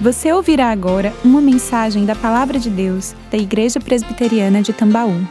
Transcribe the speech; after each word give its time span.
Você 0.00 0.32
ouvirá 0.32 0.70
agora 0.70 1.12
uma 1.24 1.40
mensagem 1.40 2.06
da 2.06 2.14
Palavra 2.14 2.56
de 2.60 2.70
Deus 2.70 3.16
da 3.32 3.36
Igreja 3.36 3.80
Presbiteriana 3.80 4.62
de 4.62 4.72
Tambaú. 4.72 5.26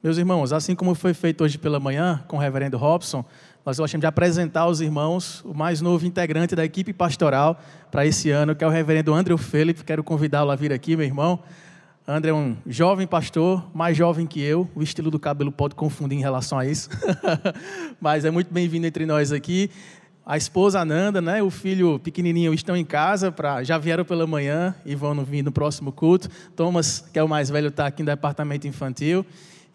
Meus 0.00 0.18
irmãos, 0.18 0.52
assim 0.52 0.76
como 0.76 0.94
foi 0.94 1.12
feito 1.12 1.42
hoje 1.42 1.58
pela 1.58 1.80
manhã 1.80 2.22
com 2.28 2.36
o 2.36 2.40
reverendo 2.40 2.78
Robson, 2.78 3.24
nós 3.66 3.76
gostamos 3.76 4.00
de 4.00 4.06
apresentar 4.06 4.60
aos 4.60 4.80
irmãos 4.80 5.44
o 5.44 5.52
mais 5.52 5.80
novo 5.80 6.06
integrante 6.06 6.54
da 6.54 6.64
equipe 6.64 6.92
pastoral 6.92 7.60
para 7.90 8.06
esse 8.06 8.30
ano, 8.30 8.54
que 8.54 8.62
é 8.62 8.66
o 8.68 8.70
reverendo 8.70 9.12
André 9.12 9.36
Felipe. 9.36 9.82
Quero 9.82 10.04
convidá-lo 10.04 10.52
a 10.52 10.54
vir 10.54 10.72
aqui, 10.72 10.96
meu 10.96 11.04
irmão. 11.04 11.40
André 12.12 12.32
é 12.32 12.34
um 12.34 12.56
jovem 12.66 13.06
pastor, 13.06 13.64
mais 13.72 13.96
jovem 13.96 14.26
que 14.26 14.40
eu. 14.40 14.68
O 14.74 14.82
estilo 14.82 15.12
do 15.12 15.18
cabelo 15.18 15.52
pode 15.52 15.76
confundir 15.76 16.18
em 16.18 16.20
relação 16.20 16.58
a 16.58 16.66
isso. 16.66 16.90
Mas 18.00 18.24
é 18.24 18.32
muito 18.32 18.52
bem-vindo 18.52 18.84
entre 18.84 19.06
nós 19.06 19.30
aqui. 19.30 19.70
A 20.26 20.36
esposa 20.36 20.80
Ananda, 20.80 21.20
né, 21.20 21.40
o 21.40 21.50
filho 21.50 22.00
pequenininho 22.00 22.52
estão 22.52 22.76
em 22.76 22.84
casa, 22.84 23.30
pra, 23.30 23.62
já 23.62 23.78
vieram 23.78 24.04
pela 24.04 24.26
manhã 24.26 24.74
e 24.84 24.96
vão 24.96 25.24
vir 25.24 25.44
no 25.44 25.52
próximo 25.52 25.92
culto. 25.92 26.28
Thomas, 26.56 26.98
que 27.12 27.16
é 27.16 27.22
o 27.22 27.28
mais 27.28 27.48
velho, 27.48 27.68
está 27.68 27.86
aqui 27.86 28.02
no 28.02 28.06
departamento 28.06 28.66
infantil. 28.66 29.24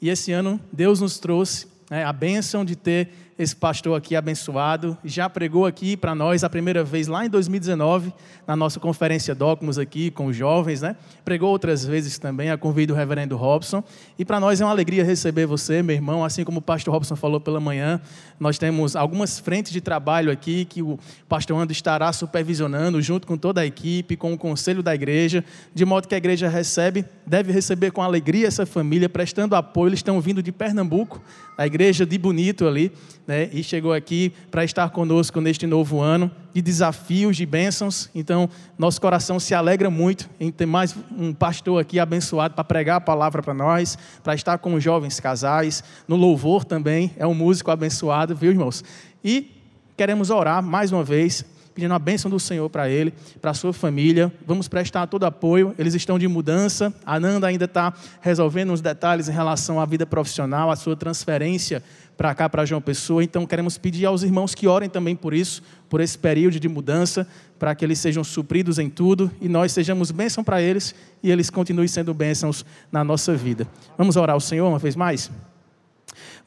E 0.01 0.09
esse 0.09 0.33
ano 0.33 0.59
Deus 0.73 0.99
nos 0.99 1.17
trouxe 1.17 1.67
né, 1.89 2.03
a 2.03 2.11
bênção 2.11 2.65
de 2.65 2.75
ter 2.75 3.11
esse 3.37 3.53
pastor 3.53 3.97
aqui 3.97 4.15
abençoado, 4.15 4.97
já 5.03 5.29
pregou 5.29 5.65
aqui 5.65 5.97
para 5.97 6.15
nós 6.15 6.41
a 6.45 6.49
primeira 6.49 6.85
vez 6.85 7.07
lá 7.07 7.25
em 7.25 7.29
2019, 7.29 8.13
na 8.47 8.55
nossa 8.55 8.79
conferência 8.79 9.35
Docmos 9.35 9.77
aqui 9.77 10.09
com 10.09 10.27
os 10.27 10.37
jovens, 10.37 10.81
né? 10.81 10.95
Pregou 11.25 11.49
outras 11.49 11.85
vezes 11.85 12.17
também, 12.17 12.49
a 12.49 12.57
convite 12.57 12.87
do 12.87 12.93
reverendo 12.93 13.35
Robson. 13.35 13.83
E 14.17 14.23
para 14.23 14.39
nós 14.39 14.61
é 14.61 14.65
uma 14.65 14.71
alegria 14.71 15.03
receber 15.03 15.45
você, 15.45 15.83
meu 15.83 15.93
irmão, 15.93 16.23
assim 16.23 16.45
como 16.45 16.59
o 16.59 16.61
pastor 16.61 16.93
Robson 16.93 17.17
falou 17.17 17.41
pela 17.41 17.59
manhã. 17.59 17.99
Nós 18.39 18.57
temos 18.57 18.95
algumas 18.95 19.37
frentes 19.37 19.73
de 19.73 19.81
trabalho 19.81 20.31
aqui 20.31 20.63
que 20.63 20.81
o 20.81 20.97
pastor 21.27 21.59
Ando 21.59 21.73
estará 21.73 22.13
supervisionando 22.13 23.01
junto 23.01 23.27
com 23.27 23.37
toda 23.37 23.59
a 23.59 23.65
equipe, 23.65 24.15
com 24.15 24.31
o 24.31 24.37
conselho 24.37 24.81
da 24.81 24.95
igreja, 24.95 25.43
de 25.73 25.83
modo 25.83 26.07
que 26.07 26.15
a 26.15 26.17
igreja 26.17 26.47
recebe, 26.47 27.03
deve 27.27 27.51
receber 27.51 27.91
com 27.91 28.01
alegria 28.01 28.47
essa 28.47 28.65
família, 28.65 29.09
prestando 29.09 29.57
apoio. 29.57 29.89
Eles 29.89 29.99
estão 29.99 30.21
vindo 30.21 30.41
de 30.41 30.53
Pernambuco, 30.53 31.21
a 31.57 31.67
igreja 31.67 32.05
de 32.05 32.17
Bonito 32.17 32.65
ali, 32.65 32.93
né, 33.27 33.49
e 33.51 33.63
chegou 33.63 33.93
aqui 33.93 34.31
para 34.51 34.63
estar 34.63 34.89
conosco 34.89 35.41
neste 35.41 35.65
novo 35.65 35.99
ano 35.99 36.29
de 36.53 36.61
desafios, 36.61 37.35
de 37.35 37.45
bênçãos. 37.45 38.09
Então, 38.13 38.49
nosso 38.77 39.01
coração 39.01 39.39
se 39.39 39.53
alegra 39.53 39.89
muito 39.89 40.29
em 40.39 40.51
ter 40.51 40.65
mais 40.65 40.95
um 41.17 41.33
pastor 41.33 41.81
aqui 41.81 41.99
abençoado 41.99 42.53
para 42.53 42.63
pregar 42.63 42.97
a 42.97 43.01
palavra 43.01 43.41
para 43.41 43.53
nós, 43.53 43.97
para 44.23 44.35
estar 44.35 44.57
com 44.59 44.73
os 44.73 44.83
jovens 44.83 45.19
casais, 45.19 45.83
no 46.07 46.15
louvor 46.15 46.63
também, 46.63 47.11
é 47.17 47.25
um 47.25 47.33
músico 47.33 47.71
abençoado, 47.71 48.35
viu, 48.35 48.51
irmãos? 48.51 48.83
E 49.23 49.51
queremos 49.97 50.29
orar 50.29 50.61
mais 50.61 50.91
uma 50.91 51.03
vez 51.03 51.43
pedindo 51.75 51.93
a 51.93 51.99
bênção 51.99 52.31
do 52.31 52.39
Senhor 52.39 52.69
para 52.69 52.89
ele, 52.89 53.13
para 53.41 53.51
a 53.51 53.53
sua 53.53 53.73
família. 53.73 54.33
Vamos 54.47 54.69
prestar 54.69 55.07
todo 55.07 55.25
apoio. 55.25 55.75
Eles 55.77 55.93
estão 55.93 56.17
de 56.17 56.25
mudança. 56.25 56.93
A 57.05 57.19
Nanda 57.19 57.47
ainda 57.47 57.65
está 57.65 57.93
resolvendo 58.21 58.71
uns 58.71 58.79
detalhes 58.79 59.27
em 59.27 59.33
relação 59.33 59.79
à 59.81 59.85
vida 59.85 60.05
profissional, 60.05 60.71
à 60.71 60.77
sua 60.77 60.95
transferência 60.95 61.83
para 62.15 62.33
cá, 62.33 62.47
para 62.47 62.63
João 62.63 62.81
Pessoa. 62.81 63.21
Então, 63.21 63.45
queremos 63.45 63.77
pedir 63.77 64.05
aos 64.05 64.23
irmãos 64.23 64.55
que 64.55 64.67
orem 64.67 64.89
também 64.89 65.17
por 65.17 65.33
isso, 65.33 65.61
por 65.89 65.99
esse 65.99 66.17
período 66.17 66.61
de 66.61 66.69
mudança, 66.69 67.27
para 67.59 67.75
que 67.75 67.83
eles 67.83 67.99
sejam 67.99 68.23
supridos 68.23 68.79
em 68.79 68.89
tudo 68.89 69.29
e 69.41 69.49
nós 69.49 69.73
sejamos 69.73 70.11
bênção 70.11 70.45
para 70.45 70.61
eles 70.61 70.95
e 71.21 71.29
eles 71.29 71.49
continuem 71.49 71.89
sendo 71.89 72.13
bênçãos 72.13 72.65
na 72.89 73.03
nossa 73.03 73.35
vida. 73.35 73.67
Vamos 73.97 74.15
orar 74.15 74.33
ao 74.33 74.39
Senhor 74.39 74.65
uma 74.69 74.79
vez 74.79 74.95
mais? 74.95 75.29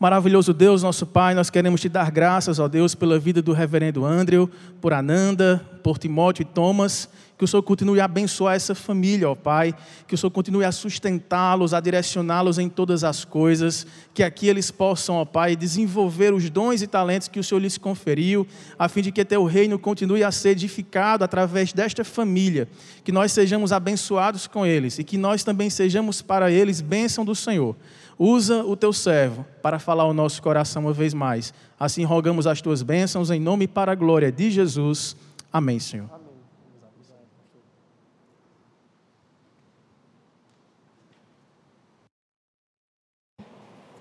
Maravilhoso 0.01 0.55
Deus, 0.55 0.81
nosso 0.81 1.05
Pai, 1.05 1.35
nós 1.35 1.51
queremos 1.51 1.81
te 1.81 1.89
dar 1.89 2.13
graças, 2.13 2.61
ó 2.61 2.69
Deus, 2.69 2.95
pela 2.95 3.19
vida 3.19 3.43
do 3.43 3.53
reverendo 3.53 4.05
Andrew, 4.05 4.49
por 4.81 4.93
Ananda, 4.93 5.61
por 5.83 5.99
Timóteo 5.99 6.43
e 6.43 6.45
Thomas. 6.45 7.09
Que 7.36 7.45
o 7.45 7.48
Senhor 7.48 7.64
continue 7.64 8.01
a 8.01 8.05
abençoar 8.05 8.55
essa 8.55 8.77
família, 8.77 9.29
ó 9.29 9.35
Pai. 9.35 9.75
Que 10.07 10.14
o 10.14 10.19
Senhor 10.19 10.31
continue 10.31 10.64
a 10.64 10.70
sustentá-los, 10.70 11.75
a 11.75 11.81
direcioná-los 11.81 12.61
em 12.61 12.69
todas 12.69 13.03
as 13.03 13.25
coisas. 13.25 13.89
Que 14.14 14.23
aqui 14.23 14.47
eles 14.47 14.70
possam, 14.70 15.17
ó 15.17 15.25
Pai, 15.25 15.57
desenvolver 15.57 16.33
os 16.33 16.48
dons 16.48 16.81
e 16.81 16.87
talentos 16.87 17.27
que 17.27 17.41
o 17.41 17.45
Senhor 17.45 17.61
lhes 17.61 17.77
conferiu, 17.77 18.47
a 18.79 18.89
fim 18.89 19.03
de 19.03 19.11
que 19.11 19.25
teu 19.25 19.45
reino 19.45 19.81
continue 19.81 20.23
a 20.23 20.31
ser 20.31 20.51
edificado 20.51 21.25
através 21.25 21.73
desta 21.73 22.05
família. 22.05 22.69
Que 23.03 23.11
nós 23.11 23.33
sejamos 23.33 23.73
abençoados 23.73 24.47
com 24.47 24.64
eles 24.64 25.01
e 25.01 25.03
que 25.03 25.19
nós 25.19 25.42
também 25.42 25.69
sejamos 25.69 26.23
para 26.23 26.53
eles 26.53 26.81
bênção 26.81 27.25
do 27.25 27.35
Senhor. 27.35 27.75
Usa 28.18 28.64
o 28.64 28.77
teu 28.77 28.92
servo 28.92 29.46
para 29.62 29.79
falar 29.79 30.05
o 30.05 30.12
nosso 30.12 30.42
coração 30.42 30.83
uma 30.83 30.92
vez 30.92 31.14
mais. 31.14 31.55
Assim 31.79 32.02
rogamos 32.02 32.48
as 32.48 32.61
tuas 32.61 32.83
bênçãos 32.83 33.30
em 33.30 33.39
nome 33.39 33.67
e 33.67 33.68
para 33.68 33.92
a 33.92 33.95
glória 33.95 34.33
de 34.33 34.51
Jesus. 34.51 35.17
Amém, 35.52 35.79
Senhor. 35.79 36.11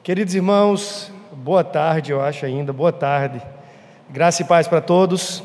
Queridos 0.02 0.34
irmãos, 0.34 1.12
boa 1.34 1.64
tarde, 1.64 2.12
eu 2.12 2.20
acho 2.20 2.44
ainda, 2.44 2.74
boa 2.74 2.94
tarde. 2.94 3.40
Graça 4.10 4.42
e 4.42 4.46
paz 4.46 4.68
para 4.68 4.82
todos. 4.82 5.44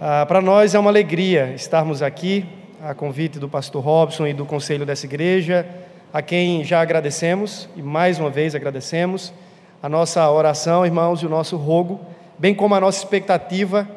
Ah, 0.00 0.26
para 0.26 0.40
nós 0.40 0.74
é 0.74 0.78
uma 0.80 0.90
alegria 0.90 1.54
estarmos 1.54 2.02
aqui, 2.02 2.44
a 2.82 2.92
convite 2.92 3.38
do 3.38 3.48
pastor 3.48 3.84
Robson 3.84 4.26
e 4.26 4.34
do 4.34 4.44
conselho 4.44 4.84
dessa 4.84 5.06
igreja 5.06 5.83
a 6.14 6.22
quem 6.22 6.62
já 6.62 6.80
agradecemos 6.80 7.68
e 7.74 7.82
mais 7.82 8.20
uma 8.20 8.30
vez 8.30 8.54
agradecemos. 8.54 9.32
A 9.82 9.88
nossa 9.88 10.30
oração, 10.30 10.86
irmãos, 10.86 11.20
e 11.20 11.26
o 11.26 11.28
nosso 11.28 11.56
rogo, 11.56 12.00
bem 12.38 12.54
como 12.54 12.72
a 12.76 12.80
nossa 12.80 12.98
expectativa, 12.98 13.88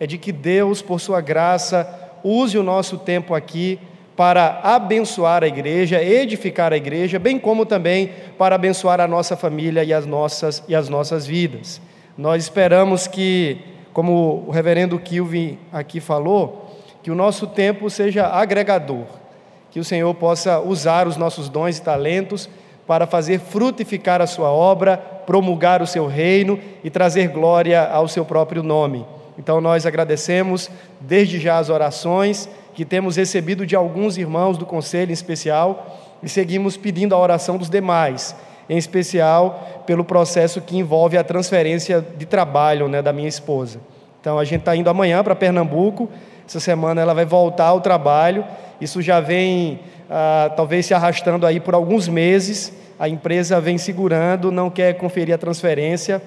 é 0.00 0.06
de 0.06 0.16
que 0.16 0.32
Deus, 0.32 0.80
por 0.80 0.98
Sua 0.98 1.20
graça, 1.20 1.86
use 2.24 2.56
o 2.56 2.62
nosso 2.62 2.96
tempo 2.96 3.34
aqui 3.34 3.78
para 4.16 4.58
abençoar 4.62 5.44
a 5.44 5.46
igreja, 5.46 6.02
edificar 6.02 6.72
a 6.72 6.78
igreja, 6.78 7.18
bem 7.18 7.38
como 7.38 7.66
também 7.66 8.10
para 8.38 8.54
abençoar 8.54 8.98
a 8.98 9.06
nossa 9.06 9.36
família 9.36 9.84
e 9.84 9.92
as 9.92 10.06
nossas, 10.06 10.64
e 10.66 10.74
as 10.74 10.88
nossas 10.88 11.26
vidas. 11.26 11.78
Nós 12.16 12.44
esperamos 12.44 13.06
que, 13.06 13.58
como 13.92 14.44
o 14.46 14.50
reverendo 14.50 14.98
Kilvin 14.98 15.58
aqui 15.70 16.00
falou, 16.00 16.74
que 17.02 17.10
o 17.10 17.14
nosso 17.14 17.46
tempo 17.46 17.90
seja 17.90 18.28
agregador 18.28 19.25
que 19.70 19.80
o 19.80 19.84
Senhor 19.84 20.12
possa 20.14 20.60
usar 20.60 21.06
os 21.06 21.16
nossos 21.16 21.48
dons 21.48 21.78
e 21.78 21.82
talentos 21.82 22.48
para 22.86 23.06
fazer 23.06 23.40
frutificar 23.40 24.22
a 24.22 24.26
sua 24.26 24.50
obra, 24.50 24.96
promulgar 24.96 25.82
o 25.82 25.86
seu 25.86 26.06
reino 26.06 26.58
e 26.84 26.90
trazer 26.90 27.28
glória 27.28 27.82
ao 27.82 28.06
seu 28.06 28.24
próprio 28.24 28.62
nome. 28.62 29.04
Então 29.38 29.60
nós 29.60 29.84
agradecemos 29.84 30.70
desde 31.00 31.38
já 31.38 31.58
as 31.58 31.68
orações 31.68 32.48
que 32.74 32.84
temos 32.84 33.16
recebido 33.16 33.66
de 33.66 33.74
alguns 33.74 34.16
irmãos 34.16 34.56
do 34.56 34.64
conselho 34.64 35.10
em 35.10 35.14
especial 35.14 36.16
e 36.22 36.28
seguimos 36.28 36.76
pedindo 36.76 37.14
a 37.14 37.18
oração 37.18 37.58
dos 37.58 37.68
demais, 37.68 38.34
em 38.68 38.78
especial 38.78 39.82
pelo 39.86 40.04
processo 40.04 40.60
que 40.60 40.76
envolve 40.76 41.16
a 41.18 41.24
transferência 41.24 42.04
de 42.16 42.24
trabalho 42.24 42.88
né, 42.88 43.02
da 43.02 43.12
minha 43.12 43.28
esposa. 43.28 43.80
Então 44.20 44.38
a 44.38 44.44
gente 44.44 44.60
está 44.60 44.74
indo 44.74 44.88
amanhã 44.88 45.22
para 45.22 45.34
Pernambuco, 45.34 46.08
essa 46.46 46.60
semana 46.60 47.00
ela 47.00 47.14
vai 47.14 47.24
voltar 47.24 47.66
ao 47.66 47.80
trabalho 47.80 48.44
isso 48.80 49.00
já 49.00 49.20
vem 49.20 49.80
ah, 50.10 50.52
talvez 50.56 50.86
se 50.86 50.94
arrastando 50.94 51.46
aí 51.46 51.60
por 51.60 51.74
alguns 51.74 52.08
meses. 52.08 52.72
A 52.98 53.08
empresa 53.08 53.60
vem 53.60 53.78
segurando, 53.78 54.50
não 54.50 54.70
quer 54.70 54.94
conferir 54.94 55.34
a 55.34 55.38
transferência, 55.38 56.22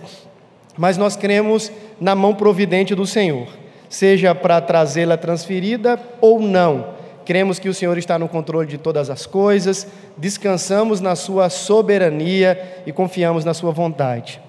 mas 0.78 0.98
nós 0.98 1.16
cremos 1.16 1.72
na 2.00 2.14
mão 2.14 2.36
providente 2.36 2.94
do 2.94 3.06
Senhor, 3.06 3.48
seja 3.90 4.36
para 4.36 4.62
trazê-la 4.62 5.18
transferida 5.18 6.00
ou 6.22 6.40
não. 6.40 7.00
Cremos 7.26 7.60
que 7.60 7.70
o 7.70 7.74
Senhor 7.74 7.98
está 7.98 8.18
no 8.18 8.28
controle 8.28 8.68
de 8.68 8.78
todas 8.78 9.10
as 9.10 9.26
coisas, 9.26 9.88
descansamos 10.18 11.02
na 11.02 11.16
Sua 11.16 11.50
soberania 11.50 12.81
e 12.86 12.92
confiamos 12.92 13.46
na 13.46 13.54
Sua 13.54 13.72
vontade. 13.72 14.42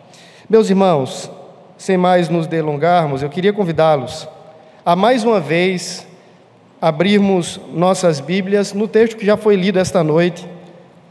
Meus 0.49 0.69
irmãos, 0.69 1.31
sem 1.77 1.97
mais 1.97 2.29
nos 2.29 2.47
delongarmos, 2.47 3.23
eu 3.23 3.31
queria 3.31 3.53
convidá-los 3.53 4.29
a 4.85 4.97
mais 4.97 5.25
uma 5.25 5.41
vez 5.41 6.07
abrirmos 6.81 7.61
nossas 7.73 8.21
Bíblias 8.21 8.73
no 8.73 8.89
texto 8.89 9.17
que 9.17 9.27
já 9.27 9.37
foi 9.37 9.55
lido 9.55 9.79
esta 9.79 10.03
noite, 10.03 10.49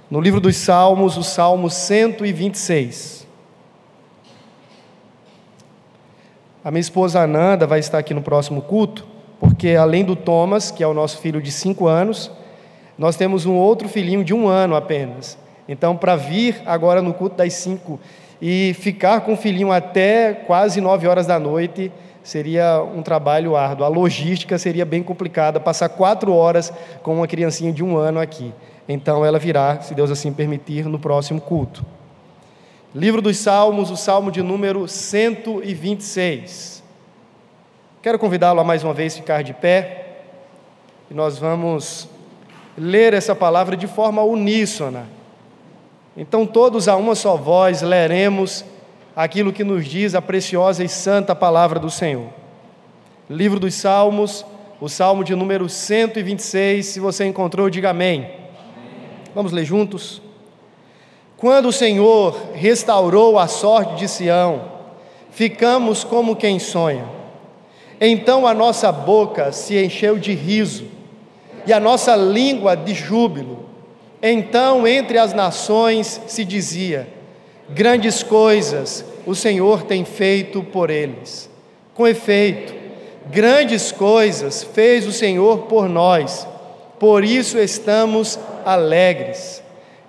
no 0.10 0.19
livro 0.19 0.42
dos 0.42 0.56
Salmos, 0.57 1.16
o 1.16 1.24
Salmo 1.24 1.69
126. 1.69 3.27
A 6.63 6.71
minha 6.71 6.81
esposa 6.81 7.21
Ananda 7.21 7.68
vai 7.68 7.80
estar 7.80 8.00
aqui 8.00 8.13
no 8.13 8.21
próximo 8.21 8.62
culto, 8.62 9.07
porque 9.39 9.69
além 9.69 10.04
do 10.04 10.16
Thomas, 10.16 10.71
que 10.71 10.83
é 10.83 10.88
o 10.88 10.94
nosso 10.94 11.19
filho 11.19 11.42
de 11.42 11.51
cinco 11.51 11.88
anos, 11.88 12.31
nós 12.98 13.16
temos 13.16 13.45
um 13.45 13.54
outro 13.54 13.88
filhinho 13.88 14.24
de 14.24 14.33
um 14.33 14.48
ano 14.48 14.75
apenas. 14.75 15.38
Então, 15.68 15.95
para 15.95 16.16
vir 16.16 16.62
agora 16.66 17.01
no 17.01 17.13
culto 17.13 17.38
das 17.38 17.54
cinco 17.54 18.00
e 18.42 18.75
ficar 18.80 19.21
com 19.21 19.33
o 19.33 19.38
filhinho 19.38 19.71
até 19.71 20.33
quase 20.33 20.81
nove 20.81 21.07
horas 21.07 21.27
da 21.27 21.39
noite, 21.39 21.92
seria 22.29 22.81
um 22.83 23.01
trabalho 23.01 23.55
árduo. 23.55 23.83
A 23.83 23.87
logística 23.87 24.55
seria 24.59 24.85
bem 24.85 25.01
complicada, 25.01 25.59
passar 25.59 25.89
quatro 25.89 26.31
horas 26.31 26.71
com 27.01 27.15
uma 27.15 27.27
criancinha 27.27 27.73
de 27.73 27.83
um 27.83 27.97
ano 27.97 28.19
aqui. 28.19 28.53
Então 28.87 29.25
ela 29.25 29.39
virá, 29.39 29.81
se 29.81 29.95
Deus 29.95 30.11
assim 30.11 30.31
permitir, 30.31 30.85
no 30.85 30.99
próximo 30.99 31.41
culto. 31.41 31.83
Livro 32.93 33.19
dos 33.19 33.37
Salmos, 33.37 33.89
o 33.89 33.97
Salmo 33.97 34.31
de 34.31 34.43
número 34.43 34.87
126. 34.87 36.83
Quero 38.01 38.19
convidá-lo 38.19 38.59
a 38.59 38.63
mais 38.63 38.83
uma 38.83 38.93
vez 38.93 39.15
ficar 39.15 39.43
de 39.43 39.53
pé 39.53 40.19
e 41.09 41.15
nós 41.15 41.39
vamos 41.39 42.07
ler 42.77 43.15
essa 43.15 43.33
palavra 43.33 43.75
de 43.75 43.87
forma 43.87 44.21
uníssona. 44.21 45.07
Então, 46.15 46.45
todos 46.45 46.87
a 46.87 46.95
uma 46.95 47.15
só 47.15 47.35
voz 47.35 47.81
leremos 47.81 48.63
aquilo 49.15 49.53
que 49.53 49.63
nos 49.63 49.85
diz 49.85 50.15
a 50.15 50.21
preciosa 50.21 50.83
e 50.83 50.89
santa 50.89 51.35
palavra 51.35 51.79
do 51.79 51.89
Senhor. 51.89 52.29
Livro 53.29 53.59
dos 53.59 53.75
Salmos, 53.75 54.45
o 54.81 54.88
Salmo 54.88 55.23
de 55.23 55.35
número 55.35 55.67
126. 55.67 56.85
Se 56.85 57.00
você 57.00 57.25
encontrou, 57.25 57.69
diga 57.69 57.89
amém. 57.89 58.29
Vamos 59.35 59.51
ler 59.51 59.65
juntos? 59.65 60.21
Quando 61.38 61.67
o 61.69 61.73
Senhor 61.73 62.35
restaurou 62.53 63.38
a 63.39 63.47
sorte 63.47 63.95
de 63.95 64.07
Sião, 64.07 64.63
ficamos 65.31 66.03
como 66.03 66.35
quem 66.35 66.59
sonha. 66.59 67.06
Então 68.01 68.47
a 68.47 68.53
nossa 68.53 68.91
boca 68.91 69.51
se 69.51 69.81
encheu 69.81 70.17
de 70.17 70.33
riso 70.33 70.85
e 71.65 71.73
a 71.73 71.79
nossa 71.79 72.15
língua 72.15 72.75
de 72.75 72.94
júbilo. 72.94 73.65
Então 74.21 74.88
entre 74.88 75.17
as 75.17 75.33
nações 75.33 76.21
se 76.27 76.44
dizia: 76.44 77.07
Grandes 77.71 78.24
coisas 78.24 79.06
o 79.25 79.36
Senhor 79.36 79.83
tem 79.83 80.04
feito 80.04 80.63
por 80.63 80.89
eles. 80.89 81.50
Com 81.94 82.07
efeito, 82.07 82.74
grandes 83.30 83.92
coisas 83.92 84.63
fez 84.63 85.06
o 85.06 85.12
Senhor 85.12 85.60
por 85.68 85.88
nós, 85.88 86.48
por 87.00 87.24
isso 87.24 87.60
estamos 87.60 88.39
alegres. 88.66 89.62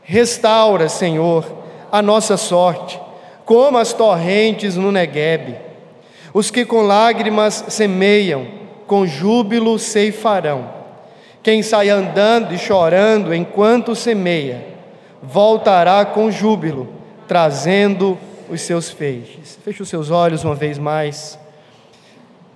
Restaura, 0.02 0.88
Senhor, 0.88 1.44
a 1.92 2.00
nossa 2.00 2.36
sorte, 2.36 2.98
como 3.44 3.76
as 3.76 3.92
torrentes 3.92 4.76
no 4.76 4.90
Neguebe. 4.90 5.56
Os 6.32 6.50
que 6.50 6.64
com 6.64 6.82
lágrimas 6.82 7.64
semeiam, 7.68 8.46
com 8.86 9.06
júbilo 9.06 9.78
ceifarão. 9.78 10.70
Quem 11.42 11.62
sai 11.62 11.90
andando 11.90 12.54
e 12.54 12.58
chorando 12.58 13.34
enquanto 13.34 13.94
semeia, 13.94 14.64
voltará 15.22 16.04
com 16.04 16.30
júbilo, 16.30 16.99
trazendo 17.30 18.18
os 18.48 18.60
seus 18.62 18.90
feixes. 18.90 19.56
Feche 19.64 19.80
os 19.80 19.88
seus 19.88 20.10
olhos 20.10 20.42
uma 20.42 20.56
vez 20.56 20.80
mais. 20.80 21.38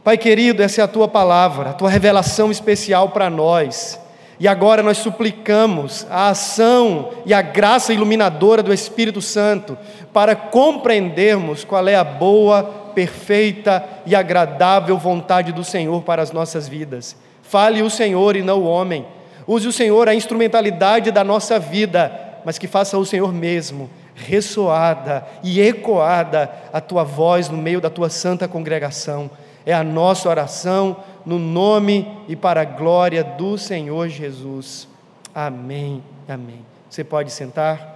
Pai 0.03 0.19
querido, 0.19 0.65
essa 0.65 0.81
é 0.81 0.85
a 0.85 0.89
tua 0.89 1.07
palavra, 1.07 1.71
a 1.71 1.73
tua 1.73 1.89
revelação 1.89 2.51
especial 2.51 3.11
para 3.11 3.31
nós. 3.31 4.01
E 4.41 4.49
agora 4.49 4.83
nós 4.83 4.99
suplicamos 4.99 6.05
a 6.11 6.31
ação 6.31 7.11
e 7.25 7.33
a 7.33 7.41
graça 7.41 7.93
iluminadora 7.93 8.65
do 8.65 8.75
Espírito 8.75 9.23
Santo 9.23 9.79
para 10.13 10.35
compreendermos 10.35 11.63
qual 11.63 11.87
é 11.87 11.95
a 11.95 12.03
boa, 12.03 12.65
perfeita 12.97 13.85
e 14.05 14.17
agradável 14.17 14.99
vontade 14.99 15.53
do 15.53 15.63
Senhor 15.63 16.03
para 16.03 16.21
as 16.21 16.33
nossas 16.33 16.67
vidas. 16.67 17.15
Fale 17.45 17.81
o 17.81 17.89
Senhor 17.89 18.35
e 18.35 18.43
não 18.43 18.63
o 18.63 18.67
homem. 18.67 19.07
Use 19.47 19.69
o 19.69 19.73
Senhor 19.73 20.09
a 20.09 20.17
instrumentalidade 20.17 21.13
da 21.13 21.23
nossa 21.23 21.61
vida, 21.61 22.41
mas 22.45 22.59
que 22.59 22.67
faça 22.67 22.99
o 22.99 23.07
Senhor 23.07 23.33
mesmo 23.33 23.89
ressoada 24.15 25.27
e 25.43 25.61
ecoada 25.61 26.51
a 26.73 26.81
tua 26.81 27.05
voz 27.05 27.49
no 27.49 27.59
meio 27.59 27.81
da 27.81 27.91
tua 27.91 28.09
santa 28.09 28.47
congregação. 28.47 29.31
É 29.67 29.73
a 29.73 29.83
nossa 29.83 30.29
oração 30.29 30.97
no 31.25 31.39
nome 31.39 32.07
e 32.29 32.37
para 32.37 32.61
a 32.61 32.65
glória 32.65 33.25
do 33.25 33.59
Senhor 33.59 34.09
Jesus. 34.09 34.87
Amém. 35.35 36.03
Amém. 36.29 36.65
Você 36.89 37.03
pode 37.03 37.31
sentar. 37.31 37.93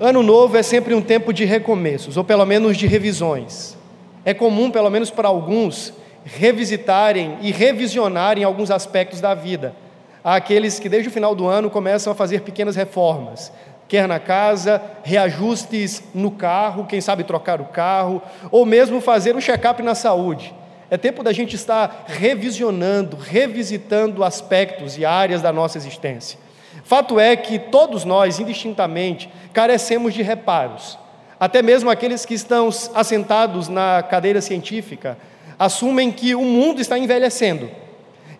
Ano 0.00 0.22
novo 0.22 0.56
é 0.56 0.62
sempre 0.62 0.94
um 0.94 1.02
tempo 1.02 1.32
de 1.32 1.44
recomeços, 1.44 2.16
ou 2.16 2.24
pelo 2.24 2.44
menos 2.44 2.76
de 2.76 2.88
revisões. 2.88 3.76
É 4.24 4.34
comum, 4.34 4.70
pelo 4.70 4.90
menos 4.90 5.10
para 5.10 5.28
alguns, 5.28 5.92
revisitarem 6.24 7.38
e 7.40 7.52
revisionarem 7.52 8.42
alguns 8.42 8.70
aspectos 8.70 9.20
da 9.20 9.34
vida. 9.34 9.74
Há 10.24 10.36
aqueles 10.36 10.78
que 10.78 10.88
desde 10.88 11.08
o 11.08 11.12
final 11.12 11.34
do 11.34 11.48
ano 11.48 11.68
começam 11.68 12.12
a 12.12 12.16
fazer 12.16 12.42
pequenas 12.42 12.76
reformas, 12.76 13.52
quer 13.88 14.06
na 14.06 14.20
casa, 14.20 14.80
reajustes 15.02 16.02
no 16.14 16.30
carro, 16.30 16.86
quem 16.86 17.00
sabe 17.00 17.24
trocar 17.24 17.60
o 17.60 17.66
carro, 17.66 18.22
ou 18.50 18.64
mesmo 18.64 19.00
fazer 19.00 19.34
um 19.34 19.40
check-up 19.40 19.82
na 19.82 19.94
saúde. 19.94 20.54
É 20.88 20.96
tempo 20.96 21.22
da 21.22 21.32
gente 21.32 21.56
estar 21.56 22.04
revisionando, 22.06 23.16
revisitando 23.16 24.22
aspectos 24.22 24.96
e 24.96 25.04
áreas 25.04 25.42
da 25.42 25.52
nossa 25.52 25.76
existência. 25.78 26.38
Fato 26.84 27.18
é 27.18 27.34
que 27.34 27.58
todos 27.58 28.04
nós, 28.04 28.38
indistintamente, 28.38 29.28
carecemos 29.52 30.14
de 30.14 30.22
reparos. 30.22 30.98
Até 31.40 31.62
mesmo 31.62 31.90
aqueles 31.90 32.24
que 32.24 32.34
estão 32.34 32.68
assentados 32.94 33.68
na 33.68 34.02
cadeira 34.02 34.40
científica 34.40 35.18
assumem 35.58 36.12
que 36.12 36.34
o 36.34 36.42
mundo 36.42 36.80
está 36.80 36.98
envelhecendo. 36.98 37.68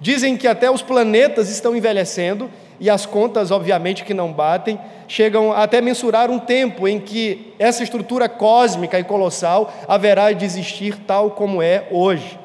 Dizem 0.03 0.37
que 0.37 0.49
até 0.49 0.69
os 0.69 0.83
planetas 0.83 1.49
estão 1.49 1.77
envelhecendo 1.77 2.51
e 2.81 2.91
as 2.91 3.07
contas, 3.07 3.53
obviamente, 3.53 4.05
que 4.05 4.13
não 4.13 4.33
batem, 4.33 4.77
chegam 5.07 5.53
até 5.53 5.81
mensurar 5.81 6.29
um 6.29 6.41
tempo 6.41 6.89
em 6.89 6.99
que 6.99 7.55
essa 7.57 7.85
estrutura 7.85 8.29
cósmica 8.29 8.99
e 8.99 9.05
colossal 9.05 9.73
haverá 9.87 10.33
de 10.33 10.45
existir 10.45 10.99
tal 11.07 11.31
como 11.31 11.63
é 11.63 11.87
hoje. 11.89 12.37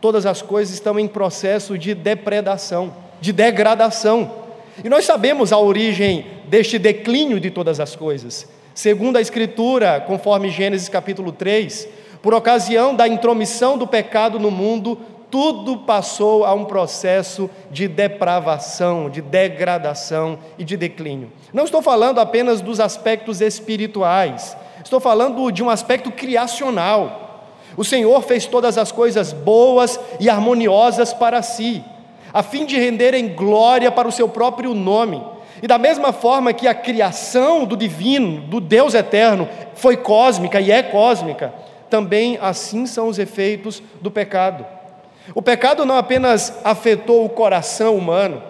Todas 0.00 0.24
as 0.24 0.40
coisas 0.40 0.72
estão 0.72 0.96
em 0.96 1.08
processo 1.08 1.76
de 1.76 1.96
depredação, 1.96 2.94
de 3.20 3.32
degradação. 3.32 4.30
E 4.84 4.88
nós 4.88 5.04
sabemos 5.04 5.52
a 5.52 5.58
origem 5.58 6.24
deste 6.46 6.78
declínio 6.78 7.40
de 7.40 7.50
todas 7.50 7.80
as 7.80 7.96
coisas. 7.96 8.48
Segundo 8.72 9.16
a 9.16 9.20
Escritura, 9.20 10.00
conforme 10.06 10.48
Gênesis 10.48 10.88
capítulo 10.88 11.32
3, 11.32 11.88
por 12.22 12.32
ocasião 12.32 12.94
da 12.94 13.08
intromissão 13.08 13.76
do 13.76 13.86
pecado 13.86 14.38
no 14.38 14.50
mundo, 14.50 14.98
tudo 15.34 15.78
passou 15.78 16.44
a 16.44 16.54
um 16.54 16.64
processo 16.64 17.50
de 17.68 17.88
depravação, 17.88 19.10
de 19.10 19.20
degradação 19.20 20.38
e 20.56 20.62
de 20.62 20.76
declínio. 20.76 21.32
Não 21.52 21.64
estou 21.64 21.82
falando 21.82 22.20
apenas 22.20 22.60
dos 22.60 22.78
aspectos 22.78 23.40
espirituais, 23.40 24.56
estou 24.84 25.00
falando 25.00 25.50
de 25.50 25.60
um 25.60 25.68
aspecto 25.68 26.12
criacional. 26.12 27.48
O 27.76 27.84
Senhor 27.84 28.22
fez 28.22 28.46
todas 28.46 28.78
as 28.78 28.92
coisas 28.92 29.32
boas 29.32 29.98
e 30.20 30.30
harmoniosas 30.30 31.12
para 31.12 31.42
si, 31.42 31.82
a 32.32 32.40
fim 32.40 32.64
de 32.64 32.78
renderem 32.78 33.34
glória 33.34 33.90
para 33.90 34.06
o 34.06 34.12
seu 34.12 34.28
próprio 34.28 34.72
nome. 34.72 35.20
E 35.60 35.66
da 35.66 35.78
mesma 35.78 36.12
forma 36.12 36.52
que 36.52 36.68
a 36.68 36.74
criação 36.74 37.64
do 37.64 37.76
divino, 37.76 38.42
do 38.42 38.60
Deus 38.60 38.94
eterno, 38.94 39.48
foi 39.74 39.96
cósmica 39.96 40.60
e 40.60 40.70
é 40.70 40.80
cósmica, 40.80 41.52
também 41.90 42.38
assim 42.40 42.86
são 42.86 43.08
os 43.08 43.18
efeitos 43.18 43.82
do 44.00 44.12
pecado. 44.12 44.73
O 45.32 45.40
pecado 45.40 45.86
não 45.86 45.96
apenas 45.96 46.52
afetou 46.64 47.24
o 47.24 47.30
coração 47.30 47.96
humano, 47.96 48.42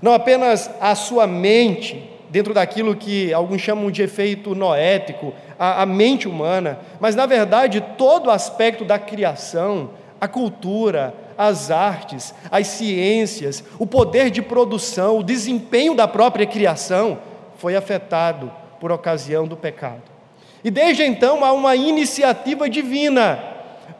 não 0.00 0.14
apenas 0.14 0.70
a 0.80 0.94
sua 0.94 1.26
mente, 1.26 2.10
dentro 2.30 2.54
daquilo 2.54 2.96
que 2.96 3.32
alguns 3.34 3.60
chamam 3.60 3.90
de 3.90 4.02
efeito 4.02 4.54
noético, 4.54 5.34
a, 5.58 5.82
a 5.82 5.86
mente 5.86 6.26
humana, 6.26 6.78
mas 6.98 7.14
na 7.14 7.26
verdade 7.26 7.84
todo 7.98 8.30
aspecto 8.30 8.84
da 8.84 8.98
criação, 8.98 9.90
a 10.18 10.26
cultura, 10.26 11.12
as 11.36 11.70
artes, 11.70 12.34
as 12.50 12.68
ciências, 12.68 13.62
o 13.78 13.86
poder 13.86 14.30
de 14.30 14.40
produção, 14.40 15.18
o 15.18 15.22
desempenho 15.22 15.94
da 15.94 16.08
própria 16.08 16.46
criação 16.46 17.18
foi 17.58 17.76
afetado 17.76 18.50
por 18.80 18.90
ocasião 18.90 19.46
do 19.46 19.56
pecado. 19.56 20.02
E 20.64 20.70
desde 20.70 21.02
então 21.02 21.44
há 21.44 21.52
uma 21.52 21.76
iniciativa 21.76 22.68
divina 22.68 23.38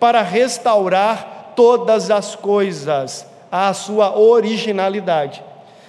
para 0.00 0.22
restaurar 0.22 1.31
todas 1.54 2.10
as 2.10 2.34
coisas 2.34 3.26
à 3.50 3.72
sua 3.74 4.18
originalidade. 4.18 5.42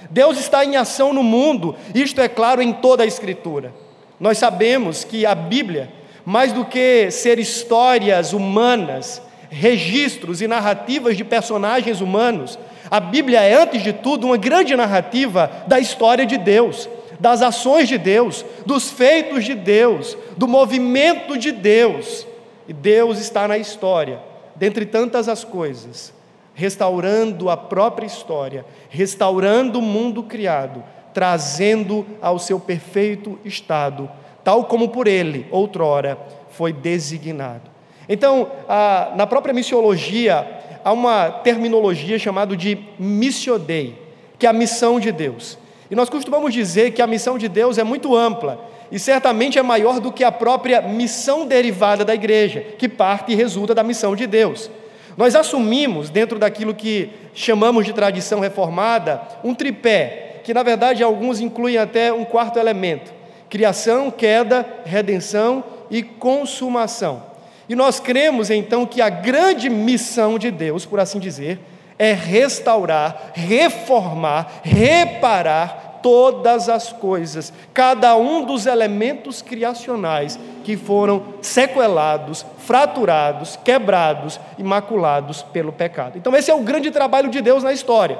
Deus 0.09 0.37
está 0.37 0.65
em 0.65 0.75
ação 0.75 1.13
no 1.13 1.23
mundo, 1.23 1.75
isto 1.95 2.19
é 2.19 2.27
claro 2.27 2.61
em 2.61 2.73
toda 2.73 3.03
a 3.03 3.05
Escritura. 3.05 3.73
Nós 4.19 4.37
sabemos 4.37 5.03
que 5.03 5.25
a 5.25 5.33
Bíblia, 5.33 5.89
mais 6.25 6.51
do 6.51 6.65
que 6.65 7.09
ser 7.09 7.39
histórias 7.39 8.33
humanas, 8.33 9.21
registros 9.49 10.41
e 10.41 10.47
narrativas 10.47 11.15
de 11.15 11.23
personagens 11.23 12.01
humanos, 12.01 12.59
a 12.91 12.99
Bíblia 12.99 13.41
é, 13.41 13.53
antes 13.55 13.81
de 13.81 13.93
tudo, 13.93 14.27
uma 14.27 14.37
grande 14.37 14.75
narrativa 14.75 15.49
da 15.67 15.79
história 15.79 16.25
de 16.25 16.37
Deus, 16.37 16.89
das 17.19 17.41
ações 17.41 17.87
de 17.87 17.97
Deus, 17.97 18.45
dos 18.65 18.91
feitos 18.91 19.45
de 19.45 19.55
Deus, 19.55 20.17
do 20.37 20.47
movimento 20.47 21.37
de 21.37 21.51
Deus. 21.51 22.27
E 22.67 22.73
Deus 22.73 23.19
está 23.19 23.47
na 23.47 23.57
história 23.57 24.32
dentre 24.63 24.85
tantas 24.85 25.27
as 25.27 25.43
coisas, 25.43 26.13
restaurando 26.53 27.49
a 27.49 27.57
própria 27.57 28.05
história, 28.05 28.65
restaurando 28.89 29.79
o 29.79 29.81
mundo 29.81 30.23
criado, 30.23 30.81
trazendo 31.13 32.05
ao 32.21 32.39
seu 32.39 32.57
perfeito 32.57 33.37
estado, 33.43 34.09
tal 34.41 34.63
como 34.63 34.87
por 34.87 35.05
ele, 35.05 35.45
outrora, 35.51 36.17
foi 36.49 36.71
designado. 36.71 37.69
Então, 38.07 38.49
a, 38.69 39.11
na 39.17 39.27
própria 39.27 39.53
missiologia, 39.53 40.47
há 40.81 40.93
uma 40.93 41.29
terminologia 41.29 42.17
chamada 42.17 42.55
de 42.55 42.77
missio 42.97 43.59
Dei, 43.59 44.01
que 44.39 44.45
é 44.45 44.49
a 44.49 44.53
missão 44.53 44.97
de 44.97 45.11
Deus. 45.11 45.57
E 45.91 45.95
nós 45.95 46.09
costumamos 46.09 46.53
dizer 46.53 46.91
que 46.91 47.01
a 47.01 47.07
missão 47.07 47.37
de 47.37 47.49
Deus 47.49 47.77
é 47.77 47.83
muito 47.83 48.15
ampla 48.15 48.71
e 48.91 48.99
certamente 48.99 49.57
é 49.57 49.63
maior 49.63 49.99
do 49.99 50.11
que 50.11 50.23
a 50.23 50.31
própria 50.31 50.81
missão 50.81 51.45
derivada 51.45 52.05
da 52.05 52.13
igreja, 52.13 52.61
que 52.77 52.87
parte 52.87 53.31
e 53.31 53.35
resulta 53.35 53.73
da 53.73 53.83
missão 53.83 54.15
de 54.15 54.27
Deus. 54.27 54.69
Nós 55.15 55.35
assumimos, 55.35 56.09
dentro 56.09 56.39
daquilo 56.39 56.73
que 56.73 57.09
chamamos 57.33 57.85
de 57.85 57.93
tradição 57.93 58.39
reformada, 58.39 59.21
um 59.43 59.53
tripé, 59.53 60.41
que 60.43 60.53
na 60.53 60.63
verdade 60.63 61.03
alguns 61.03 61.39
incluem 61.39 61.77
até 61.77 62.11
um 62.11 62.25
quarto 62.25 62.59
elemento: 62.59 63.13
criação, 63.49 64.09
queda, 64.09 64.65
redenção 64.85 65.63
e 65.89 66.01
consumação. 66.01 67.23
E 67.69 67.75
nós 67.75 67.99
cremos 67.99 68.49
então 68.49 68.85
que 68.85 69.01
a 69.01 69.09
grande 69.09 69.69
missão 69.69 70.37
de 70.37 70.51
Deus, 70.51 70.85
por 70.85 70.99
assim 70.99 71.19
dizer, 71.19 71.59
é 71.97 72.11
restaurar, 72.11 73.31
reformar, 73.33 74.61
reparar 74.63 75.82
todas 76.03 76.69
as 76.69 76.91
coisas, 76.91 77.51
cada 77.73 78.15
um 78.15 78.45
dos 78.45 78.67
elementos 78.67 79.41
criacionais 79.41 80.37
que 80.63 80.77
foram 80.77 81.33
sequelados, 81.41 82.45
fraturados, 82.59 83.57
quebrados 83.63 84.39
e 84.59 84.63
maculados 84.63 85.41
pelo 85.41 85.71
pecado. 85.71 86.17
Então, 86.17 86.35
esse 86.35 86.51
é 86.51 86.53
o 86.53 86.59
grande 86.59 86.91
trabalho 86.91 87.29
de 87.29 87.41
Deus 87.41 87.63
na 87.63 87.73
história. 87.73 88.19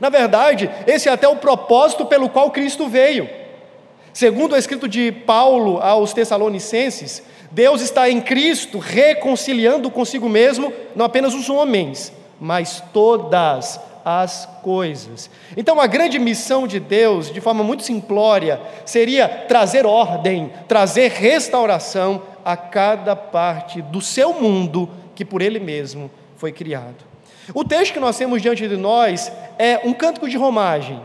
Na 0.00 0.10
verdade, 0.10 0.68
esse 0.86 1.08
é 1.08 1.12
até 1.12 1.26
o 1.26 1.36
propósito 1.36 2.04
pelo 2.04 2.28
qual 2.28 2.50
Cristo 2.50 2.88
veio. 2.88 3.28
Segundo 4.12 4.52
o 4.52 4.56
escrito 4.56 4.88
de 4.88 5.12
Paulo 5.12 5.78
aos 5.80 6.12
Tessalonicenses, 6.12 7.22
Deus 7.50 7.80
está 7.80 8.10
em 8.10 8.20
Cristo 8.20 8.78
reconciliando 8.78 9.90
consigo 9.90 10.28
mesmo 10.28 10.72
não 10.94 11.06
apenas 11.06 11.34
os 11.34 11.48
homens, 11.48 12.12
mas 12.40 12.82
todas 12.92 13.80
as 14.10 14.48
coisas. 14.62 15.28
Então, 15.54 15.78
a 15.78 15.86
grande 15.86 16.18
missão 16.18 16.66
de 16.66 16.80
Deus, 16.80 17.30
de 17.30 17.42
forma 17.42 17.62
muito 17.62 17.82
simplória, 17.82 18.58
seria 18.86 19.28
trazer 19.28 19.84
ordem, 19.84 20.50
trazer 20.66 21.10
restauração 21.10 22.22
a 22.42 22.56
cada 22.56 23.14
parte 23.14 23.82
do 23.82 24.00
seu 24.00 24.32
mundo 24.32 24.88
que 25.14 25.26
por 25.26 25.42
Ele 25.42 25.60
mesmo 25.60 26.10
foi 26.38 26.52
criado. 26.52 27.04
O 27.52 27.62
texto 27.62 27.92
que 27.92 28.00
nós 28.00 28.16
temos 28.16 28.40
diante 28.40 28.66
de 28.66 28.78
nós 28.78 29.30
é 29.58 29.82
um 29.84 29.92
cântico 29.92 30.26
de 30.26 30.38
romagem. 30.38 31.02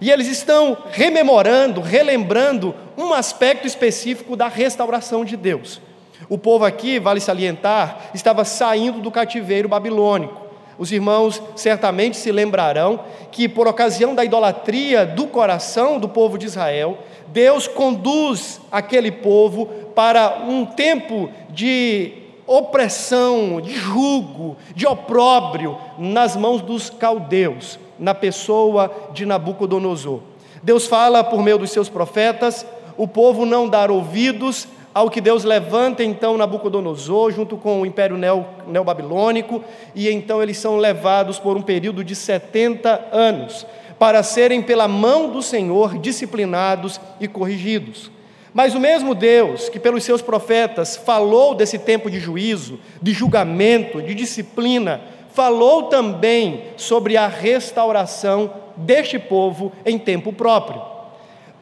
E 0.00 0.10
eles 0.10 0.26
estão 0.26 0.76
rememorando, 0.90 1.80
relembrando 1.80 2.74
um 2.98 3.14
aspecto 3.14 3.64
específico 3.64 4.34
da 4.34 4.48
restauração 4.48 5.24
de 5.24 5.36
Deus. 5.36 5.80
O 6.28 6.36
povo 6.36 6.64
aqui, 6.64 6.98
vale 6.98 7.20
salientar, 7.20 8.10
estava 8.12 8.44
saindo 8.44 9.00
do 9.00 9.10
cativeiro 9.10 9.68
babilônico. 9.68 10.49
Os 10.80 10.90
irmãos 10.90 11.42
certamente 11.54 12.16
se 12.16 12.32
lembrarão 12.32 13.00
que, 13.30 13.46
por 13.46 13.68
ocasião 13.68 14.14
da 14.14 14.24
idolatria 14.24 15.04
do 15.04 15.26
coração 15.26 15.98
do 15.98 16.08
povo 16.08 16.38
de 16.38 16.46
Israel, 16.46 16.96
Deus 17.26 17.68
conduz 17.68 18.58
aquele 18.72 19.12
povo 19.12 19.66
para 19.94 20.38
um 20.48 20.64
tempo 20.64 21.28
de 21.50 22.14
opressão, 22.46 23.60
de 23.60 23.74
jugo, 23.74 24.56
de 24.74 24.86
opróbrio 24.86 25.76
nas 25.98 26.34
mãos 26.34 26.62
dos 26.62 26.88
caldeus, 26.88 27.78
na 27.98 28.14
pessoa 28.14 28.90
de 29.12 29.26
Nabucodonosor. 29.26 30.20
Deus 30.62 30.86
fala 30.86 31.22
por 31.22 31.42
meio 31.42 31.58
dos 31.58 31.72
seus 31.72 31.90
profetas, 31.90 32.64
o 32.96 33.06
povo 33.06 33.44
não 33.44 33.68
dar 33.68 33.90
ouvidos 33.90 34.66
ao 34.92 35.08
que 35.08 35.20
Deus 35.20 35.44
levanta 35.44 36.02
então 36.02 36.36
Nabucodonosor, 36.36 37.30
junto 37.30 37.56
com 37.56 37.80
o 37.80 37.86
império 37.86 38.18
neobabilônico, 38.66 39.62
e 39.94 40.10
então 40.10 40.42
eles 40.42 40.58
são 40.58 40.76
levados 40.76 41.38
por 41.38 41.56
um 41.56 41.62
período 41.62 42.02
de 42.02 42.16
70 42.16 43.08
anos, 43.12 43.66
para 43.98 44.22
serem 44.22 44.62
pela 44.62 44.88
mão 44.88 45.30
do 45.30 45.42
Senhor 45.42 45.98
disciplinados 45.98 47.00
e 47.20 47.28
corrigidos. 47.28 48.10
Mas 48.52 48.74
o 48.74 48.80
mesmo 48.80 49.14
Deus 49.14 49.68
que 49.68 49.78
pelos 49.78 50.02
seus 50.02 50.22
profetas 50.22 50.96
falou 50.96 51.54
desse 51.54 51.78
tempo 51.78 52.10
de 52.10 52.18
juízo, 52.18 52.80
de 53.00 53.12
julgamento, 53.12 54.02
de 54.02 54.14
disciplina, 54.14 55.00
falou 55.32 55.84
também 55.84 56.64
sobre 56.76 57.16
a 57.16 57.28
restauração 57.28 58.52
deste 58.76 59.18
povo 59.18 59.70
em 59.86 59.98
tempo 59.98 60.32
próprio. 60.32 60.82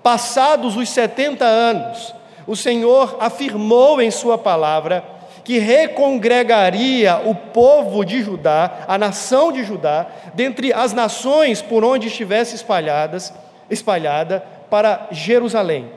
Passados 0.03 0.77
os 0.77 0.89
70 0.89 1.45
anos, 1.45 2.15
o 2.49 2.57
Senhor 2.57 3.19
afirmou 3.21 4.01
em 4.01 4.11
Sua 4.11 4.39
palavra 4.39 5.05
que 5.45 5.59
recongregaria 5.59 7.21
o 7.27 7.35
povo 7.35 8.05
de 8.05 8.23
Judá, 8.23 8.87
a 8.89 8.97
nação 8.97 9.53
de 9.53 9.63
Judá, 9.63 10.07
dentre 10.33 10.73
as 10.73 10.95
nações 10.95 11.61
por 11.61 11.85
onde 11.85 12.09
estivesse 12.09 12.57
espalhadas, 12.57 13.35
espalhada 13.71 14.43
para 14.71 15.09
Jerusalém, 15.11 15.91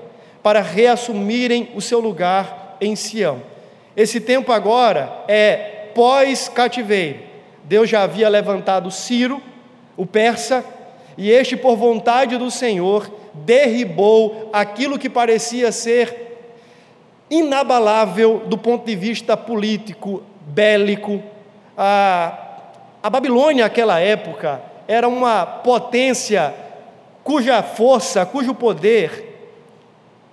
para 0.43 0.61
reassumirem 0.61 1.69
o 1.73 1.79
seu 1.79 2.01
lugar 2.01 2.75
em 2.81 2.97
Sião. 2.97 3.41
Esse 3.95 4.19
tempo 4.19 4.51
agora 4.51 5.23
é 5.29 5.89
pós-cativeiro. 5.95 7.19
Deus 7.63 7.89
já 7.89 8.03
havia 8.03 8.27
levantado 8.27 8.91
Ciro, 8.91 9.41
o 9.95 10.05
persa, 10.05 10.65
e 11.17 11.29
este, 11.31 11.55
por 11.55 11.77
vontade 11.77 12.37
do 12.37 12.51
Senhor, 12.51 13.09
derribou 13.33 14.49
aquilo 14.51 14.99
que 14.99 15.09
parecia 15.09 15.71
ser 15.71 16.30
inabalável 17.31 18.43
do 18.45 18.57
ponto 18.57 18.85
de 18.85 18.95
vista 18.95 19.35
político, 19.35 20.21
bélico. 20.41 21.23
A, 21.77 22.37
a 23.01 23.09
Babilônia, 23.09 23.63
naquela 23.63 23.99
época, 23.99 24.61
era 24.87 25.07
uma 25.07 25.45
potência 25.45 26.53
cuja 27.23 27.63
força, 27.63 28.25
cujo 28.25 28.53
poder 28.53 29.31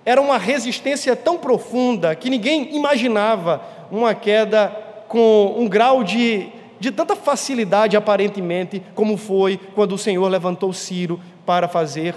era 0.05 0.19
uma 0.19 0.39
resistência 0.39 1.15
tão 1.15 1.37
profunda 1.37 2.15
que 2.15 2.31
ninguém 2.31 2.75
imaginava 2.75 3.61
uma 3.91 4.15
queda 4.15 4.75
com 5.07 5.53
um 5.55 5.67
grau 5.67 6.03
de, 6.03 6.49
de 6.79 6.91
tanta 6.91 7.15
facilidade, 7.15 7.95
aparentemente, 7.95 8.81
como 8.95 9.17
foi 9.17 9.59
quando 9.75 9.93
o 9.93 9.97
Senhor 9.99 10.27
levantou 10.27 10.73
Ciro 10.73 11.19
para 11.45 11.67
fazer 11.67 12.15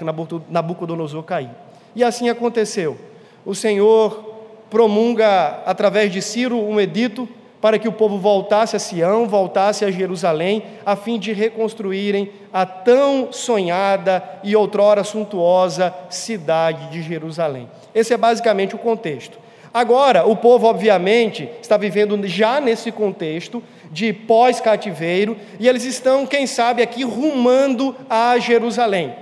Nabucodonosor 0.49 1.23
cair. 1.23 1.51
E 1.95 2.03
assim 2.03 2.31
aconteceu. 2.31 2.97
O 3.45 3.55
Senhor 3.55 4.32
promulga 4.73 5.59
através 5.67 6.11
de 6.11 6.23
Ciro 6.23 6.59
um 6.59 6.81
edito 6.81 7.29
para 7.61 7.79
que 7.79 7.87
o 7.87 7.93
povo 7.93 8.17
voltasse 8.19 8.75
a 8.75 8.79
Sião, 8.79 9.29
voltasse 9.29 9.85
a 9.85 9.91
Jerusalém, 9.91 10.65
a 10.85 10.97
fim 10.97 11.19
de 11.19 11.31
reconstruírem 11.35 12.31
a 12.51 12.65
tão 12.65 13.31
sonhada 13.31 14.25
e 14.43 14.57
outrora 14.57 15.05
suntuosa 15.05 15.95
cidade 16.09 16.91
de 16.91 17.03
Jerusalém. 17.03 17.69
Esse 17.95 18.15
é 18.15 18.17
basicamente 18.17 18.75
o 18.75 18.79
contexto. 18.79 19.39
Agora, 19.75 20.27
o 20.27 20.35
povo, 20.37 20.67
obviamente, 20.67 21.51
está 21.61 21.77
vivendo 21.77 22.19
já 22.27 22.59
nesse 22.59 22.91
contexto 22.91 23.63
de 23.91 24.11
pós-cativeiro, 24.11 25.37
e 25.61 25.69
eles 25.69 25.85
estão, 25.85 26.27
quem 26.27 26.47
sabe, 26.47 26.83
aqui 26.83 27.05
rumando 27.05 27.95
a 28.09 28.39
Jerusalém 28.39 29.15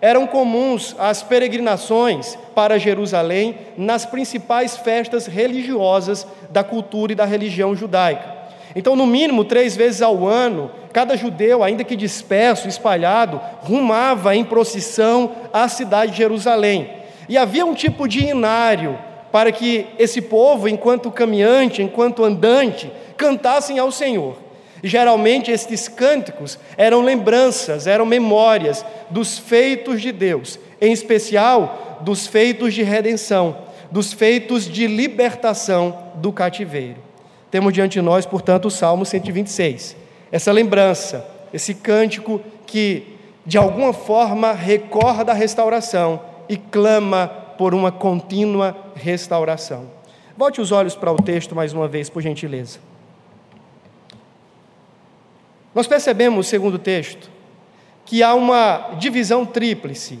eram 0.00 0.26
comuns 0.26 0.94
as 0.98 1.22
peregrinações 1.22 2.36
para 2.54 2.78
Jerusalém 2.78 3.56
nas 3.76 4.06
principais 4.06 4.76
festas 4.76 5.26
religiosas 5.26 6.26
da 6.50 6.62
cultura 6.62 7.12
e 7.12 7.16
da 7.16 7.24
religião 7.24 7.74
judaica. 7.74 8.36
Então, 8.76 8.94
no 8.94 9.06
mínimo 9.06 9.44
três 9.44 9.74
vezes 9.76 10.02
ao 10.02 10.26
ano, 10.26 10.70
cada 10.92 11.16
judeu, 11.16 11.64
ainda 11.64 11.84
que 11.84 11.96
disperso, 11.96 12.68
espalhado, 12.68 13.40
rumava 13.62 14.36
em 14.36 14.44
procissão 14.44 15.32
à 15.52 15.68
cidade 15.68 16.12
de 16.12 16.18
Jerusalém. 16.18 16.90
E 17.28 17.36
havia 17.36 17.66
um 17.66 17.74
tipo 17.74 18.06
de 18.06 18.26
inário 18.26 18.98
para 19.32 19.52
que 19.52 19.86
esse 19.98 20.22
povo, 20.22 20.68
enquanto 20.68 21.10
caminhante, 21.10 21.82
enquanto 21.82 22.24
andante, 22.24 22.90
cantassem 23.16 23.78
ao 23.78 23.90
Senhor. 23.90 24.36
Geralmente 24.82 25.50
estes 25.50 25.88
cânticos 25.88 26.58
eram 26.76 27.02
lembranças, 27.02 27.86
eram 27.86 28.06
memórias 28.06 28.84
dos 29.10 29.38
feitos 29.38 30.00
de 30.00 30.12
Deus, 30.12 30.58
em 30.80 30.92
especial 30.92 31.98
dos 32.00 32.26
feitos 32.26 32.74
de 32.74 32.82
redenção, 32.82 33.56
dos 33.90 34.12
feitos 34.12 34.64
de 34.64 34.86
libertação 34.86 36.10
do 36.16 36.32
cativeiro. 36.32 36.96
Temos 37.50 37.72
diante 37.72 37.94
de 37.94 38.02
nós, 38.02 38.26
portanto, 38.26 38.66
o 38.66 38.70
Salmo 38.70 39.04
126. 39.04 39.96
Essa 40.30 40.52
lembrança, 40.52 41.26
esse 41.52 41.74
cântico 41.74 42.40
que 42.66 43.16
de 43.44 43.56
alguma 43.56 43.94
forma 43.94 44.52
recorda 44.52 45.32
a 45.32 45.34
restauração 45.34 46.20
e 46.48 46.56
clama 46.56 47.26
por 47.56 47.74
uma 47.74 47.90
contínua 47.90 48.76
restauração. 48.94 49.86
Volte 50.36 50.60
os 50.60 50.70
olhos 50.70 50.94
para 50.94 51.10
o 51.10 51.16
texto 51.16 51.54
mais 51.54 51.72
uma 51.72 51.88
vez, 51.88 52.10
por 52.10 52.22
gentileza. 52.22 52.78
Nós 55.78 55.86
percebemos, 55.86 56.48
segundo 56.48 56.74
o 56.74 56.78
texto, 56.80 57.30
que 58.04 58.20
há 58.20 58.34
uma 58.34 58.96
divisão 58.98 59.46
tríplice. 59.46 60.18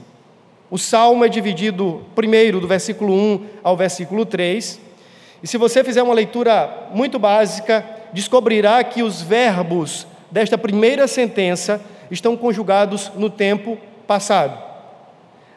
O 0.70 0.78
salmo 0.78 1.24
é 1.24 1.28
dividido 1.28 2.06
primeiro 2.14 2.60
do 2.60 2.68
versículo 2.68 3.12
1 3.12 3.46
ao 3.64 3.76
versículo 3.76 4.24
3. 4.24 4.80
E 5.42 5.48
se 5.48 5.58
você 5.58 5.82
fizer 5.82 6.00
uma 6.00 6.14
leitura 6.14 6.86
muito 6.94 7.18
básica, 7.18 7.84
descobrirá 8.12 8.84
que 8.84 9.02
os 9.02 9.20
verbos 9.20 10.06
desta 10.30 10.56
primeira 10.56 11.08
sentença 11.08 11.80
estão 12.08 12.36
conjugados 12.36 13.10
no 13.16 13.28
tempo 13.28 13.76
passado. 14.06 14.56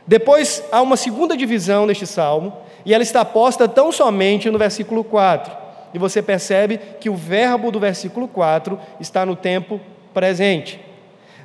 Depois 0.08 0.64
há 0.72 0.82
uma 0.82 0.98
segunda 0.98 1.38
divisão 1.38 1.86
neste 1.86 2.08
salmo, 2.08 2.58
e 2.84 2.92
ela 2.92 3.04
está 3.04 3.24
posta 3.24 3.68
tão 3.68 3.92
somente 3.92 4.50
no 4.50 4.58
versículo 4.58 5.04
4. 5.04 5.62
E 5.94 6.00
você 6.00 6.24
percebe 6.24 6.80
que 7.00 7.08
o 7.08 7.16
verbo 7.16 7.70
do 7.70 7.80
versículo 7.80 8.28
4 8.28 8.80
está 9.00 9.24
no 9.28 9.36
tempo 9.36 9.80
presente. 10.14 10.80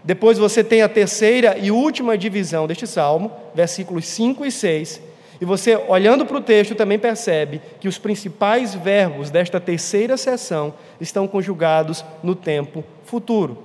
Depois 0.05 0.39
você 0.39 0.63
tem 0.63 0.83
a 0.83 0.89
terceira 0.89 1.59
e 1.59 1.71
última 1.71 2.17
divisão 2.17 2.67
deste 2.67 2.87
salmo, 2.87 3.33
versículos 3.55 4.07
5 4.07 4.45
e 4.47 4.53
6. 4.53 5.01
E 5.41 5.45
você, 5.45 5.77
olhando 5.89 6.25
para 6.25 6.37
o 6.37 6.41
texto, 6.41 6.75
também 6.75 6.99
percebe 6.99 7.61
que 7.81 7.89
os 7.89 7.99
principais 7.99 8.75
verbos 8.75 9.31
desta 9.31 9.61
terceira 9.61 10.17
seção 10.17 10.75
estão 11.01 11.27
conjugados 11.27 12.05
no 12.23 12.35
tempo 12.35 12.85
futuro. 13.05 13.65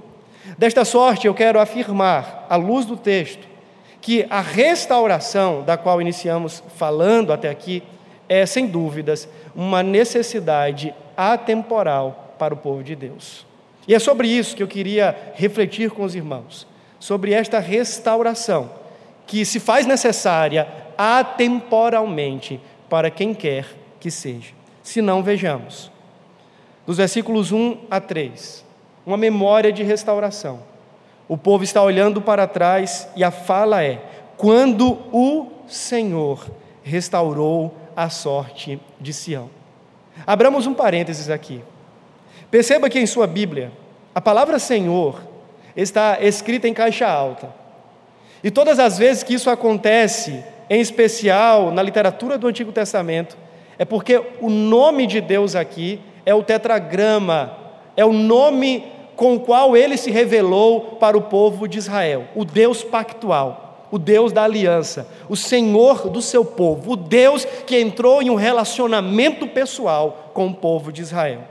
Desta 0.58 0.84
sorte, 0.84 1.28
eu 1.28 1.34
quero 1.34 1.60
afirmar, 1.60 2.48
à 2.50 2.56
luz 2.56 2.86
do 2.86 2.98
texto, 2.98 3.48
que 4.02 4.26
a 4.30 4.42
restauração 4.42 5.64
da 5.64 5.78
qual 5.78 6.02
iniciamos 6.02 6.64
falando 6.76 7.32
até 7.32 7.50
aqui 7.50 7.84
é, 8.28 8.46
sem 8.46 8.66
dúvidas, 8.66 9.30
uma 9.56 9.84
necessidade 9.84 10.94
atemporal 11.16 12.36
para 12.40 12.54
o 12.54 12.58
povo 12.58 12.84
de 12.84 12.96
Deus. 12.96 13.46
E 13.88 13.96
é 13.96 14.00
sobre 14.00 14.28
isso 14.28 14.56
que 14.56 14.64
eu 14.64 14.68
queria 14.68 15.34
refletir 15.36 15.92
com 15.92 16.04
os 16.04 16.16
irmãos, 16.16 16.68
sobre 17.00 17.34
esta 17.34 17.60
restauração 17.60 18.70
que 19.26 19.46
se 19.46 19.60
faz 19.60 19.86
necessária 19.86 20.68
atemporalmente 20.98 22.60
para 22.90 23.10
quem 23.10 23.34
quer 23.34 23.66
que 24.00 24.12
seja. 24.12 24.54
Se 24.84 25.02
não, 25.02 25.24
vejamos. 25.24 25.92
Dos 26.86 26.98
versículos 26.98 27.52
1 27.52 27.78
a 27.90 28.00
3, 28.02 28.66
uma 29.06 29.18
memória 29.18 29.72
de 29.72 29.84
restauração. 29.84 30.60
O 31.28 31.38
povo 31.38 31.64
está 31.64 31.82
olhando 31.82 32.22
para 32.22 32.46
trás 32.46 33.08
e 33.16 33.24
a 33.24 33.32
fala 33.32 33.84
é: 33.84 34.02
quando 34.36 35.00
o 35.14 35.48
Senhor 35.68 36.46
restaurou 36.84 37.74
a 37.96 38.10
sorte 38.10 38.80
de 39.00 39.14
Sião. 39.14 39.50
Abramos 40.26 40.68
um 40.68 40.74
parênteses 40.74 41.30
aqui. 41.30 41.62
Perceba 42.52 42.90
que 42.90 43.00
em 43.00 43.06
sua 43.06 43.26
Bíblia, 43.26 43.72
a 44.14 44.20
palavra 44.20 44.60
Senhor 44.60 45.22
está 45.74 46.18
escrita 46.22 46.68
em 46.68 46.74
caixa 46.74 47.08
alta. 47.08 47.50
E 48.44 48.52
todas 48.52 48.78
as 48.78 48.98
vezes 48.98 49.24
que 49.24 49.34
isso 49.34 49.50
acontece, 49.50 50.44
em 50.70 50.82
especial 50.82 51.72
na 51.72 51.82
literatura 51.82 52.38
do 52.38 52.48
Antigo 52.48 52.74
Testamento, 52.74 53.38
é 53.80 53.86
porque 53.86 54.22
o 54.42 54.50
nome 54.50 55.08
de 55.08 55.22
Deus 55.22 55.56
aqui 55.56 56.02
é 56.26 56.36
o 56.36 56.44
tetragrama, 56.44 57.58
é 57.96 58.04
o 58.04 58.12
nome 58.12 58.84
com 59.16 59.36
o 59.36 59.40
qual 59.40 59.78
ele 59.78 59.96
se 59.96 60.12
revelou 60.12 60.98
para 61.00 61.18
o 61.18 61.22
povo 61.22 61.68
de 61.68 61.78
Israel, 61.78 62.26
o 62.36 62.44
Deus 62.44 62.84
pactual, 62.84 63.88
o 63.90 63.98
Deus 63.98 64.34
da 64.34 64.44
aliança, 64.44 65.08
o 65.30 65.38
Senhor 65.38 66.10
do 66.10 66.22
seu 66.22 66.44
povo, 66.44 66.94
o 66.94 66.96
Deus 66.98 67.46
que 67.66 67.80
entrou 67.80 68.22
em 68.22 68.30
um 68.30 68.36
relacionamento 68.36 69.48
pessoal 69.48 70.32
com 70.34 70.48
o 70.48 70.54
povo 70.54 70.92
de 70.92 71.02
Israel. 71.02 71.44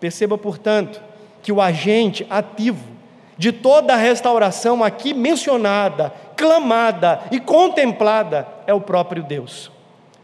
Perceba, 0.00 0.36
portanto, 0.36 1.00
que 1.42 1.52
o 1.52 1.60
agente 1.60 2.26
ativo 2.30 2.94
de 3.36 3.52
toda 3.52 3.94
a 3.94 3.96
restauração 3.96 4.82
aqui 4.82 5.12
mencionada, 5.12 6.12
clamada 6.36 7.22
e 7.30 7.40
contemplada 7.40 8.46
é 8.66 8.72
o 8.72 8.80
próprio 8.80 9.22
Deus. 9.22 9.70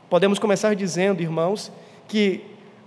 Podemos 0.09 0.39
começar 0.39 0.75
dizendo, 0.75 1.23
irmãos, 1.23 1.73
que 2.09 2.45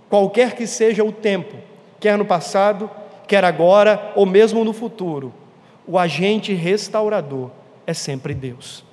qualquer 0.08 0.54
que 0.54 0.66
seja 0.66 1.04
o 1.04 1.12
tempo, 1.12 1.56
quer 2.00 2.18
no 2.18 2.24
passado, 2.24 2.90
quer 3.26 3.44
agora 3.44 4.12
ou 4.14 4.26
mesmo 4.26 4.64
no 4.64 4.72
futuro, 4.72 5.32
o 5.86 5.98
agente 5.98 6.52
restaurador 6.52 7.50
é 7.86 7.94
sempre 7.94 8.34
Deus. 8.34 8.84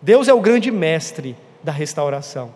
Deus 0.00 0.28
é 0.28 0.34
o 0.34 0.40
grande 0.40 0.70
mestre 0.70 1.36
da 1.62 1.72
restauração. 1.72 2.52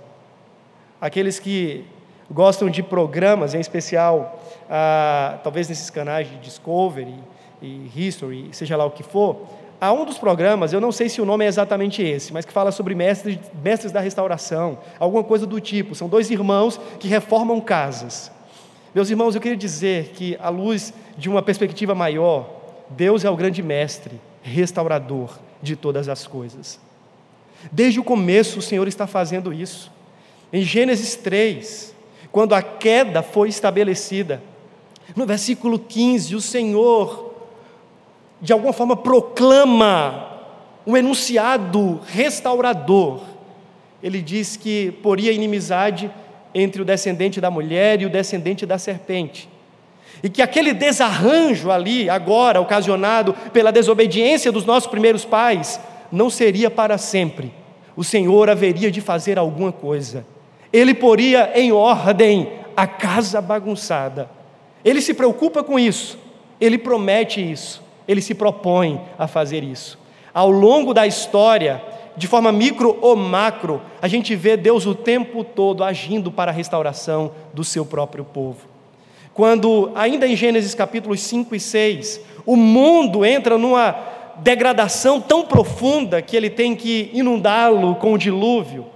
Aqueles 1.01 1.39
que 1.39 1.85
gostam 2.31 2.69
de 2.69 2.83
programas, 2.83 3.55
em 3.55 3.61
especial, 3.61 4.43
ah, 4.71 5.39
talvez 5.43 5.69
nesses 5.69 5.91
canais 5.91 6.29
de 6.29 6.37
Discovery 6.37 7.15
e 7.63 7.91
History, 7.95 8.49
seja 8.53 8.77
lá 8.77 8.85
o 8.85 8.91
que 8.91 9.03
for, 9.03 9.47
há 9.81 9.93
um 9.93 10.05
dos 10.05 10.19
programas, 10.19 10.73
eu 10.73 10.81
não 10.81 10.93
sei 10.93 11.09
se 11.09 11.21
o 11.21 11.25
nome 11.25 11.45
é 11.45 11.49
exatamente 11.49 12.03
esse, 12.03 12.33
mas 12.33 12.45
que 12.45 12.53
fala 12.53 12.73
sobre 12.73 12.95
mestres, 12.95 13.39
mestres 13.63 13.93
da 13.93 14.01
restauração, 14.01 14.79
alguma 14.99 15.23
coisa 15.23 15.47
do 15.47 15.61
tipo. 15.61 15.95
São 15.95 16.09
dois 16.09 16.31
irmãos 16.31 16.81
que 16.99 17.09
reformam 17.09 17.61
casas. 17.61 18.31
Meus 18.95 19.11
irmãos, 19.11 19.35
eu 19.35 19.41
queria 19.41 19.57
dizer 19.57 20.13
que, 20.15 20.37
à 20.41 20.49
luz 20.49 20.93
de 21.19 21.29
uma 21.29 21.43
perspectiva 21.43 21.95
maior, 21.95 22.49
Deus 22.91 23.25
é 23.25 23.31
o 23.31 23.37
grande 23.37 23.63
mestre, 23.63 24.21
restaurador 24.43 25.39
de 25.63 25.77
todas 25.77 26.09
as 26.09 26.27
coisas. 26.27 26.81
Desde 27.71 28.01
o 28.01 28.05
começo, 28.05 28.59
o 28.59 28.63
Senhor 28.63 28.87
está 28.87 29.07
fazendo 29.07 29.53
isso. 29.53 29.91
Em 30.53 30.63
Gênesis 30.63 31.17
3, 31.17 31.95
quando 32.31 32.55
a 32.55 32.63
queda 32.63 33.23
foi 33.23 33.49
estabelecida, 33.49 34.41
no 35.15 35.27
versículo 35.27 35.79
15, 35.79 36.35
o 36.35 36.41
Senhor, 36.41 37.35
de 38.41 38.53
alguma 38.53 38.73
forma, 38.73 38.97
proclama 38.97 40.41
um 40.87 40.97
enunciado 40.97 42.01
restaurador. 42.07 43.21
Ele 44.03 44.21
diz 44.21 44.57
que 44.57 44.93
poria 45.03 45.33
inimizade 45.33 46.11
entre 46.55 46.81
o 46.81 46.85
descendente 46.85 47.41
da 47.41 47.51
mulher 47.51 48.01
e 48.01 48.07
o 48.07 48.11
descendente 48.11 48.65
da 48.65 48.79
serpente. 48.79 49.49
E 50.23 50.31
que 50.31 50.41
aquele 50.41 50.73
desarranjo 50.73 51.71
ali, 51.71 52.09
agora 52.09 52.61
ocasionado 52.61 53.35
pela 53.53 53.71
desobediência 53.71 54.51
dos 54.51 54.65
nossos 54.65 54.89
primeiros 54.89 55.25
pais, 55.25 55.79
não 56.11 56.31
seria 56.31 56.71
para 56.71 56.97
sempre. 56.97 57.53
O 57.97 58.05
Senhor 58.05 58.49
haveria 58.49 58.91
de 58.91 59.01
fazer 59.01 59.39
alguma 59.39 59.73
coisa. 59.73 60.27
Ele 60.73 60.95
poria 60.95 61.53
em 61.55 61.73
ordem 61.73 62.53
a 62.77 62.87
casa 62.87 63.41
bagunçada. 63.41 64.36
Ele 64.87 65.01
se 65.01 65.13
preocupa 65.13 65.65
com 65.65 65.81
isso, 65.81 66.17
ele 66.61 66.79
promete 66.79 67.41
isso, 67.41 67.83
ele 68.07 68.23
se 68.23 68.37
propõe 68.37 69.01
a 69.19 69.27
fazer 69.27 69.65
isso. 69.65 69.99
Ao 70.33 70.49
longo 70.49 70.95
da 70.95 71.05
história, 71.05 71.83
de 72.17 72.29
forma 72.29 72.53
micro 72.53 72.97
ou 73.01 73.17
macro, 73.17 73.83
a 74.01 74.07
gente 74.07 74.37
vê 74.37 74.57
Deus 74.57 74.87
o 74.87 74.95
tempo 74.95 75.43
todo 75.43 75.83
agindo 75.83 76.31
para 76.31 76.53
a 76.53 76.55
restauração 76.55 77.33
do 77.53 77.65
seu 77.65 77.85
próprio 77.85 78.25
povo. 78.25 78.61
Quando, 79.35 79.91
ainda 79.97 80.25
em 80.25 80.37
Gênesis 80.37 80.73
capítulos 80.73 81.21
5 81.21 81.53
e 81.57 81.59
6, 81.59 82.21
o 82.47 82.55
mundo 82.55 83.25
entra 83.25 83.59
numa 83.59 83.93
degradação 84.37 85.21
tão 85.21 85.45
profunda 85.45 86.23
que 86.23 86.37
ele 86.37 86.49
tem 86.49 86.77
que 86.77 87.11
inundá-lo 87.13 87.97
com 87.97 88.13
o 88.13 88.19
dilúvio, 88.19 88.87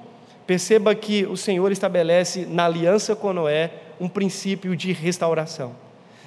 perceba 0.46 0.94
que 0.94 1.26
o 1.26 1.36
Senhor 1.36 1.72
estabelece 1.72 2.46
na 2.48 2.66
aliança 2.66 3.16
com 3.16 3.32
Noé 3.32 3.89
um 4.00 4.08
princípio 4.08 4.74
de 4.74 4.92
restauração. 4.92 5.72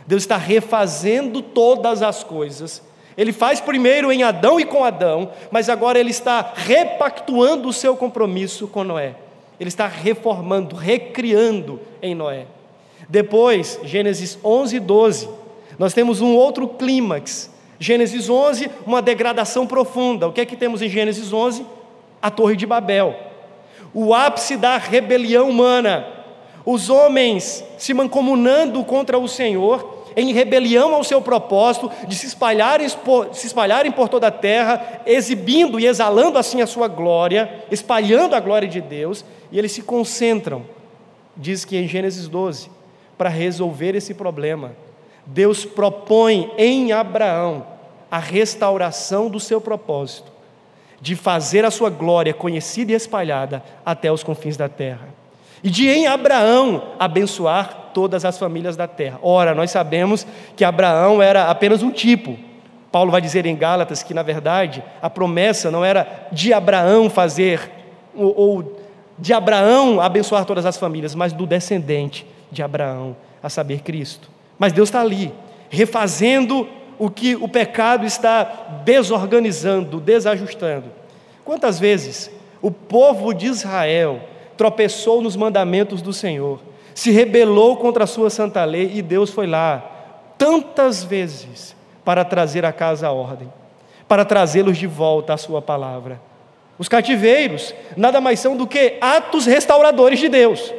Deus 0.06 0.24
está 0.24 0.38
refazendo 0.38 1.42
todas 1.42 2.02
as 2.02 2.24
coisas 2.24 2.82
ele 3.18 3.32
faz 3.32 3.60
primeiro 3.62 4.12
em 4.12 4.24
Adão 4.24 4.60
e 4.60 4.66
com 4.66 4.84
Adão, 4.84 5.32
mas 5.52 5.70
agora 5.70 6.00
ele 6.00 6.10
está 6.10 6.54
repactuando 6.56 7.68
o 7.68 7.74
seu 7.74 7.96
compromisso 7.96 8.68
com 8.68 8.84
Noé. 8.84 9.16
Ele 9.60 9.68
está 9.68 9.88
reformando, 9.88 10.76
recriando 10.76 11.80
em 12.02 12.16
Noé. 12.16 12.48
Depois, 13.08 13.80
Gênesis 13.84 14.38
11 14.44 14.76
e 14.76 14.80
12, 14.80 15.30
nós 15.78 15.94
temos 15.94 16.22
um 16.22 16.36
outro 16.36 16.68
clímax. 16.68 17.52
Gênesis 17.80 18.30
11, 18.30 18.70
uma 18.86 19.02
degradação 19.02 19.68
profunda. 19.68 20.28
O 20.28 20.34
que 20.34 20.42
é 20.42 20.46
que 20.46 20.56
temos 20.56 20.82
em 20.82 20.90
Gênesis 20.90 21.32
11? 21.32 21.66
A 22.22 22.32
Torre 22.32 22.56
de 22.56 22.66
Babel. 22.66 23.16
O 23.94 24.14
ápice 24.14 24.58
da 24.58 24.78
rebelião 24.78 25.50
humana. 25.50 26.08
Os 26.66 26.90
homens 26.90 27.64
se 27.78 27.94
mancomunando 27.94 28.84
contra 28.84 29.18
o 29.20 29.28
Senhor 29.28 30.04
em 30.16 30.32
rebelião 30.32 30.94
ao 30.94 31.04
seu 31.04 31.22
propósito 31.22 31.92
de 32.08 32.16
se 32.16 32.28
espalharem, 32.28 32.88
se 32.88 33.48
espalharem 33.48 33.92
por 33.92 34.08
toda 34.10 34.28
a 34.28 34.32
terra, 34.32 35.02
exibindo 35.06 35.80
e 35.80 35.88
exalando 35.88 36.38
assim 36.38 36.62
a 36.62 36.68
sua 36.68 36.88
glória, 36.88 37.66
espalhando 37.72 38.36
a 38.36 38.40
glória 38.40 38.68
de 38.68 38.80
Deus, 38.80 39.26
e 39.52 39.58
eles 39.58 39.72
se 39.72 39.82
concentram, 39.82 40.64
diz 41.36 41.66
que 41.66 41.78
em 41.78 41.88
Gênesis 41.88 42.28
12, 42.28 42.70
para 43.18 43.30
resolver 43.30 43.96
esse 43.96 44.14
problema. 44.14 44.72
Deus 45.26 45.66
propõe 45.66 46.52
em 46.58 46.92
Abraão 46.92 47.66
a 48.12 48.20
restauração 48.20 49.30
do 49.30 49.40
seu 49.40 49.60
propósito, 49.60 50.32
de 51.02 51.16
fazer 51.16 51.66
a 51.66 51.72
sua 51.72 51.90
glória 51.90 52.34
conhecida 52.34 52.92
e 52.92 52.96
espalhada 52.96 53.64
até 53.86 54.12
os 54.12 54.24
confins 54.24 54.56
da 54.56 54.70
terra. 54.70 55.23
E 55.64 55.70
de 55.70 55.90
em 55.90 56.08
Abraão 56.08 56.84
abençoar 57.00 57.92
todas 57.94 58.26
as 58.26 58.38
famílias 58.38 58.76
da 58.76 58.88
terra. 58.88 59.20
Ora, 59.22 59.56
nós 59.56 59.72
sabemos 59.72 60.28
que 60.56 60.66
Abraão 60.66 61.22
era 61.22 61.50
apenas 61.50 61.82
um 61.82 61.92
tipo. 61.92 62.38
Paulo 62.92 63.12
vai 63.12 63.22
dizer 63.22 63.46
em 63.46 63.56
Gálatas 63.56 64.04
que, 64.04 64.14
na 64.14 64.22
verdade, 64.22 64.84
a 65.02 65.10
promessa 65.10 65.72
não 65.72 65.84
era 65.84 66.28
de 66.32 66.54
Abraão 66.54 67.10
fazer, 67.10 67.72
ou, 68.16 68.78
de 69.18 69.34
Abraão 69.34 70.02
abençoar 70.02 70.46
todas 70.46 70.66
as 70.66 70.78
famílias, 70.78 71.16
mas 71.16 71.34
do 71.34 71.46
descendente 71.46 72.26
de 72.52 72.62
Abraão, 72.62 73.16
a 73.42 73.50
saber, 73.50 73.82
Cristo. 73.82 74.30
Mas 74.60 74.74
Deus 74.74 74.90
está 74.90 75.02
ali, 75.02 75.34
refazendo 75.70 76.68
o 77.00 77.10
que 77.10 77.36
o 77.36 77.48
pecado 77.48 78.06
está 78.06 78.44
desorganizando, 78.84 80.00
desajustando. 80.00 80.86
Quantas 81.44 81.80
vezes 81.80 82.30
O 82.62 82.72
povo 82.72 83.34
de 83.34 83.48
Israel 83.48 84.22
tropeçou 84.58 85.22
nos 85.22 85.36
mandamentos 85.36 86.02
do 86.02 86.14
Senhor, 86.14 86.60
se 86.94 87.12
rebelou 87.12 87.78
contra 87.78 88.04
a 88.04 88.08
sua 88.08 88.30
santa 88.30 88.64
lei 88.64 88.92
e 88.94 89.02
Deus 89.02 89.32
foi 89.32 89.48
lá 89.48 89.84
tantas 90.38 91.04
vezes 91.04 91.76
para 92.04 92.24
trazer 92.26 92.66
a 92.66 92.74
casa 92.74 93.08
à 93.08 93.12
ordem, 93.12 93.52
para 94.08 94.26
trazê-los 94.26 94.78
de 94.78 94.88
volta 94.88 95.34
à 95.34 95.38
sua 95.38 95.62
palavra. 95.62 96.22
Os 96.78 96.90
cativeiros 96.90 97.74
nada 97.96 98.20
mais 98.20 98.40
são 98.40 98.56
do 98.56 98.68
que 98.68 98.98
atos 99.00 99.46
restauradores 99.46 100.20
de 100.20 100.28
Deus. 100.28 100.74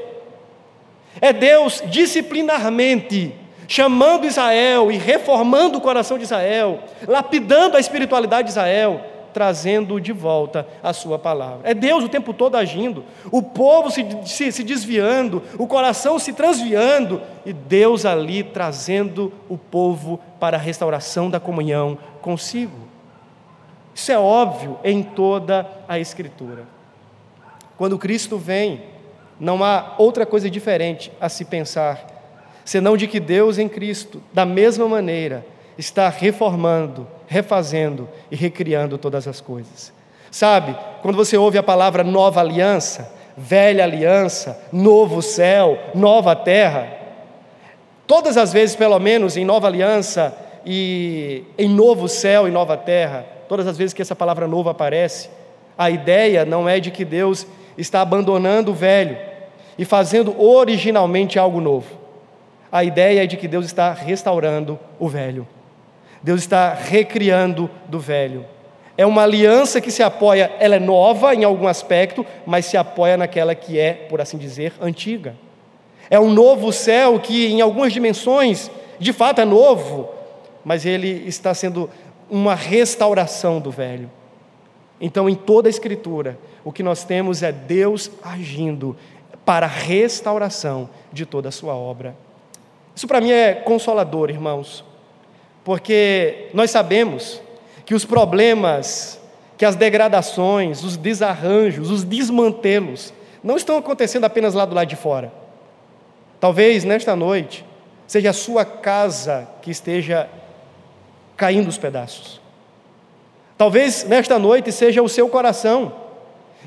É 1.21 1.33
Deus 1.33 1.83
disciplinarmente 1.87 3.35
chamando 3.67 4.27
Israel 4.27 4.91
e 4.91 4.97
reformando 4.97 5.79
o 5.79 5.81
coração 5.81 6.19
de 6.19 6.25
Israel, 6.25 6.81
lapidando 7.07 7.77
a 7.77 7.81
espiritualidade 7.81 8.49
de 8.49 8.51
Israel, 8.51 9.01
trazendo 9.35 10.01
de 10.01 10.13
volta 10.13 10.67
a 10.81 10.93
sua 10.93 11.19
palavra. 11.19 11.69
É 11.69 11.75
Deus 11.75 12.05
o 12.05 12.09
tempo 12.09 12.33
todo 12.33 12.57
agindo, 12.57 13.05
o 13.33 13.43
povo 13.43 13.91
se, 13.91 14.07
se, 14.25 14.53
se, 14.53 14.63
desviando, 14.63 15.43
o 15.59 15.67
coração 15.67 16.19
se 16.19 16.33
transviando, 16.33 17.21
e 17.45 17.53
Deus 17.53 18.07
ali 18.07 18.45
trazendo 18.45 19.33
o 19.49 19.59
povo 19.59 20.21
para 20.39 20.57
a 20.57 20.61
restauração 20.61 21.29
da 21.29 21.41
comunhão 21.41 21.99
consigo. 22.23 22.79
Isso 23.93 24.13
é 24.13 24.19
óbvio 24.19 24.79
em 24.85 25.03
toda 25.03 25.69
a 25.89 25.99
Escritura. 25.99 26.65
Quando 27.77 27.99
Cristo 27.99 28.39
vem, 28.39 28.83
não 29.39 29.65
há 29.65 29.95
outra 29.99 30.25
coisa 30.25 30.49
diferente 30.49 31.11
a 31.21 31.29
se 31.29 31.45
pensar, 31.45 32.07
senão 32.65 32.97
de 32.97 33.09
que 33.09 33.19
Deus 33.19 33.59
em 33.59 33.69
Cristo, 33.69 34.23
da 34.33 34.47
mesma 34.47 34.89
maneira, 34.89 35.45
está 35.77 36.09
reformando, 36.09 37.07
refazendo 37.27 38.09
e 38.31 38.37
recriando 38.37 38.99
todas 38.99 39.27
as 39.27 39.41
coisas. 39.41 39.93
Sabe, 40.31 40.77
quando 41.01 41.17
você 41.17 41.37
ouve 41.37 41.59
a 41.59 41.63
palavra 41.63 42.03
nova 42.03 42.41
aliança, 42.41 43.13
velha 43.37 43.85
aliança, 43.85 44.61
novo 44.73 45.23
céu, 45.23 45.79
nova 45.95 46.35
terra, 46.35 46.89
todas 48.07 48.37
as 48.37 48.53
vezes, 48.53 48.75
pelo 48.77 48.99
menos, 48.99 49.37
em 49.37 49.45
nova 49.45 49.67
aliança 49.67 50.37
e 50.67 51.45
em 51.59 51.69
novo 51.69 52.09
céu 52.09 52.49
e 52.49 52.51
nova 52.51 52.77
terra, 52.77 53.25
todas 53.49 53.67
as 53.67 53.77
vezes 53.77 53.93
que 53.93 54.03
essa 54.03 54.17
palavra 54.17 54.47
novo 54.47 54.69
aparece, 54.69 55.29
a 55.77 55.91
ideia 55.91 56.45
não 56.45 56.69
é 56.69 56.81
de 56.81 56.91
que 56.91 57.05
Deus 57.05 57.47
está 57.77 58.01
abandonando 58.01 58.71
o 58.71 58.75
velho 58.75 59.17
e 59.79 59.85
fazendo 59.85 60.41
originalmente 60.41 61.39
algo 61.39 61.61
novo. 61.61 61.99
A 62.71 62.83
ideia 62.83 63.23
é 63.23 63.27
de 63.27 63.37
que 63.37 63.49
Deus 63.49 63.67
está 63.67 63.93
restaurando 63.93 64.79
o 64.99 65.09
velho. 65.09 65.47
Deus 66.25 66.41
está 66.41 66.73
recriando 66.73 67.69
do 67.87 68.01
velho. 68.01 68.47
É 68.97 69.05
uma 69.05 69.25
aliança 69.25 69.79
que 69.79 69.91
se 69.91 70.03
apoia, 70.03 70.51
ela 70.59 70.77
é 70.77 70.81
nova 70.81 71.35
em 71.35 71.45
algum 71.45 71.69
aspecto, 71.69 72.25
mas 72.47 72.65
se 72.65 72.79
apoia 72.79 73.19
naquela 73.19 73.55
que 73.55 73.79
é, 73.79 73.93
por 73.93 74.23
assim 74.23 74.39
dizer, 74.39 74.73
antiga. 74.81 75.37
É 76.09 76.19
um 76.19 76.31
novo 76.31 76.73
céu 76.73 77.21
que, 77.21 77.49
em 77.49 77.61
algumas 77.61 77.93
dimensões, 77.93 78.71
de 78.99 79.13
fato 79.13 79.43
é 79.43 79.45
novo, 79.45 80.09
mas 80.65 80.87
ele 80.87 81.25
está 81.27 81.53
sendo 81.53 81.91
uma 82.31 82.55
restauração 82.55 83.61
do 83.61 83.71
velho. 83.71 84.11
Então, 84.99 85.29
em 85.29 85.35
toda 85.35 85.69
a 85.69 85.71
Escritura, 85.71 86.39
o 86.65 86.73
que 86.73 86.83
nós 86.83 87.05
temos 87.05 87.43
é 87.43 87.53
Deus 87.53 88.11
agindo 88.23 88.97
para 89.45 89.67
a 89.67 89.69
restauração 89.69 90.89
de 91.13 91.27
toda 91.27 91.51
a 91.51 91.53
sua 91.53 91.75
obra. 91.75 92.17
Isso 92.97 93.07
para 93.07 93.21
mim 93.21 93.31
é 93.31 93.53
consolador, 93.53 94.31
irmãos 94.31 94.94
porque 95.65 96.51
nós 96.53 96.71
sabemos 96.71 97.41
que 97.87 97.95
os 97.95 98.05
problemas, 98.05 99.19
que 99.57 99.65
as 99.65 99.75
degradações, 99.75 100.85
os 100.85 100.97
desarranjos, 100.97 101.91
os 101.91 102.05
desmantelos, 102.05 103.13
não 103.43 103.57
estão 103.57 103.77
acontecendo 103.79 104.25
apenas 104.25 104.55
lá 104.55 104.65
do 104.65 104.75
lado 104.75 104.89
de 104.89 104.97
fora. 104.97 105.33
Talvez 106.39 106.85
nesta 106.85 107.17
noite 107.17 107.65
seja 108.07 108.31
a 108.31 108.35
sua 108.35 108.65
casa 108.65 109.49
que 109.63 109.71
esteja 109.71 110.29
caindo 111.37 111.69
os 111.69 111.79
pedaços. 111.79 112.41
Talvez 113.57 114.05
nesta 114.05 114.39
noite 114.39 114.71
seja 114.71 115.03
o 115.03 115.09
seu 115.09 115.29
coração 115.29 115.95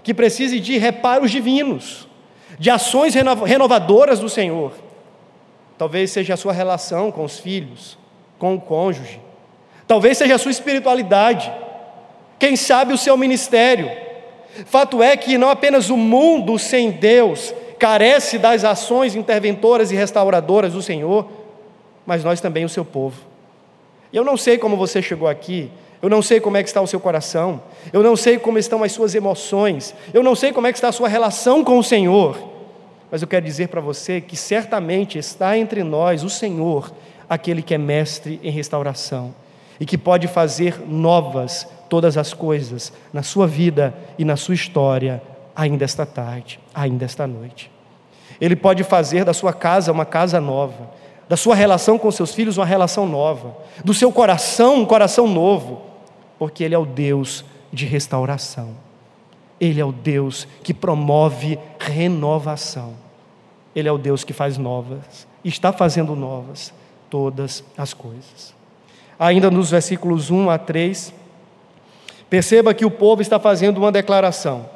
que 0.01 0.13
precise 0.13 0.59
de 0.59 0.77
reparos 0.77 1.29
divinos, 1.31 2.07
de 2.57 2.69
ações 2.69 3.13
renovadoras 3.13 4.19
do 4.19 4.29
Senhor. 4.29 4.71
Talvez 5.77 6.11
seja 6.11 6.33
a 6.33 6.37
sua 6.37 6.53
relação 6.53 7.11
com 7.11 7.23
os 7.23 7.39
filhos, 7.39 7.97
com 8.37 8.55
o 8.55 8.61
cônjuge. 8.61 9.19
Talvez 9.87 10.17
seja 10.17 10.35
a 10.35 10.37
sua 10.37 10.51
espiritualidade. 10.51 11.51
Quem 12.37 12.55
sabe 12.55 12.93
o 12.93 12.97
seu 12.97 13.17
ministério. 13.17 13.89
Fato 14.65 15.01
é 15.01 15.15
que 15.15 15.37
não 15.37 15.49
apenas 15.49 15.89
o 15.89 15.97
mundo 15.97 16.57
sem 16.57 16.91
Deus 16.91 17.53
carece 17.77 18.37
das 18.37 18.63
ações 18.63 19.15
interventoras 19.15 19.91
e 19.91 19.95
restauradoras 19.95 20.73
do 20.73 20.81
Senhor, 20.81 21.27
mas 22.05 22.23
nós 22.23 22.41
também, 22.41 22.65
o 22.65 22.69
seu 22.69 22.83
povo. 22.83 23.21
Eu 24.11 24.23
não 24.23 24.35
sei 24.35 24.57
como 24.57 24.75
você 24.75 25.01
chegou 25.01 25.27
aqui, 25.27 25.69
eu 26.01 26.09
não 26.09 26.21
sei 26.21 26.39
como 26.39 26.57
é 26.57 26.63
que 26.63 26.69
está 26.69 26.81
o 26.81 26.87
seu 26.87 26.99
coração, 26.99 27.61
eu 27.91 28.01
não 28.01 28.15
sei 28.15 28.37
como 28.37 28.57
estão 28.57 28.83
as 28.83 28.91
suas 28.91 29.13
emoções, 29.13 29.93
eu 30.13 30.23
não 30.23 30.35
sei 30.35 30.51
como 30.51 30.67
é 30.67 30.71
que 30.71 30.77
está 30.77 30.87
a 30.87 30.93
sua 30.93 31.07
relação 31.07 31.63
com 31.63 31.77
o 31.77 31.83
Senhor, 31.83 32.37
mas 33.11 33.21
eu 33.21 33.27
quero 33.27 33.45
dizer 33.45 33.67
para 33.67 33.81
você 33.81 34.21
que 34.21 34.35
certamente 34.35 35.17
está 35.17 35.57
entre 35.57 35.83
nós 35.83 36.23
o 36.23 36.29
Senhor 36.29 36.91
aquele 37.29 37.61
que 37.61 37.73
é 37.73 37.77
mestre 37.77 38.39
em 38.43 38.51
restauração 38.51 39.33
e 39.79 39.85
que 39.85 39.97
pode 39.97 40.27
fazer 40.27 40.81
novas 40.87 41.67
todas 41.89 42.17
as 42.17 42.33
coisas 42.33 42.91
na 43.13 43.23
sua 43.23 43.47
vida 43.47 43.93
e 44.17 44.25
na 44.25 44.35
sua 44.35 44.55
história, 44.55 45.21
ainda 45.55 45.85
esta 45.85 46.05
tarde, 46.05 46.59
ainda 46.73 47.05
esta 47.05 47.27
noite. 47.27 47.71
Ele 48.39 48.55
pode 48.55 48.83
fazer 48.83 49.23
da 49.23 49.33
sua 49.33 49.53
casa 49.53 49.91
uma 49.91 50.05
casa 50.05 50.39
nova, 50.39 50.91
da 51.27 51.35
sua 51.35 51.55
relação 51.55 51.97
com 51.97 52.09
seus 52.11 52.33
filhos 52.33 52.57
uma 52.57 52.65
relação 52.65 53.07
nova, 53.07 53.55
do 53.83 53.93
seu 53.93 54.11
coração 54.11 54.81
um 54.81 54.85
coração 54.85 55.27
novo, 55.27 55.81
porque 56.39 56.63
Ele 56.63 56.75
é 56.75 56.77
o 56.77 56.85
Deus 56.85 57.43
de 57.71 57.85
restauração. 57.85 58.69
Ele 59.59 59.81
é 59.81 59.85
o 59.85 59.91
Deus 59.91 60.47
que 60.63 60.73
promove 60.73 61.57
renovação. 61.79 62.93
Ele 63.75 63.89
é 63.89 63.91
o 63.91 63.97
Deus 63.97 64.23
que 64.23 64.33
faz 64.33 64.57
novas, 64.57 65.27
está 65.43 65.73
fazendo 65.73 66.15
novas 66.15 66.73
todas 67.09 67.63
as 67.77 67.93
coisas. 67.93 68.53
Ainda 69.19 69.49
nos 69.49 69.71
versículos 69.71 70.29
1 70.29 70.49
a 70.49 70.57
3, 70.57 71.13
perceba 72.29 72.73
que 72.73 72.85
o 72.85 72.91
povo 72.91 73.21
está 73.21 73.39
fazendo 73.39 73.77
uma 73.77 73.91
declaração. 73.91 74.69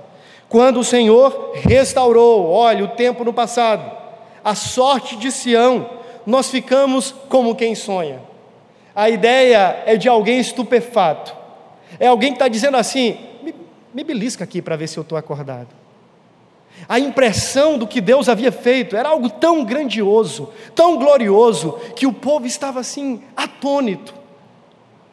Quando 0.49 0.79
o 0.79 0.83
Senhor 0.83 1.51
restaurou, 1.55 2.49
olha, 2.49 2.83
o 2.83 2.89
tempo 2.89 3.23
no 3.23 3.31
passado, 3.31 3.89
a 4.43 4.55
sorte 4.55 5.15
de 5.15 5.31
Sião, 5.31 5.89
nós 6.25 6.49
ficamos 6.49 7.13
como 7.29 7.55
quem 7.55 7.75
sonha. 7.75 8.21
A 8.95 9.09
ideia 9.09 9.83
é 9.85 9.95
de 9.95 10.09
alguém 10.09 10.39
estupefato. 10.39 11.35
É 11.99 12.07
alguém 12.07 12.31
que 12.31 12.35
está 12.35 12.47
dizendo 12.47 12.77
assim: 12.77 13.17
me, 13.41 13.55
me 13.93 14.03
belisca 14.03 14.43
aqui 14.43 14.61
para 14.61 14.75
ver 14.75 14.87
se 14.87 14.97
eu 14.97 15.03
estou 15.03 15.17
acordado. 15.17 15.80
A 16.87 16.99
impressão 16.99 17.77
do 17.77 17.87
que 17.87 18.01
Deus 18.01 18.27
havia 18.27 18.51
feito 18.51 18.95
era 18.95 19.09
algo 19.09 19.29
tão 19.29 19.63
grandioso, 19.63 20.49
tão 20.75 20.97
glorioso, 20.97 21.77
que 21.95 22.07
o 22.07 22.13
povo 22.13 22.45
estava 22.45 22.79
assim, 22.79 23.21
atônito. 23.35 24.13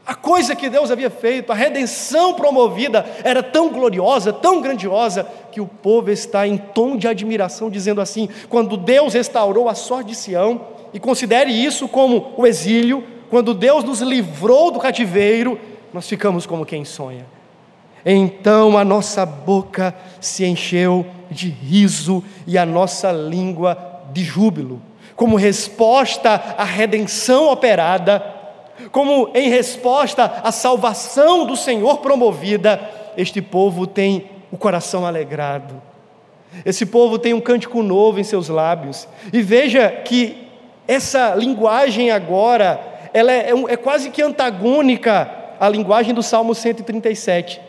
A 0.07 0.15
coisa 0.15 0.57
que 0.57 0.71
Deus 0.71 0.91
havia 0.91 1.11
feito, 1.11 1.53
a 1.53 1.55
redenção 1.55 2.33
promovida, 2.33 3.05
era 3.23 3.43
tão 3.43 3.69
gloriosa, 3.69 4.33
tão 4.33 4.63
grandiosa, 4.63 5.27
que 5.53 5.61
o 5.61 5.67
povo 5.67 6.11
está 6.11 6.47
em 6.47 6.57
tom 6.57 6.97
de 6.97 7.07
admiração, 7.07 7.69
dizendo 7.69 8.01
assim: 8.01 8.29
quando 8.49 8.77
Deus 8.77 9.13
restaurou 9.13 9.69
a 9.69 9.75
sorte 9.75 10.09
de 10.09 10.15
Sião, 10.15 10.63
e 10.95 10.99
considere 10.99 11.51
isso 11.53 11.87
como 11.87 12.33
o 12.37 12.47
exílio, 12.47 13.05
quando 13.29 13.53
Deus 13.53 13.85
nos 13.85 14.01
livrou 14.01 14.71
do 14.71 14.79
cativeiro, 14.79 15.61
nós 15.93 16.09
ficamos 16.09 16.47
como 16.47 16.65
quem 16.65 16.85
sonha. 16.85 17.27
Então 18.05 18.79
a 18.79 18.85
nossa 18.85 19.27
boca 19.27 19.95
se 20.21 20.47
encheu 20.47 21.05
de 21.31 21.49
riso 21.49 22.23
e 22.47 22.57
a 22.57 22.65
nossa 22.65 23.13
língua 23.13 24.03
de 24.13 24.25
júbilo, 24.25 24.83
como 25.15 25.37
resposta 25.37 26.31
à 26.57 26.65
redenção 26.65 27.51
operada, 27.51 28.25
como 28.93 29.31
em 29.35 29.49
resposta 29.49 30.41
à 30.43 30.53
salvação 30.53 31.45
do 31.45 31.57
Senhor 31.57 31.99
promovida, 31.99 32.81
este 33.17 33.43
povo 33.43 33.87
tem 33.87 34.31
o 34.51 34.57
coração 34.57 35.05
alegrado. 35.05 35.83
Esse 36.65 36.87
povo 36.87 37.19
tem 37.19 37.35
um 37.35 37.41
cântico 37.41 37.83
novo 37.83 38.19
em 38.19 38.25
seus 38.25 38.49
lábios. 38.49 39.09
E 39.33 39.43
veja 39.43 39.91
que 39.91 40.49
essa 40.87 41.35
linguagem 41.35 42.11
agora, 42.11 42.81
ela 43.13 43.33
é, 43.33 43.51
é, 43.51 43.73
é 43.73 43.77
quase 43.77 44.11
que 44.11 44.23
antagônica 44.23 45.31
à 45.61 45.69
linguagem 45.69 46.15
do 46.15 46.23
Salmo 46.23 46.55
137 46.55 47.68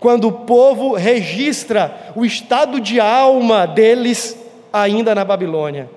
quando 0.00 0.28
o 0.28 0.32
povo 0.32 0.94
registra 0.94 2.12
o 2.16 2.24
estado 2.24 2.80
de 2.80 2.98
alma 2.98 3.66
deles 3.66 4.36
ainda 4.72 5.14
na 5.14 5.24
Babilônia. 5.24 5.90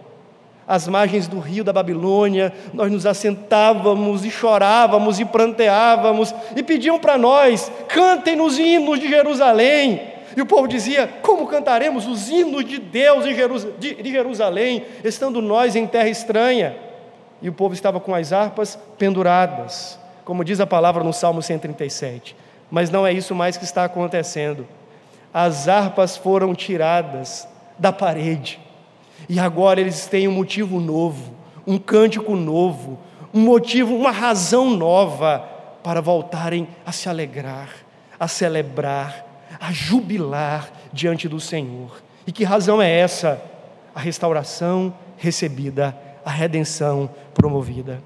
Às 0.67 0.87
margens 0.87 1.27
do 1.27 1.39
rio 1.39 1.63
da 1.63 1.73
Babilônia, 1.73 2.53
nós 2.73 2.91
nos 2.91 3.05
assentávamos 3.05 4.23
e 4.25 4.29
chorávamos 4.29 5.19
e 5.19 5.25
pranteávamos 5.25 6.35
e 6.55 6.61
pediam 6.61 6.99
para 6.99 7.17
nós: 7.17 7.71
cantem 7.87 8.35
nos 8.35 8.59
hinos 8.59 8.99
de 8.99 9.07
Jerusalém, 9.07 10.01
E 10.35 10.41
o 10.41 10.45
povo 10.45 10.67
dizia: 10.67 11.07
Como 11.21 11.47
cantaremos 11.47 12.07
os 12.07 12.29
hinos 12.29 12.65
de 12.65 12.79
Deus 12.79 13.25
de 13.79 14.11
Jerusalém, 14.11 14.83
estando 15.03 15.41
nós 15.41 15.75
em 15.75 15.85
terra 15.85 16.09
estranha? 16.09 16.75
E 17.41 17.49
o 17.49 17.53
povo 17.53 17.73
estava 17.73 17.99
com 17.99 18.15
as 18.15 18.31
harpas 18.31 18.79
penduradas, 18.97 19.99
como 20.23 20.45
diz 20.45 20.59
a 20.59 20.65
palavra 20.65 21.03
no 21.03 21.13
Salmo 21.13 21.41
137. 21.41 22.35
Mas 22.73 22.89
não 22.89 23.05
é 23.05 23.13
isso 23.13 23.35
mais 23.35 23.55
que 23.55 23.65
está 23.65 23.85
acontecendo. 23.85 24.67
As 25.31 25.67
harpas 25.67 26.17
foram 26.17 26.55
tiradas 26.55 27.47
da 27.77 27.91
parede, 27.91 28.59
e 29.29 29.39
agora 29.39 29.79
eles 29.79 30.07
têm 30.07 30.27
um 30.27 30.31
motivo 30.31 30.79
novo, 30.79 31.35
um 31.67 31.77
cântico 31.77 32.35
novo, 32.35 32.97
um 33.31 33.41
motivo, 33.41 33.95
uma 33.95 34.09
razão 34.09 34.71
nova 34.71 35.47
para 35.83 36.01
voltarem 36.01 36.67
a 36.83 36.91
se 36.91 37.07
alegrar, 37.07 37.69
a 38.19 38.27
celebrar, 38.27 39.23
a 39.59 39.71
jubilar 39.71 40.71
diante 40.91 41.29
do 41.29 41.39
Senhor. 41.39 42.01
E 42.25 42.31
que 42.31 42.43
razão 42.43 42.81
é 42.81 42.89
essa? 42.89 43.39
A 43.93 43.99
restauração 43.99 44.91
recebida, 45.15 45.95
a 46.25 46.31
redenção 46.31 47.07
promovida. 47.35 48.01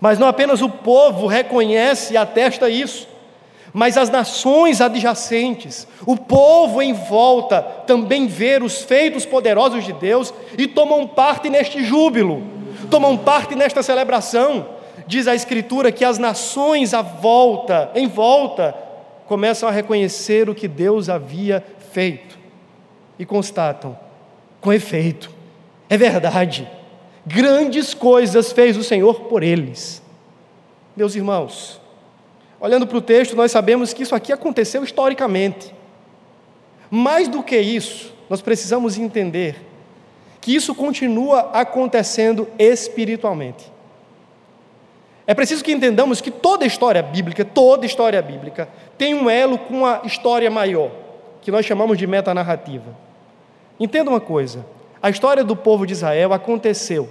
Mas 0.00 0.18
não 0.18 0.26
apenas 0.26 0.60
o 0.60 0.68
povo 0.68 1.28
reconhece 1.28 2.14
e 2.14 2.16
atesta 2.16 2.68
isso, 2.68 3.14
mas 3.76 3.98
as 3.98 4.08
nações 4.08 4.80
adjacentes, 4.80 5.86
o 6.06 6.16
povo 6.16 6.80
em 6.80 6.94
volta, 6.94 7.60
também 7.60 8.26
vê 8.26 8.58
os 8.62 8.80
feitos 8.80 9.26
poderosos 9.26 9.84
de 9.84 9.92
Deus 9.92 10.32
e 10.56 10.66
tomam 10.66 11.06
parte 11.06 11.50
neste 11.50 11.84
júbilo, 11.84 12.42
tomam 12.90 13.18
parte 13.18 13.54
nesta 13.54 13.82
celebração. 13.82 14.66
Diz 15.06 15.28
a 15.28 15.34
Escritura 15.34 15.92
que 15.92 16.06
as 16.06 16.16
nações 16.16 16.94
à 16.94 17.02
volta, 17.02 17.90
em 17.94 18.08
volta, 18.08 18.74
começam 19.26 19.68
a 19.68 19.72
reconhecer 19.72 20.48
o 20.48 20.54
que 20.54 20.66
Deus 20.66 21.10
havia 21.10 21.62
feito 21.92 22.38
e 23.18 23.26
constatam: 23.26 23.94
com 24.58 24.72
efeito, 24.72 25.30
é 25.90 25.98
verdade, 25.98 26.66
grandes 27.26 27.92
coisas 27.92 28.52
fez 28.52 28.74
o 28.74 28.82
Senhor 28.82 29.24
por 29.24 29.42
eles. 29.42 30.02
Meus 30.96 31.14
irmãos, 31.14 31.78
Olhando 32.60 32.86
para 32.86 32.98
o 32.98 33.02
texto, 33.02 33.36
nós 33.36 33.52
sabemos 33.52 33.92
que 33.92 34.02
isso 34.02 34.14
aqui 34.14 34.32
aconteceu 34.32 34.82
historicamente. 34.82 35.74
Mais 36.90 37.28
do 37.28 37.42
que 37.42 37.58
isso, 37.58 38.14
nós 38.30 38.40
precisamos 38.40 38.96
entender 38.98 39.56
que 40.40 40.54
isso 40.54 40.74
continua 40.74 41.50
acontecendo 41.52 42.48
espiritualmente. 42.58 43.70
É 45.26 45.34
preciso 45.34 45.64
que 45.64 45.72
entendamos 45.72 46.20
que 46.20 46.30
toda 46.30 46.64
história 46.64 47.02
bíblica, 47.02 47.44
toda 47.44 47.84
história 47.84 48.22
bíblica, 48.22 48.68
tem 48.96 49.12
um 49.12 49.28
elo 49.28 49.58
com 49.58 49.84
a 49.84 50.02
história 50.04 50.48
maior, 50.48 50.92
que 51.42 51.50
nós 51.50 51.66
chamamos 51.66 51.98
de 51.98 52.06
metanarrativa. 52.06 52.96
Entenda 53.78 54.08
uma 54.08 54.20
coisa: 54.20 54.64
a 55.02 55.10
história 55.10 55.42
do 55.42 55.56
povo 55.56 55.84
de 55.84 55.94
Israel 55.94 56.32
aconteceu, 56.32 57.08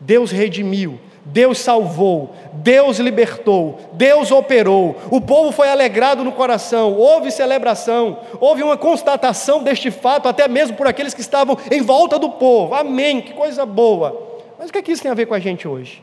Deus 0.00 0.30
redimiu, 0.30 0.98
Deus 1.24 1.58
salvou, 1.58 2.34
Deus 2.52 2.98
libertou, 2.98 3.78
Deus 3.92 4.30
operou, 4.30 4.96
o 5.10 5.20
povo 5.20 5.52
foi 5.52 5.68
alegrado 5.68 6.24
no 6.24 6.32
coração, 6.32 6.94
houve 6.94 7.30
celebração, 7.30 8.18
houve 8.40 8.62
uma 8.62 8.76
constatação 8.76 9.62
deste 9.62 9.90
fato, 9.90 10.28
até 10.28 10.48
mesmo 10.48 10.76
por 10.76 10.86
aqueles 10.86 11.12
que 11.12 11.20
estavam 11.20 11.58
em 11.70 11.82
volta 11.82 12.18
do 12.18 12.30
povo. 12.30 12.74
Amém, 12.74 13.20
que 13.20 13.34
coisa 13.34 13.66
boa. 13.66 14.28
Mas 14.58 14.70
o 14.70 14.72
que, 14.72 14.78
é 14.78 14.82
que 14.82 14.92
isso 14.92 15.02
tem 15.02 15.10
a 15.10 15.14
ver 15.14 15.26
com 15.26 15.34
a 15.34 15.38
gente 15.38 15.68
hoje? 15.68 16.02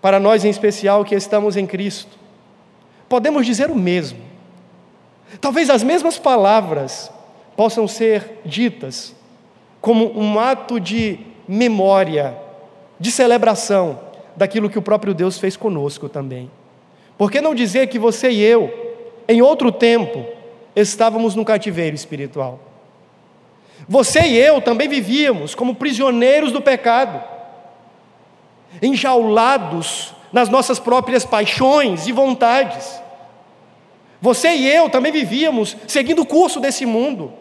Para 0.00 0.18
nós, 0.18 0.44
em 0.44 0.50
especial, 0.50 1.04
que 1.04 1.14
estamos 1.14 1.56
em 1.56 1.66
Cristo, 1.66 2.18
podemos 3.08 3.44
dizer 3.44 3.70
o 3.70 3.76
mesmo. 3.76 4.20
Talvez 5.40 5.68
as 5.68 5.82
mesmas 5.82 6.18
palavras 6.18 7.12
possam 7.56 7.86
ser 7.86 8.40
ditas 8.44 9.14
como 9.80 10.18
um 10.18 10.38
ato 10.38 10.80
de 10.80 11.18
memória 11.46 12.36
de 13.00 13.10
celebração 13.10 13.98
daquilo 14.36 14.68
que 14.68 14.78
o 14.78 14.82
próprio 14.82 15.14
Deus 15.14 15.38
fez 15.38 15.56
conosco 15.56 16.08
também. 16.08 16.50
Por 17.16 17.30
que 17.30 17.40
não 17.40 17.54
dizer 17.54 17.86
que 17.88 17.98
você 17.98 18.30
e 18.30 18.42
eu, 18.42 18.70
em 19.26 19.40
outro 19.40 19.72
tempo, 19.72 20.24
estávamos 20.76 21.34
no 21.34 21.44
cativeiro 21.44 21.96
espiritual? 21.96 22.60
Você 23.88 24.20
e 24.20 24.36
eu 24.36 24.60
também 24.60 24.86
vivíamos 24.86 25.54
como 25.54 25.74
prisioneiros 25.74 26.52
do 26.52 26.60
pecado, 26.60 27.22
enjaulados 28.82 30.14
nas 30.30 30.48
nossas 30.48 30.78
próprias 30.78 31.24
paixões 31.24 32.06
e 32.06 32.12
vontades. 32.12 33.02
Você 34.20 34.54
e 34.54 34.68
eu 34.68 34.90
também 34.90 35.10
vivíamos 35.10 35.76
seguindo 35.86 36.20
o 36.22 36.26
curso 36.26 36.60
desse 36.60 36.84
mundo. 36.84 37.32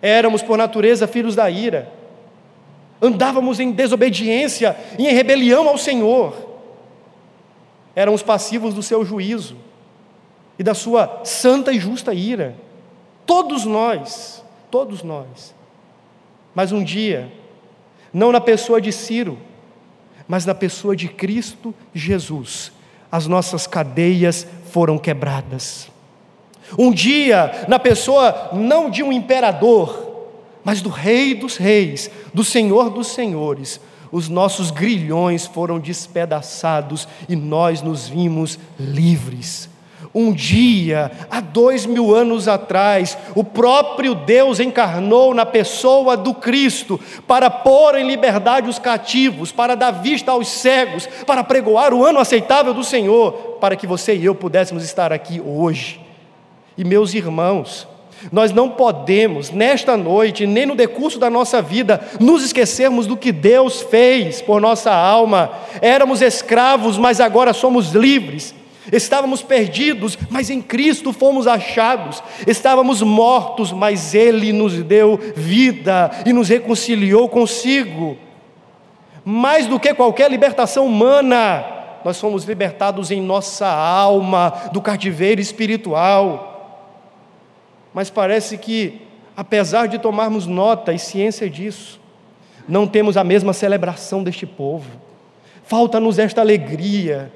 Éramos, 0.00 0.42
por 0.42 0.56
natureza, 0.56 1.06
filhos 1.06 1.36
da 1.36 1.50
ira 1.50 2.03
andávamos 3.04 3.60
em 3.60 3.70
desobediência 3.70 4.76
e 4.98 5.06
em 5.06 5.14
rebelião 5.14 5.68
ao 5.68 5.76
Senhor, 5.76 6.34
éramos 7.94 8.22
passivos 8.22 8.74
do 8.74 8.82
seu 8.82 9.04
juízo 9.04 9.56
e 10.58 10.62
da 10.62 10.74
sua 10.74 11.20
santa 11.24 11.72
e 11.72 11.78
justa 11.78 12.14
ira. 12.14 12.56
Todos 13.26 13.64
nós, 13.64 14.42
todos 14.70 15.02
nós. 15.02 15.54
Mas 16.54 16.72
um 16.72 16.82
dia, 16.82 17.30
não 18.12 18.32
na 18.32 18.40
pessoa 18.40 18.80
de 18.80 18.92
Ciro, 18.92 19.38
mas 20.26 20.46
na 20.46 20.54
pessoa 20.54 20.96
de 20.96 21.08
Cristo 21.08 21.74
Jesus, 21.92 22.72
as 23.10 23.26
nossas 23.26 23.66
cadeias 23.66 24.46
foram 24.70 24.98
quebradas. 24.98 25.90
Um 26.78 26.92
dia, 26.92 27.66
na 27.68 27.78
pessoa 27.78 28.50
não 28.52 28.88
de 28.88 29.02
um 29.02 29.12
imperador, 29.12 30.03
mas 30.64 30.80
do 30.80 30.88
Rei 30.88 31.34
dos 31.34 31.56
Reis, 31.56 32.10
do 32.32 32.42
Senhor 32.42 32.90
dos 32.90 33.08
Senhores, 33.08 33.80
os 34.10 34.28
nossos 34.28 34.70
grilhões 34.70 35.46
foram 35.46 35.78
despedaçados 35.78 37.06
e 37.28 37.36
nós 37.36 37.82
nos 37.82 38.08
vimos 38.08 38.58
livres. 38.78 39.68
Um 40.14 40.32
dia, 40.32 41.10
há 41.28 41.40
dois 41.40 41.84
mil 41.84 42.14
anos 42.14 42.46
atrás, 42.46 43.18
o 43.34 43.42
próprio 43.42 44.14
Deus 44.14 44.60
encarnou 44.60 45.34
na 45.34 45.44
pessoa 45.44 46.16
do 46.16 46.32
Cristo 46.32 47.00
para 47.26 47.50
pôr 47.50 47.96
em 47.96 48.06
liberdade 48.06 48.70
os 48.70 48.78
cativos, 48.78 49.50
para 49.50 49.74
dar 49.74 49.90
vista 49.90 50.30
aos 50.30 50.46
cegos, 50.46 51.08
para 51.26 51.42
pregoar 51.42 51.92
o 51.92 52.04
ano 52.04 52.20
aceitável 52.20 52.72
do 52.72 52.84
Senhor, 52.84 53.32
para 53.60 53.74
que 53.74 53.88
você 53.88 54.14
e 54.14 54.24
eu 54.24 54.36
pudéssemos 54.36 54.84
estar 54.84 55.12
aqui 55.12 55.42
hoje. 55.44 56.00
E 56.78 56.84
meus 56.84 57.12
irmãos, 57.12 57.88
nós 58.32 58.52
não 58.52 58.68
podemos, 58.68 59.50
nesta 59.50 59.96
noite, 59.96 60.46
nem 60.46 60.66
no 60.66 60.74
decurso 60.74 61.18
da 61.18 61.28
nossa 61.28 61.60
vida, 61.60 62.00
nos 62.20 62.44
esquecermos 62.44 63.06
do 63.06 63.16
que 63.16 63.32
Deus 63.32 63.82
fez 63.82 64.40
por 64.40 64.60
nossa 64.60 64.92
alma. 64.92 65.50
Éramos 65.80 66.22
escravos, 66.22 66.96
mas 66.98 67.20
agora 67.20 67.52
somos 67.52 67.92
livres. 67.92 68.54
Estávamos 68.92 69.42
perdidos, 69.42 70.18
mas 70.28 70.50
em 70.50 70.60
Cristo 70.60 71.12
fomos 71.12 71.46
achados. 71.46 72.22
Estávamos 72.46 73.00
mortos, 73.02 73.72
mas 73.72 74.14
Ele 74.14 74.52
nos 74.52 74.74
deu 74.82 75.18
vida 75.34 76.10
e 76.26 76.32
nos 76.32 76.48
reconciliou 76.48 77.28
consigo. 77.28 78.16
Mais 79.24 79.66
do 79.66 79.80
que 79.80 79.94
qualquer 79.94 80.30
libertação 80.30 80.86
humana, 80.86 81.64
nós 82.04 82.20
fomos 82.20 82.44
libertados 82.44 83.10
em 83.10 83.22
nossa 83.22 83.66
alma 83.66 84.52
do 84.70 84.82
cativeiro 84.82 85.40
espiritual. 85.40 86.53
Mas 87.94 88.10
parece 88.10 88.58
que, 88.58 89.00
apesar 89.36 89.86
de 89.86 90.00
tomarmos 90.00 90.46
nota 90.46 90.92
e 90.92 90.98
ciência 90.98 91.48
disso, 91.48 92.00
não 92.68 92.88
temos 92.88 93.16
a 93.16 93.22
mesma 93.22 93.52
celebração 93.52 94.22
deste 94.24 94.44
povo. 94.44 94.90
Falta-nos 95.62 96.18
esta 96.18 96.40
alegria 96.40 97.32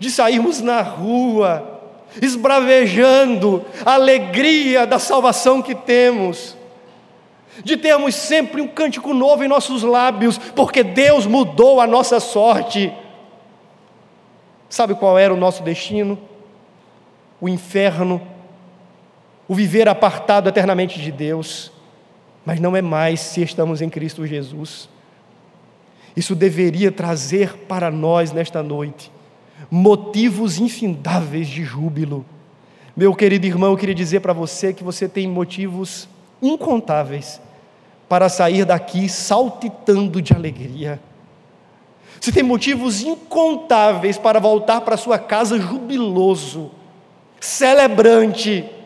de 0.00 0.10
sairmos 0.10 0.60
na 0.60 0.82
rua, 0.82 1.80
esbravejando 2.20 3.64
a 3.84 3.94
alegria 3.94 4.86
da 4.86 4.98
salvação 4.98 5.62
que 5.62 5.74
temos, 5.74 6.56
de 7.62 7.76
termos 7.76 8.14
sempre 8.14 8.60
um 8.60 8.66
cântico 8.66 9.14
novo 9.14 9.44
em 9.44 9.48
nossos 9.48 9.82
lábios, 9.82 10.38
porque 10.38 10.82
Deus 10.82 11.26
mudou 11.26 11.80
a 11.80 11.86
nossa 11.86 12.18
sorte. 12.18 12.92
Sabe 14.68 14.94
qual 14.94 15.18
era 15.18 15.32
o 15.32 15.36
nosso 15.36 15.62
destino? 15.62 16.18
O 17.40 17.48
inferno 17.48 18.20
o 19.50 19.54
viver 19.56 19.88
apartado 19.88 20.48
eternamente 20.48 21.00
de 21.00 21.10
Deus, 21.10 21.72
mas 22.46 22.60
não 22.60 22.76
é 22.76 22.80
mais 22.80 23.18
se 23.18 23.42
estamos 23.42 23.82
em 23.82 23.90
Cristo 23.90 24.24
Jesus. 24.24 24.88
Isso 26.14 26.36
deveria 26.36 26.92
trazer 26.92 27.54
para 27.66 27.90
nós 27.90 28.30
nesta 28.30 28.62
noite 28.62 29.10
motivos 29.68 30.60
infindáveis 30.60 31.48
de 31.48 31.64
júbilo. 31.64 32.24
Meu 32.96 33.12
querido 33.12 33.44
irmão, 33.44 33.72
eu 33.72 33.76
queria 33.76 33.94
dizer 33.94 34.20
para 34.20 34.32
você 34.32 34.72
que 34.72 34.84
você 34.84 35.08
tem 35.08 35.26
motivos 35.26 36.08
incontáveis 36.40 37.40
para 38.08 38.28
sair 38.28 38.64
daqui 38.64 39.08
saltitando 39.08 40.22
de 40.22 40.32
alegria. 40.32 41.00
Você 42.20 42.30
tem 42.30 42.44
motivos 42.44 43.02
incontáveis 43.02 44.16
para 44.16 44.38
voltar 44.38 44.82
para 44.82 44.96
sua 44.96 45.18
casa 45.18 45.58
jubiloso, 45.58 46.70
celebrante, 47.40 48.78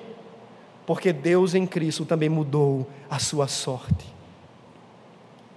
porque 0.86 1.12
Deus 1.12 1.54
em 1.54 1.66
Cristo 1.66 2.04
também 2.04 2.28
mudou 2.28 2.86
a 3.08 3.18
sua 3.18 3.48
sorte. 3.48 4.12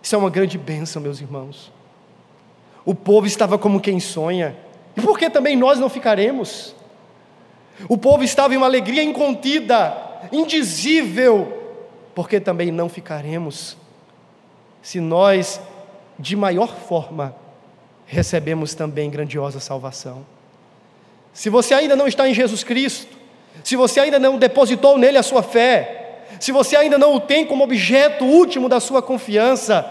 Isso 0.01 0.15
é 0.15 0.17
uma 0.17 0.29
grande 0.29 0.57
bênção, 0.57 1.01
meus 1.01 1.19
irmãos. 1.19 1.71
O 2.85 2.95
povo 2.95 3.27
estava 3.27 3.57
como 3.57 3.81
quem 3.81 3.99
sonha, 3.99 4.55
e 4.95 5.01
por 5.01 5.19
que 5.19 5.29
também 5.29 5.55
nós 5.55 5.79
não 5.79 5.89
ficaremos? 5.89 6.73
O 7.89 7.97
povo 7.97 8.23
estava 8.23 8.53
em 8.53 8.57
uma 8.57 8.65
alegria 8.65 9.03
incontida, 9.03 9.95
indizível, 10.31 11.53
porque 12.15 12.39
também 12.39 12.71
não 12.71 12.87
ficaremos 12.87 13.77
se 14.87 15.01
nós, 15.01 15.59
de 16.17 16.33
maior 16.33 16.73
forma, 16.73 17.35
recebemos 18.05 18.73
também 18.73 19.09
grandiosa 19.09 19.59
salvação. 19.59 20.25
Se 21.33 21.49
você 21.49 21.73
ainda 21.73 21.93
não 21.93 22.07
está 22.07 22.25
em 22.29 22.33
Jesus 22.33 22.63
Cristo, 22.63 23.16
se 23.67 23.75
você 23.75 23.99
ainda 23.99 24.17
não 24.17 24.37
depositou 24.37 24.97
nele 24.97 25.17
a 25.17 25.21
sua 25.21 25.43
fé, 25.43 26.21
se 26.39 26.53
você 26.53 26.77
ainda 26.77 26.97
não 26.97 27.15
o 27.15 27.19
tem 27.19 27.45
como 27.45 27.65
objeto 27.65 28.23
último 28.23 28.69
da 28.69 28.79
sua 28.79 29.01
confiança, 29.01 29.85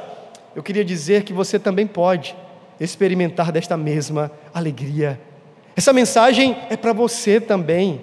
eu 0.54 0.62
queria 0.62 0.82
dizer 0.82 1.24
que 1.24 1.32
você 1.34 1.58
também 1.58 1.86
pode 1.86 2.34
experimentar 2.80 3.52
desta 3.52 3.76
mesma 3.76 4.32
alegria. 4.54 5.20
Essa 5.76 5.92
mensagem 5.92 6.56
é 6.70 6.76
para 6.78 6.94
você 6.94 7.38
também. 7.38 8.00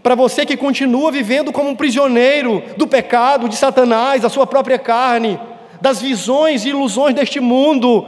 Para 0.00 0.14
você 0.14 0.46
que 0.46 0.56
continua 0.56 1.10
vivendo 1.10 1.50
como 1.50 1.70
um 1.70 1.74
prisioneiro 1.74 2.62
do 2.76 2.86
pecado, 2.86 3.48
de 3.48 3.56
Satanás, 3.56 4.22
da 4.22 4.28
sua 4.28 4.46
própria 4.46 4.78
carne, 4.78 5.40
das 5.80 6.00
visões 6.00 6.64
e 6.64 6.68
ilusões 6.68 7.16
deste 7.16 7.40
mundo, 7.40 8.06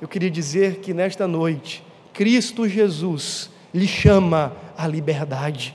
eu 0.00 0.06
queria 0.06 0.30
dizer 0.30 0.76
que 0.76 0.94
nesta 0.94 1.26
noite, 1.26 1.82
Cristo 2.12 2.68
Jesus 2.68 3.50
lhe 3.74 3.88
chama 3.88 4.52
à 4.78 4.86
liberdade. 4.86 5.74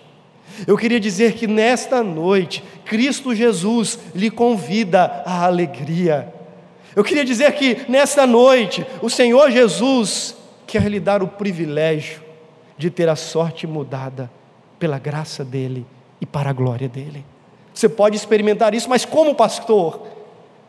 Eu 0.66 0.78
queria 0.78 1.00
dizer 1.00 1.34
que 1.34 1.48
nesta 1.48 2.04
noite, 2.04 2.64
Cristo 2.86 3.34
Jesus 3.36 4.00
lhe 4.14 4.30
convida 4.30 5.24
à 5.26 5.46
alegria. 5.46 6.34
Eu 6.96 7.04
queria 7.04 7.24
dizer 7.24 7.52
que 7.54 7.86
nesta 7.88 8.26
noite, 8.26 8.86
o 9.02 9.10
Senhor 9.10 9.52
Jesus 9.52 10.36
quer 10.66 10.84
lhe 10.90 11.00
dar 11.00 11.24
o 11.24 11.28
privilégio 11.28 12.22
de 12.78 12.90
ter 12.90 13.10
a 13.10 13.16
sorte 13.16 13.68
mudada 13.68 14.32
pela 14.78 14.98
graça 14.98 15.44
dele 15.44 15.86
e 16.22 16.26
para 16.26 16.50
a 16.50 16.54
glória 16.54 16.88
dele. 16.88 17.26
Você 17.74 17.88
pode 17.88 18.16
experimentar 18.16 18.74
isso, 18.74 18.90
mas 18.90 19.06
como 19.06 19.36
pastor? 19.36 20.08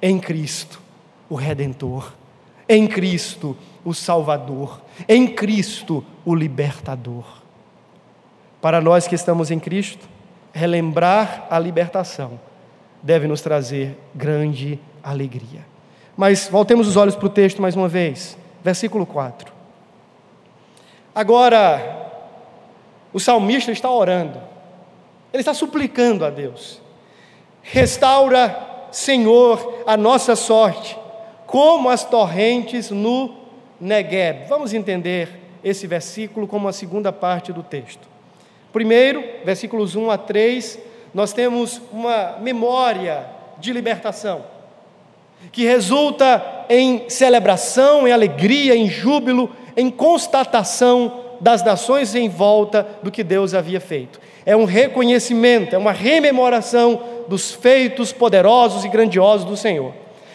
Em 0.02 0.18
Cristo, 0.18 0.80
o 1.28 1.34
Redentor. 1.34 2.12
Em 2.68 2.86
Cristo, 2.86 3.56
o 3.84 3.92
Salvador. 3.92 4.80
Em 5.08 5.26
Cristo, 5.26 6.04
o 6.24 6.34
Libertador. 6.34 7.39
Para 8.60 8.80
nós 8.80 9.08
que 9.08 9.14
estamos 9.14 9.50
em 9.50 9.58
Cristo, 9.58 10.08
relembrar 10.52 11.46
a 11.50 11.58
libertação 11.58 12.38
deve 13.02 13.26
nos 13.26 13.40
trazer 13.40 13.96
grande 14.14 14.78
alegria. 15.02 15.64
Mas 16.16 16.48
voltemos 16.48 16.86
os 16.86 16.96
olhos 16.96 17.16
para 17.16 17.26
o 17.26 17.30
texto 17.30 17.62
mais 17.62 17.74
uma 17.74 17.88
vez, 17.88 18.36
versículo 18.62 19.06
4. 19.06 19.50
Agora, 21.14 22.10
o 23.12 23.18
salmista 23.18 23.72
está 23.72 23.90
orando, 23.90 24.40
ele 25.32 25.40
está 25.40 25.54
suplicando 25.54 26.24
a 26.24 26.30
Deus: 26.30 26.80
restaura, 27.62 28.86
Senhor, 28.92 29.82
a 29.86 29.96
nossa 29.96 30.36
sorte, 30.36 30.98
como 31.46 31.88
as 31.88 32.04
torrentes 32.04 32.90
no 32.90 33.34
Negueb. 33.80 34.46
Vamos 34.48 34.74
entender 34.74 35.40
esse 35.64 35.86
versículo 35.86 36.46
como 36.46 36.68
a 36.68 36.72
segunda 36.72 37.12
parte 37.12 37.52
do 37.52 37.62
texto. 37.62 38.08
Primeiro, 38.72 39.24
versículos 39.44 39.96
1 39.96 40.10
a 40.10 40.18
3, 40.18 40.78
nós 41.12 41.32
temos 41.32 41.80
uma 41.92 42.36
memória 42.40 43.26
de 43.58 43.72
libertação, 43.72 44.44
que 45.50 45.64
resulta 45.64 46.66
em 46.68 47.08
celebração, 47.08 48.06
em 48.06 48.12
alegria, 48.12 48.76
em 48.76 48.88
júbilo, 48.88 49.50
em 49.76 49.90
constatação 49.90 51.20
das 51.40 51.64
nações 51.64 52.14
em 52.14 52.28
volta 52.28 52.86
do 53.02 53.10
que 53.10 53.24
Deus 53.24 53.54
havia 53.54 53.80
feito. 53.80 54.20
É 54.44 54.54
um 54.54 54.64
reconhecimento, 54.64 55.74
é 55.74 55.78
uma 55.78 55.92
rememoração 55.92 57.00
dos 57.28 57.52
feitos 57.52 58.12
poderosos 58.12 58.84
e 58.84 58.88
grandiosos 58.88 59.46
do 59.46 59.56
Senhor. 59.56 59.92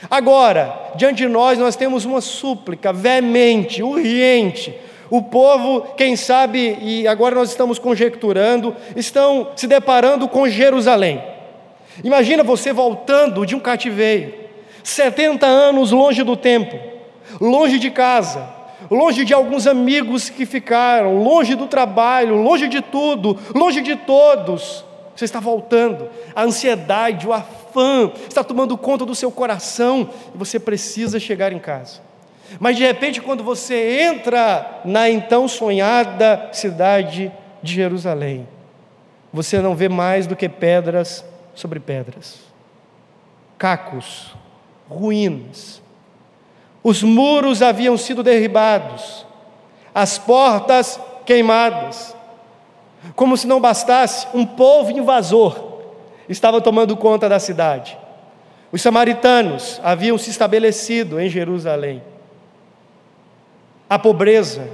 Agora, 0.09 0.91
diante 0.95 1.17
de 1.17 1.27
nós, 1.27 1.57
nós 1.57 1.75
temos 1.75 2.05
uma 2.05 2.21
súplica 2.21 2.91
veemente, 2.91 3.81
urgente. 3.81 4.75
O 5.09 5.21
povo, 5.21 5.81
quem 5.95 6.15
sabe, 6.15 6.77
e 6.81 7.07
agora 7.07 7.35
nós 7.35 7.49
estamos 7.49 7.77
conjecturando, 7.77 8.75
estão 8.95 9.49
se 9.55 9.67
deparando 9.67 10.27
com 10.27 10.49
Jerusalém. 10.49 11.21
Imagina 12.03 12.43
você 12.43 12.73
voltando 12.73 13.45
de 13.45 13.55
um 13.55 13.59
cativeiro, 13.59 14.33
70 14.83 15.45
anos 15.45 15.91
longe 15.91 16.23
do 16.23 16.35
templo, 16.35 16.79
longe 17.39 17.79
de 17.79 17.89
casa, 17.91 18.49
longe 18.89 19.23
de 19.23 19.33
alguns 19.33 19.67
amigos 19.67 20.29
que 20.29 20.45
ficaram, 20.45 21.23
longe 21.23 21.55
do 21.55 21.67
trabalho, 21.67 22.35
longe 22.35 22.67
de 22.67 22.81
tudo, 22.81 23.37
longe 23.53 23.81
de 23.81 23.95
todos. 23.95 24.83
Você 25.15 25.25
está 25.25 25.39
voltando, 25.39 26.09
a 26.35 26.43
ansiedade, 26.43 27.25
o 27.25 27.31
afã 27.31 28.11
está 28.27 28.43
tomando 28.43 28.77
conta 28.77 29.05
do 29.05 29.15
seu 29.15 29.31
coração 29.31 30.09
e 30.33 30.37
você 30.37 30.59
precisa 30.59 31.19
chegar 31.19 31.53
em 31.53 31.59
casa. 31.59 32.01
Mas 32.59 32.77
de 32.77 32.83
repente, 32.83 33.21
quando 33.21 33.43
você 33.43 34.01
entra 34.01 34.81
na 34.85 35.09
então 35.09 35.47
sonhada 35.47 36.49
cidade 36.51 37.31
de 37.61 37.73
Jerusalém, 37.73 38.47
você 39.33 39.59
não 39.59 39.75
vê 39.75 39.89
mais 39.89 40.27
do 40.27 40.35
que 40.35 40.47
pedras 40.47 41.25
sobre 41.53 41.79
pedras, 41.79 42.39
cacos, 43.57 44.35
ruínas, 44.89 45.81
os 46.87 47.01
muros 47.01 47.63
haviam 47.63 47.97
sido 47.97 48.21
derribados, 48.21 49.25
as 49.93 50.19
portas 50.19 50.99
queimadas. 51.25 52.15
Como 53.15 53.35
se 53.35 53.47
não 53.47 53.59
bastasse, 53.59 54.27
um 54.35 54.45
povo 54.45 54.91
invasor 54.91 55.81
estava 56.29 56.61
tomando 56.61 56.95
conta 56.95 57.27
da 57.27 57.39
cidade. 57.39 57.97
Os 58.71 58.83
samaritanos 58.83 59.81
haviam 59.83 60.15
se 60.17 60.29
estabelecido 60.29 61.19
em 61.19 61.27
Jerusalém. 61.27 62.03
A 63.89 63.99
pobreza, 63.99 64.67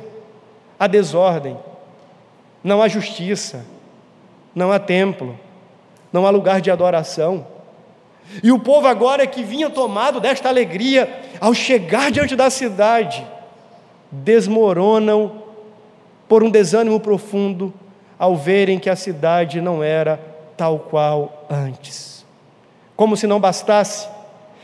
a 0.80 0.88
desordem, 0.88 1.58
não 2.64 2.82
há 2.82 2.88
justiça, 2.88 3.66
não 4.56 4.72
há 4.72 4.80
templo, 4.80 5.38
não 6.12 6.26
há 6.26 6.30
lugar 6.30 6.62
de 6.62 6.72
adoração. 6.72 7.46
E 8.42 8.52
o 8.52 8.60
povo 8.60 8.88
agora 8.88 9.28
que 9.28 9.44
vinha 9.44 9.70
tomado 9.70 10.20
desta 10.20 10.48
alegria, 10.48 11.22
ao 11.40 11.54
chegar 11.54 12.12
diante 12.12 12.36
da 12.36 12.50
cidade, 12.50 13.26
desmoronam 14.12 15.44
por 16.28 16.44
um 16.44 16.50
desânimo 16.50 17.00
profundo 17.00 17.74
ao 18.18 18.36
verem 18.36 18.80
que 18.80 18.90
a 18.90 18.96
cidade 18.96 19.60
não 19.60 19.84
era 19.84 20.20
tal 20.56 20.80
qual 20.80 21.46
antes. 21.50 22.26
Como 22.96 23.18
se 23.18 23.26
não 23.26 23.40
bastasse, 23.40 24.08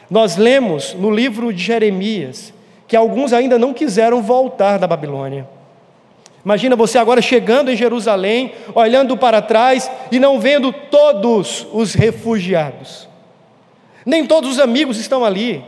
nós 0.09 0.37
lemos 0.37 0.93
no 0.93 1.09
livro 1.09 1.51
de 1.51 1.61
Jeremias 1.61 2.53
que 2.87 2.95
alguns 2.95 3.33
ainda 3.33 3.59
não 3.59 3.73
quiseram 3.73 4.21
voltar 4.21 4.77
da 4.79 4.87
Babilônia. 4.87 5.47
Imagina 6.43 6.75
você 6.75 6.97
agora 6.97 7.21
chegando 7.21 7.69
em 7.69 7.75
Jerusalém, 7.75 8.53
olhando 8.73 9.17
para 9.17 9.41
trás 9.41 9.91
e 10.11 10.17
não 10.17 10.39
vendo 10.39 10.71
todos 10.71 11.67
os 11.73 11.93
refugiados. 11.93 13.07
Nem 14.05 14.25
todos 14.25 14.51
os 14.51 14.59
amigos 14.59 14.97
estão 14.97 15.25
ali. 15.25 15.63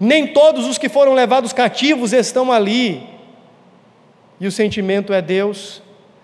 Nem 0.00 0.26
todos 0.26 0.66
os 0.66 0.78
que 0.78 0.88
foram 0.88 1.12
levados 1.12 1.52
cativos 1.52 2.14
estão 2.14 2.50
ali. 2.50 3.06
E 4.40 4.46
o 4.46 4.52
sentimento 4.52 5.12
é 5.12 5.20
Deus, 5.20 5.82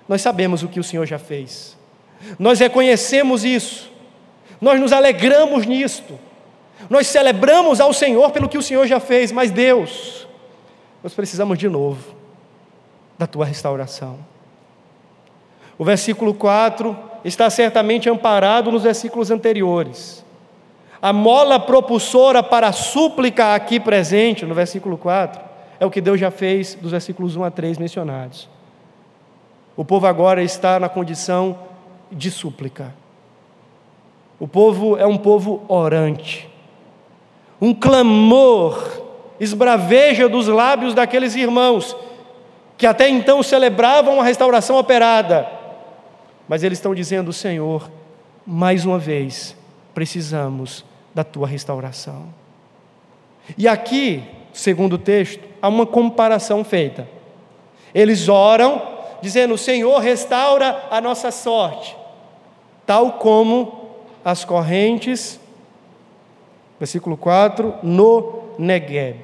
nós 0.09 0.23
sabemos 0.23 0.63
o 0.63 0.69
que 0.69 0.81
o 0.81 0.85
Senhor 0.85 1.05
já 1.05 1.19
fez. 1.19 1.77
Nós 2.39 2.61
reconhecemos 2.61 3.45
isso. 3.45 3.91
Nós 4.61 4.81
nos 4.81 4.93
alegramos 4.93 5.67
nisto. 5.67 6.19
Nós 6.89 7.07
celebramos 7.07 7.81
ao 7.81 7.93
Senhor 7.93 8.31
pelo 8.31 8.49
que 8.49 8.59
o 8.59 8.63
Senhor 8.63 8.87
já 8.87 9.01
fez, 9.01 9.33
mas 9.33 9.51
Deus, 9.51 10.27
nós 11.03 11.15
precisamos 11.15 11.59
de 11.59 11.69
novo 11.69 12.15
da 13.19 13.27
tua 13.27 13.45
restauração. 13.45 14.19
O 15.79 15.85
versículo 15.85 16.35
4 16.35 16.97
está 17.25 17.49
certamente 17.51 18.09
amparado 18.09 18.71
nos 18.71 18.83
versículos 18.83 19.31
anteriores. 19.31 20.25
A 21.01 21.13
mola 21.13 21.59
propulsora 21.59 22.43
para 22.43 22.69
a 22.69 22.73
súplica 22.73 23.55
aqui 23.55 23.79
presente, 23.79 24.47
no 24.47 24.55
versículo 24.55 24.97
4, 24.97 25.41
é 25.81 25.85
o 25.85 25.91
que 25.91 26.01
Deus 26.01 26.19
já 26.19 26.31
fez 26.31 26.75
dos 26.75 26.93
versículos 26.93 27.37
1 27.37 27.45
a 27.45 27.51
3 27.51 27.79
mencionados. 27.79 28.49
O 29.77 29.85
povo 29.85 30.07
agora 30.07 30.43
está 30.43 30.79
na 30.79 30.89
condição 30.89 31.59
de 32.11 32.31
súplica. 32.31 32.95
O 34.39 34.47
povo 34.47 34.97
é 34.97 35.07
um 35.07 35.19
povo 35.19 35.65
orante. 35.69 36.49
Um 37.65 37.73
clamor 37.73 39.01
esbraveja 39.41 40.29
dos 40.29 40.49
lábios 40.49 40.93
daqueles 40.93 41.35
irmãos 41.35 41.97
que 42.77 42.87
até 42.87 43.09
então 43.09 43.43
celebravam 43.43 44.21
a 44.21 44.25
restauração 44.25 44.77
operada, 44.77 45.51
mas 46.47 46.63
eles 46.63 46.77
estão 46.77 46.95
dizendo: 46.95 47.33
Senhor, 47.33 47.91
mais 48.47 48.85
uma 48.85 48.99
vez, 48.99 49.57
precisamos 49.95 50.85
da 51.15 51.25
tua 51.25 51.47
restauração. 51.47 52.27
E 53.57 53.67
aqui, 53.67 54.23
segundo 54.53 54.97
o 54.97 54.99
texto, 54.99 55.43
há 55.63 55.69
uma 55.69 55.87
comparação 55.87 56.63
feita. 56.65 57.09
Eles 57.95 58.29
oram, 58.29 58.83
dizendo: 59.23 59.57
Senhor, 59.57 60.01
restaura 60.01 60.85
a 60.91 61.01
nossa 61.01 61.31
sorte, 61.31 61.97
tal 62.85 63.13
como 63.13 63.89
as 64.23 64.45
correntes, 64.45 65.41
versículo 66.85 67.17
4, 67.17 67.77
no 67.83 68.43
Negueb. 68.59 69.17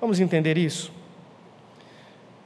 Vamos 0.00 0.20
entender 0.20 0.56
isso? 0.56 0.92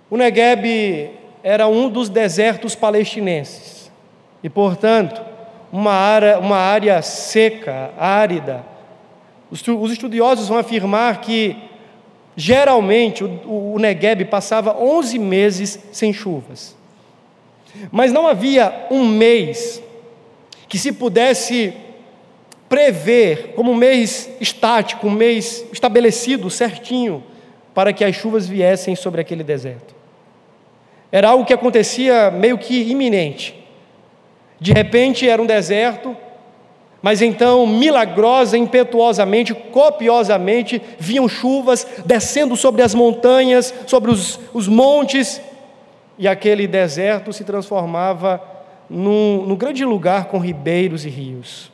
O 0.09 0.17
Negueb 0.17 1.11
era 1.43 1.69
um 1.69 1.91
dos 1.91 2.09
desertos 2.09 2.75
palestinenses 2.75 3.93
e, 4.43 4.49
portanto, 4.49 5.21
uma 5.71 5.93
área, 5.93 6.39
uma 6.39 6.57
área 6.57 7.03
seca, 7.03 7.93
árida. 7.99 8.65
Os 9.51 9.93
estudiosos 9.93 10.49
vão 10.49 10.57
afirmar 10.57 11.21
que, 11.21 11.57
geralmente, 12.35 13.23
o, 13.23 13.75
o 13.75 13.79
Negueb 13.79 14.25
passava 14.25 14.75
11 14.83 15.19
meses 15.19 15.79
sem 15.93 16.11
chuvas. 16.11 16.75
Mas 17.93 18.13
não 18.13 18.27
havia 18.27 18.87
um 18.91 19.07
mês 19.07 19.83
que 20.69 20.79
se 20.79 20.91
pudesse 20.91 21.75
prever 22.69 23.53
como 23.55 23.73
um 23.73 23.77
mês 23.77 24.31
estático, 24.41 25.07
um 25.07 25.11
mês 25.11 25.65
estabelecido 25.73 26.51
certinho 26.51 27.23
para 27.75 27.93
que 27.93 28.05
as 28.05 28.15
chuvas 28.15 28.47
viessem 28.47 28.95
sobre 28.95 29.21
aquele 29.21 29.43
deserto. 29.43 29.95
Era 31.11 31.29
algo 31.29 31.45
que 31.45 31.53
acontecia 31.53 32.31
meio 32.31 32.57
que 32.59 32.91
iminente. 32.91 33.55
De 34.61 34.73
repente 34.73 35.29
era 35.29 35.41
um 35.41 35.47
deserto, 35.47 36.17
mas 37.03 37.21
então, 37.21 37.67
milagrosa, 37.67 38.57
impetuosamente, 38.57 39.53
copiosamente, 39.53 40.81
vinham 40.99 41.29
chuvas 41.29 41.87
descendo 42.07 42.57
sobre 42.57 42.83
as 42.83 42.95
montanhas, 42.95 43.75
sobre 43.87 44.11
os, 44.11 44.41
os 44.55 44.67
montes, 44.67 45.41
e 46.19 46.27
aquele 46.27 46.67
deserto 46.67 47.33
se 47.33 47.45
transformava 47.45 48.43
num, 48.89 49.45
num 49.47 49.57
grande 49.57 49.85
lugar 49.85 50.27
com 50.27 50.39
ribeiros 50.39 51.05
e 51.05 51.11
rios. 51.11 51.74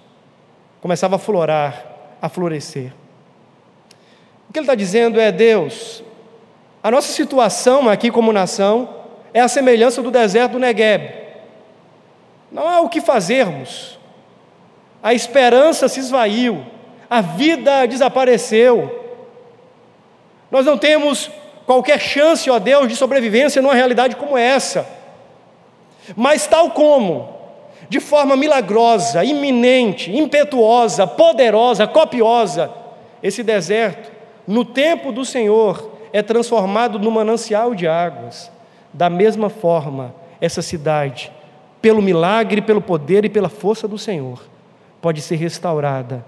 Começava 0.81 1.17
a 1.17 1.19
florar, 1.19 1.85
a 2.21 2.29
florescer. 2.29 2.93
O 4.49 4.53
que 4.53 4.59
ele 4.59 4.65
está 4.65 4.75
dizendo 4.75 5.21
é: 5.21 5.31
Deus, 5.31 6.03
a 6.83 6.91
nossa 6.91 7.13
situação 7.13 7.89
aqui 7.89 8.11
como 8.11 8.33
nação 8.33 8.89
é 9.33 9.41
a 9.41 9.49
semelhança 9.49 10.03
do 10.03 10.11
deserto 10.11 10.53
do 10.53 10.59
Negueb. 10.59 11.21
Não 12.51 12.69
há 12.69 12.81
o 12.81 12.89
que 12.89 13.01
fazermos. 13.01 13.99
A 15.03 15.15
esperança 15.15 15.89
se 15.89 16.01
esvaiu, 16.01 16.65
a 17.09 17.21
vida 17.21 17.87
desapareceu. 17.87 18.99
Nós 20.51 20.67
não 20.67 20.77
temos 20.77 21.31
qualquer 21.65 22.01
chance, 22.01 22.51
ó 22.51 22.59
Deus, 22.59 22.89
de 22.89 22.97
sobrevivência 22.97 23.63
numa 23.63 23.75
realidade 23.75 24.17
como 24.17 24.37
essa. 24.37 24.87
Mas, 26.17 26.47
tal 26.47 26.71
como, 26.71 27.40
de 27.91 27.99
forma 27.99 28.37
milagrosa, 28.37 29.25
iminente, 29.25 30.17
impetuosa, 30.17 31.09
poderosa, 31.09 31.89
copiosa, 31.89 32.71
esse 33.21 33.43
deserto, 33.43 34.13
no 34.47 34.65
tempo 34.65 35.11
do 35.11 35.25
Senhor, 35.25 35.91
é 36.13 36.23
transformado 36.23 37.01
num 37.01 37.11
manancial 37.11 37.75
de 37.75 37.89
águas. 37.89 38.51
Da 38.93 39.11
mesma 39.11 39.51
forma, 39.51 40.15
essa 40.41 40.63
cidade 40.63 41.33
pelo 41.83 42.01
milagre, 42.01 42.63
pelo 42.63 42.81
poder 42.81 43.25
e 43.25 43.29
pela 43.29 43.49
força 43.49 43.89
do 43.89 43.99
Senhor, 43.99 44.41
pode 45.03 45.21
ser 45.21 45.35
restaurada 45.35 46.25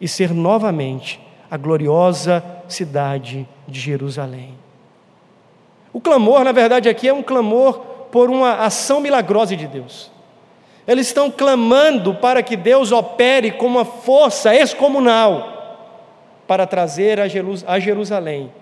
e 0.00 0.08
ser 0.08 0.34
novamente 0.34 1.20
a 1.48 1.56
gloriosa 1.56 2.42
cidade 2.66 3.48
de 3.68 3.78
Jerusalém. 3.78 4.54
O 5.92 6.00
clamor, 6.00 6.42
na 6.42 6.50
verdade, 6.50 6.88
aqui 6.88 7.06
é 7.06 7.14
um 7.14 7.22
clamor 7.22 7.78
por 8.10 8.28
uma 8.28 8.54
ação 8.56 9.00
milagrosa 9.00 9.54
de 9.54 9.68
Deus. 9.68 10.15
Eles 10.86 11.08
estão 11.08 11.30
clamando 11.30 12.14
para 12.14 12.42
que 12.42 12.56
Deus 12.56 12.92
opere 12.92 13.50
com 13.50 13.66
uma 13.66 13.84
força 13.84 14.54
excomunal 14.54 15.52
para 16.46 16.66
trazer 16.66 17.18
a 17.18 17.78
Jerusalém 17.78 18.52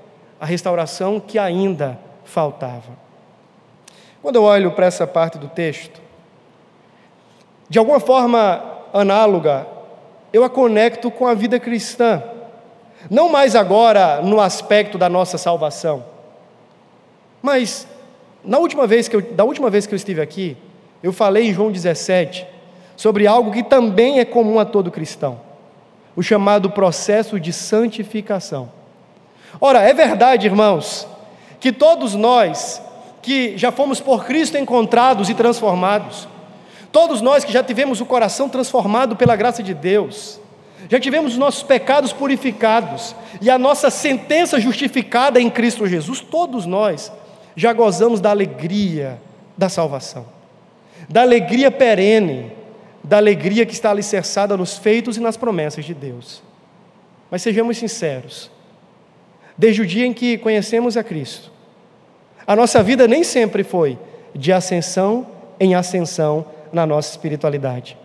a 0.41 0.47
restauração 0.47 1.21
que 1.21 1.39
ainda 1.39 1.99
faltava. 2.25 3.05
Quando 4.23 4.37
eu 4.37 4.43
olho 4.43 4.73
para 4.73 4.87
essa 4.87 5.07
parte 5.07 5.39
do 5.39 5.49
texto, 5.49 6.01
de 7.69 7.79
alguma 7.79 8.01
forma 8.01 8.63
análoga, 8.93 9.67
eu 10.33 10.45
a 10.45 10.51
conecto 10.51 11.11
com 11.11 11.27
a 11.27 11.35
vida 11.35 11.61
cristã. 11.61 12.23
Não 13.11 13.29
mais 13.29 13.55
agora 13.55 14.23
no 14.23 14.41
aspecto 14.41 14.97
da 14.97 15.09
nossa 15.09 15.37
salvação, 15.37 16.05
mas 17.43 17.87
na 18.43 18.59
última 18.59 18.87
vez 18.87 19.09
que 19.09 19.17
eu, 19.17 19.21
da 19.21 19.45
última 19.45 19.69
vez 19.69 19.87
que 19.87 19.93
eu 19.93 19.97
estive 19.97 20.21
aqui, 20.21 20.57
eu 21.05 21.13
falei 21.13 21.51
em 21.51 21.55
João 21.55 21.71
17 21.71 22.47
sobre 22.97 23.27
algo 23.27 23.53
que 23.53 23.63
também 23.63 24.19
é 24.19 24.25
comum 24.25 24.59
a 24.59 24.65
todo 24.65 24.91
cristão, 24.91 25.41
o 26.17 26.23
chamado 26.23 26.71
processo 26.71 27.39
de 27.39 27.53
santificação. 27.53 28.73
Ora, 29.61 29.83
é 29.83 29.95
verdade, 29.95 30.47
irmãos, 30.47 31.07
que 31.61 31.71
todos 31.71 32.15
nós 32.15 32.83
que 33.23 33.57
já 33.57 33.71
fomos 33.71 34.01
por 34.01 34.25
Cristo 34.25 34.59
encontrados 34.59 35.31
e 35.31 35.35
transformados, 35.35 36.29
Todos 36.95 37.21
nós 37.21 37.43
que 37.43 37.53
já 37.53 37.61
tivemos 37.61 38.01
o 38.01 38.07
coração 38.07 38.49
transformado 38.49 39.17
pela 39.17 39.35
graça 39.35 39.65
de 39.65 39.75
Deus, 39.75 40.39
já 40.89 41.01
tivemos 41.01 41.33
os 41.33 41.39
nossos 41.39 41.65
pecados 41.65 42.13
purificados 42.13 43.17
e 43.41 43.51
a 43.51 43.59
nossa 43.59 43.91
sentença 43.91 44.61
justificada 44.61 45.41
em 45.41 45.51
Cristo 45.51 45.89
Jesus, 45.89 46.21
todos 46.21 46.67
nós 46.67 47.11
já 47.57 47.73
gozamos 47.73 48.21
da 48.21 48.31
alegria 48.31 49.21
da 49.59 49.69
salvação, 49.69 50.25
da 51.09 51.23
alegria 51.23 51.71
perene, 51.71 52.53
da 53.03 53.19
alegria 53.19 53.67
que 53.67 53.75
está 53.75 53.91
alicerçada 53.91 54.57
nos 54.57 54.79
feitos 54.79 55.17
e 55.17 55.21
nas 55.21 55.37
promessas 55.37 55.85
de 55.85 55.95
Deus. 55.95 56.43
Mas 57.31 57.43
sejamos 57.43 57.77
sinceros, 57.77 58.51
desde 59.57 59.83
o 59.83 59.87
dia 59.87 60.07
em 60.07 60.13
que 60.13 60.39
conhecemos 60.39 60.97
a 60.97 61.05
Cristo, 61.05 61.51
a 62.47 62.55
nossa 62.55 62.83
vida 62.83 63.09
nem 63.09 63.25
sempre 63.25 63.65
foi 63.65 63.99
de 64.35 64.53
ascensão 64.53 65.27
em 65.59 65.75
ascensão 65.75 66.47
na 66.73 66.85
nossa 66.85 67.11
espiritualidade. 67.11 67.97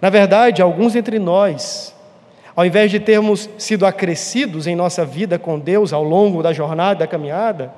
Na 0.00 0.10
verdade, 0.10 0.62
alguns 0.62 0.96
entre 0.96 1.18
nós, 1.18 1.94
ao 2.56 2.64
invés 2.64 2.90
de 2.90 2.98
termos 2.98 3.48
sido 3.58 3.86
acrescidos 3.86 4.66
em 4.66 4.74
nossa 4.74 5.04
vida 5.04 5.38
com 5.38 5.58
Deus 5.58 5.92
ao 5.92 6.02
longo 6.02 6.42
da 6.42 6.52
jornada, 6.52 7.00
da 7.00 7.06
caminhada, 7.06 7.72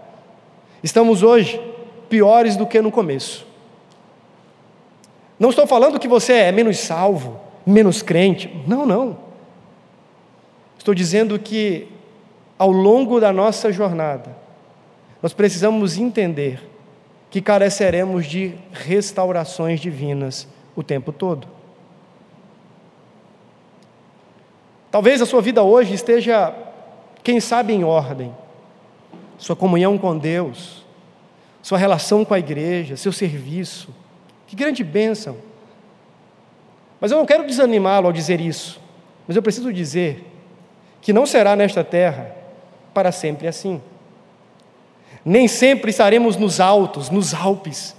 estamos 0.83 1.23
hoje 1.23 1.61
piores 2.09 2.57
do 2.57 2.67
que 2.67 2.81
no 2.81 2.91
começo. 2.91 3.52
Não 5.39 5.51
estou 5.51 5.67
falando 5.67 5.99
que 5.99 6.09
você 6.09 6.35
é 6.35 6.53
menos 6.53 6.79
salvo, 6.79 7.41
menos 7.67 8.03
crente. 8.03 8.51
Não, 8.67 8.87
não. 8.87 9.19
Estou 10.79 10.95
dizendo 10.95 11.39
que 11.39 11.89
ao 12.59 12.71
longo 12.71 13.21
da 13.21 13.33
nossa 13.33 13.73
jornada, 13.73 14.37
nós 15.23 15.33
precisamos 15.33 15.97
entender 15.99 16.69
que 17.31 17.41
careceremos 17.41 18.27
de 18.27 18.55
restaurações 18.73 19.81
divinas 19.81 20.47
o 20.77 20.83
tempo 20.83 21.13
todo. 21.13 21.49
Talvez 24.91 25.23
a 25.23 25.27
sua 25.27 25.41
vida 25.41 25.63
hoje 25.63 25.95
esteja, 25.95 26.55
quem 27.25 27.41
sabe, 27.41 27.73
em 27.73 27.83
ordem. 27.83 28.35
Sua 29.39 29.57
comunhão 29.57 29.97
com 29.97 30.17
Deus, 30.17 30.85
sua 31.63 31.79
relação 31.79 32.25
com 32.25 32.35
a 32.35 32.39
igreja, 32.39 32.97
seu 32.97 33.11
serviço. 33.11 33.89
Que 34.53 34.57
grande 34.57 34.85
bênção. 34.85 35.39
Mas 37.01 37.11
eu 37.11 37.17
não 37.17 37.25
quero 37.25 37.47
desanimá-lo 37.47 38.09
ao 38.09 38.13
dizer 38.13 38.39
isso. 38.39 38.79
Mas 39.27 39.35
eu 39.35 39.43
preciso 39.43 39.73
dizer 39.73 40.27
que 41.01 41.11
não 41.11 41.25
será 41.25 41.57
nesta 41.57 41.83
terra 41.83 42.37
para 42.93 43.11
sempre 43.11 43.49
assim. 43.49 43.81
Nem 45.25 45.49
sempre 45.49 45.89
estaremos 45.89 46.37
nos 46.37 46.61
altos, 46.61 47.09
nos 47.09 47.33
Alpes. 47.33 47.97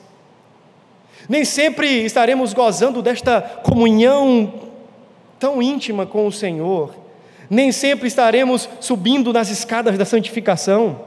Nem 1.28 1.44
sempre 1.44 1.88
estaremos 2.06 2.54
gozando 2.54 3.02
desta 3.02 3.42
comunhão 3.42 4.54
tão 5.40 5.60
íntima 5.60 6.06
com 6.06 6.28
o 6.28 6.32
Senhor. 6.32 6.94
Nem 7.50 7.72
sempre 7.72 8.08
estaremos 8.08 8.70
subindo 8.80 9.34
nas 9.34 9.50
escadas 9.50 9.98
da 9.98 10.06
santificação. 10.06 11.02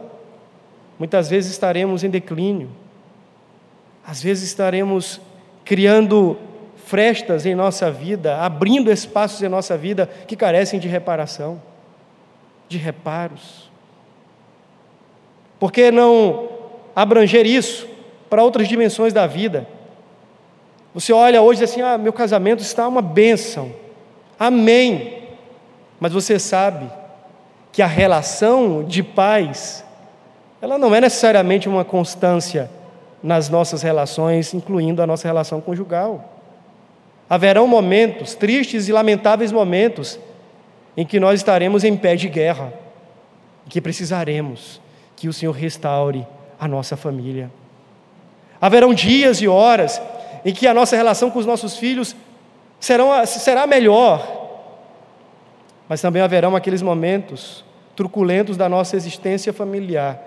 Muitas 0.98 1.30
vezes 1.30 1.52
estaremos 1.52 2.02
em 2.02 2.10
declínio. 2.10 2.68
Às 4.04 4.20
vezes 4.20 4.48
estaremos 4.48 5.20
criando 5.66 6.38
frestas 6.76 7.44
em 7.44 7.54
nossa 7.54 7.90
vida, 7.90 8.38
abrindo 8.38 8.90
espaços 8.90 9.42
em 9.42 9.48
nossa 9.48 9.76
vida 9.76 10.08
que 10.26 10.36
carecem 10.36 10.78
de 10.78 10.86
reparação, 10.86 11.60
de 12.68 12.78
reparos. 12.78 13.68
Por 15.58 15.72
que 15.72 15.90
não 15.90 16.48
abranger 16.94 17.44
isso 17.44 17.88
para 18.30 18.44
outras 18.44 18.68
dimensões 18.68 19.12
da 19.12 19.26
vida? 19.26 19.66
Você 20.94 21.12
olha 21.12 21.42
hoje 21.42 21.64
assim: 21.64 21.82
ah, 21.82 21.98
meu 21.98 22.12
casamento 22.12 22.62
está 22.62 22.86
uma 22.86 23.02
bênção. 23.02 23.74
Amém. 24.38 25.24
Mas 25.98 26.12
você 26.12 26.38
sabe 26.38 26.88
que 27.72 27.82
a 27.82 27.86
relação 27.86 28.84
de 28.84 29.02
paz, 29.02 29.84
ela 30.62 30.78
não 30.78 30.94
é 30.94 31.00
necessariamente 31.00 31.68
uma 31.68 31.84
constância 31.84 32.70
nas 33.26 33.48
nossas 33.48 33.82
relações, 33.82 34.54
incluindo 34.54 35.02
a 35.02 35.06
nossa 35.06 35.26
relação 35.26 35.60
conjugal. 35.60 36.32
Haverão 37.28 37.66
momentos, 37.66 38.36
tristes 38.36 38.86
e 38.86 38.92
lamentáveis 38.92 39.50
momentos, 39.50 40.16
em 40.96 41.04
que 41.04 41.18
nós 41.18 41.40
estaremos 41.40 41.82
em 41.82 41.96
pé 41.96 42.14
de 42.14 42.28
guerra, 42.28 42.72
e 43.66 43.68
que 43.68 43.80
precisaremos 43.80 44.80
que 45.16 45.26
o 45.26 45.32
Senhor 45.32 45.50
restaure 45.50 46.24
a 46.56 46.68
nossa 46.68 46.96
família. 46.96 47.50
Haverão 48.60 48.94
dias 48.94 49.42
e 49.42 49.48
horas 49.48 50.00
em 50.44 50.54
que 50.54 50.68
a 50.68 50.72
nossa 50.72 50.94
relação 50.94 51.28
com 51.28 51.40
os 51.40 51.46
nossos 51.46 51.76
filhos 51.76 52.14
serão, 52.78 53.08
será 53.26 53.66
melhor, 53.66 54.24
mas 55.88 56.00
também 56.00 56.22
haverão 56.22 56.54
aqueles 56.54 56.80
momentos 56.80 57.64
truculentos 57.96 58.56
da 58.56 58.68
nossa 58.68 58.94
existência 58.94 59.52
familiar 59.52 60.22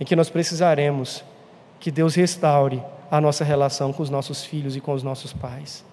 em 0.00 0.04
que 0.04 0.16
nós 0.16 0.28
precisaremos 0.28 1.22
que 1.80 1.90
Deus 1.90 2.14
restaure 2.14 2.80
a 3.10 3.20
nossa 3.20 3.42
relação 3.42 3.92
com 3.92 4.02
os 4.02 4.10
nossos 4.10 4.44
filhos 4.44 4.76
e 4.76 4.80
com 4.80 4.92
os 4.92 5.02
nossos 5.02 5.32
pais. 5.32 5.84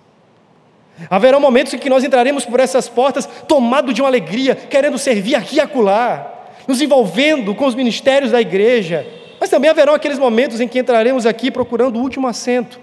Haverá 1.09 1.39
momentos 1.39 1.73
em 1.73 1.77
que 1.77 1.89
nós 1.89 2.03
entraremos 2.03 2.45
por 2.45 2.59
essas 2.59 2.89
portas 2.89 3.27
tomado 3.47 3.93
de 3.93 4.01
uma 4.01 4.09
alegria, 4.09 4.55
querendo 4.55 4.97
servir 4.97 5.35
aqui 5.35 5.55
e 5.55 5.59
acolá, 5.59 6.33
nos 6.67 6.81
envolvendo 6.81 7.55
com 7.55 7.65
os 7.65 7.75
ministérios 7.75 8.31
da 8.31 8.41
igreja. 8.41 9.07
Mas 9.39 9.49
também 9.49 9.69
haverão 9.69 9.93
aqueles 9.93 10.19
momentos 10.19 10.59
em 10.59 10.67
que 10.67 10.79
entraremos 10.79 11.25
aqui 11.25 11.49
procurando 11.49 11.97
o 11.97 12.01
último 12.01 12.27
assento, 12.27 12.79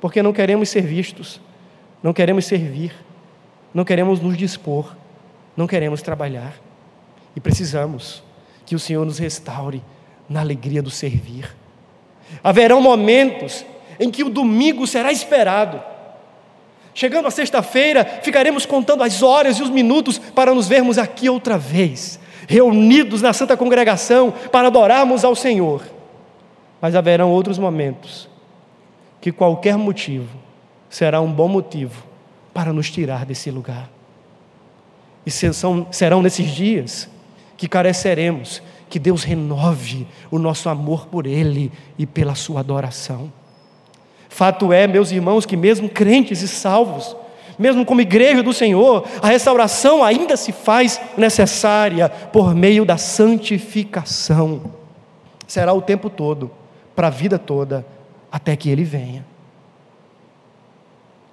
porque 0.00 0.22
não 0.22 0.32
queremos 0.32 0.68
ser 0.68 0.82
vistos, 0.82 1.40
não 2.02 2.12
queremos 2.12 2.44
servir, 2.44 2.94
não 3.72 3.84
queremos 3.84 4.20
nos 4.20 4.36
dispor, 4.36 4.94
não 5.56 5.66
queremos 5.66 6.02
trabalhar. 6.02 6.54
E 7.34 7.40
precisamos 7.40 8.22
que 8.66 8.74
o 8.74 8.78
Senhor 8.78 9.04
nos 9.04 9.18
restaure 9.18 9.82
na 10.28 10.40
alegria 10.40 10.82
do 10.82 10.90
servir. 10.90 11.63
Haverão 12.42 12.80
momentos 12.80 13.64
em 13.98 14.10
que 14.10 14.22
o 14.22 14.28
domingo 14.28 14.86
será 14.86 15.12
esperado. 15.12 15.80
Chegando 16.94 17.26
a 17.26 17.30
sexta-feira, 17.30 18.04
ficaremos 18.22 18.64
contando 18.64 19.02
as 19.02 19.22
horas 19.22 19.58
e 19.58 19.62
os 19.62 19.70
minutos 19.70 20.18
para 20.18 20.54
nos 20.54 20.68
vermos 20.68 20.96
aqui 20.96 21.28
outra 21.28 21.58
vez, 21.58 22.20
reunidos 22.46 23.20
na 23.20 23.32
Santa 23.32 23.56
Congregação 23.56 24.32
para 24.52 24.68
adorarmos 24.68 25.24
ao 25.24 25.34
Senhor. 25.34 25.82
Mas 26.80 26.94
haverão 26.94 27.32
outros 27.32 27.58
momentos 27.58 28.28
que 29.20 29.32
qualquer 29.32 29.76
motivo 29.76 30.38
será 30.88 31.20
um 31.20 31.32
bom 31.32 31.48
motivo 31.48 32.04
para 32.52 32.72
nos 32.72 32.90
tirar 32.90 33.24
desse 33.24 33.50
lugar. 33.50 33.90
E 35.26 35.30
serão, 35.30 35.88
serão 35.90 36.22
nesses 36.22 36.50
dias 36.50 37.08
que 37.56 37.66
careceremos 37.66 38.62
que 38.88 38.98
Deus 38.98 39.24
renove 39.24 40.06
o 40.30 40.38
nosso 40.38 40.68
amor 40.68 41.06
por 41.06 41.26
Ele 41.26 41.72
e 41.98 42.06
pela 42.06 42.34
Sua 42.34 42.60
adoração. 42.60 43.32
Fato 44.28 44.72
é, 44.72 44.86
meus 44.86 45.12
irmãos, 45.12 45.46
que 45.46 45.56
mesmo 45.56 45.88
crentes 45.88 46.42
e 46.42 46.48
salvos, 46.48 47.16
mesmo 47.58 47.84
como 47.84 48.00
igreja 48.00 48.42
do 48.42 48.52
Senhor, 48.52 49.06
a 49.22 49.28
restauração 49.28 50.02
ainda 50.02 50.36
se 50.36 50.52
faz 50.52 51.00
necessária 51.16 52.08
por 52.08 52.54
meio 52.54 52.84
da 52.84 52.96
santificação. 52.96 54.62
Será 55.46 55.72
o 55.72 55.80
tempo 55.80 56.10
todo, 56.10 56.50
para 56.96 57.06
a 57.06 57.10
vida 57.10 57.38
toda, 57.38 57.86
até 58.30 58.56
que 58.56 58.68
Ele 58.68 58.82
venha. 58.82 59.24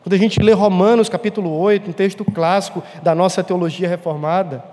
Quando 0.03 0.13
a 0.13 0.17
gente 0.17 0.39
lê 0.39 0.51
Romanos 0.51 1.09
capítulo 1.09 1.51
8, 1.59 1.89
um 1.89 1.93
texto 1.93 2.25
clássico 2.25 2.83
da 3.03 3.13
nossa 3.13 3.43
teologia 3.43 3.87
reformada, 3.87 4.63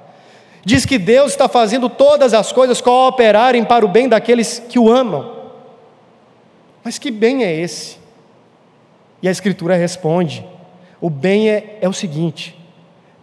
Diz 0.64 0.84
que 0.84 0.98
Deus 0.98 1.32
está 1.32 1.48
fazendo 1.48 1.88
todas 1.88 2.34
as 2.34 2.52
coisas 2.52 2.80
cooperarem 2.80 3.64
para 3.64 3.84
o 3.84 3.88
bem 3.88 4.08
daqueles 4.08 4.58
que 4.58 4.78
o 4.78 4.90
amam. 4.90 5.36
Mas 6.84 6.98
que 6.98 7.10
bem 7.10 7.44
é 7.44 7.54
esse? 7.54 7.98
E 9.22 9.28
a 9.28 9.30
Escritura 9.30 9.76
responde: 9.76 10.44
o 11.00 11.08
bem 11.08 11.48
é, 11.48 11.78
é 11.80 11.88
o 11.88 11.92
seguinte, 11.92 12.58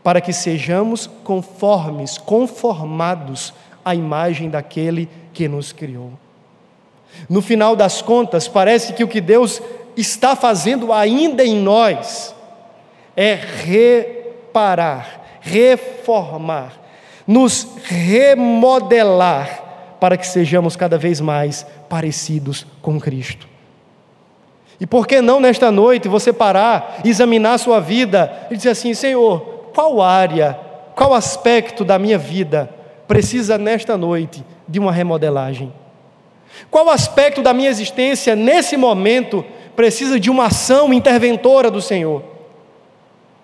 para 0.04 0.22
que 0.22 0.32
sejamos 0.32 1.08
conformes, 1.24 2.18
conformados 2.18 3.54
à 3.84 3.94
imagem 3.94 4.50
daquele 4.50 5.10
que 5.34 5.48
nos 5.48 5.72
criou. 5.72 6.12
No 7.30 7.42
final 7.42 7.76
das 7.76 8.02
contas, 8.02 8.48
parece 8.48 8.94
que 8.94 9.04
o 9.04 9.08
que 9.08 9.22
Deus 9.22 9.62
está 9.96 10.36
fazendo 10.36 10.92
ainda 10.92 11.44
em 11.44 11.56
nós 11.56 12.36
é 13.16 13.34
reparar, 13.34 15.22
reformar, 15.42 16.74
nos 17.28 17.68
remodelar 17.84 19.64
para 20.00 20.18
que 20.18 20.28
sejamos 20.28 20.76
cada 20.76 20.98
vez 20.98 21.20
mais 21.20 21.66
parecidos 21.90 22.66
com 22.82 23.00
Cristo. 23.00 23.48
E 24.80 24.86
por 24.86 25.08
que 25.08 25.22
não 25.22 25.40
nesta 25.40 25.72
noite 25.72 26.08
você 26.08 26.34
parar, 26.34 27.02
examinar 27.04 27.54
a 27.54 27.58
sua 27.58 27.80
vida 27.80 28.48
e 28.52 28.58
dizer 28.58 28.70
assim: 28.70 28.94
Senhor, 28.94 29.40
qual 29.74 30.02
área, 30.02 30.60
qual 30.96 31.14
aspecto 31.14 31.86
da 31.86 31.98
minha 31.98 32.18
vida 32.18 32.70
precisa 33.08 33.58
nesta 33.58 33.98
noite 33.98 34.44
de 34.68 34.80
uma 34.80 34.92
remodelagem? 34.92 35.72
Qual 36.70 36.90
aspecto 36.90 37.42
da 37.42 37.54
minha 37.54 37.70
existência 37.70 38.36
nesse 38.36 38.78
momento 38.78 39.46
precisa 39.76 40.20
de 40.20 40.30
uma 40.30 40.46
ação 40.46 40.94
interventora 40.94 41.70
do 41.70 41.82
Senhor? 41.82 42.24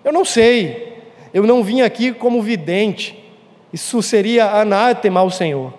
Eu 0.03 0.11
não 0.11 0.25
sei, 0.25 0.97
eu 1.33 1.43
não 1.43 1.63
vim 1.63 1.81
aqui 1.81 2.11
como 2.11 2.41
vidente, 2.41 3.20
isso 3.73 4.01
seria 4.01 4.51
anátema 4.51 5.19
ao 5.19 5.29
Senhor. 5.29 5.73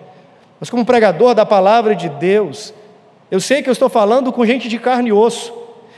Mas, 0.59 0.69
como 0.69 0.85
pregador 0.85 1.35
da 1.35 1.45
palavra 1.45 1.95
de 1.95 2.09
Deus, 2.09 2.73
eu 3.29 3.39
sei 3.39 3.61
que 3.61 3.69
eu 3.69 3.73
estou 3.73 3.89
falando 3.89 4.31
com 4.31 4.45
gente 4.45 4.67
de 4.69 4.79
carne 4.79 5.09
e 5.09 5.13
osso, 5.13 5.53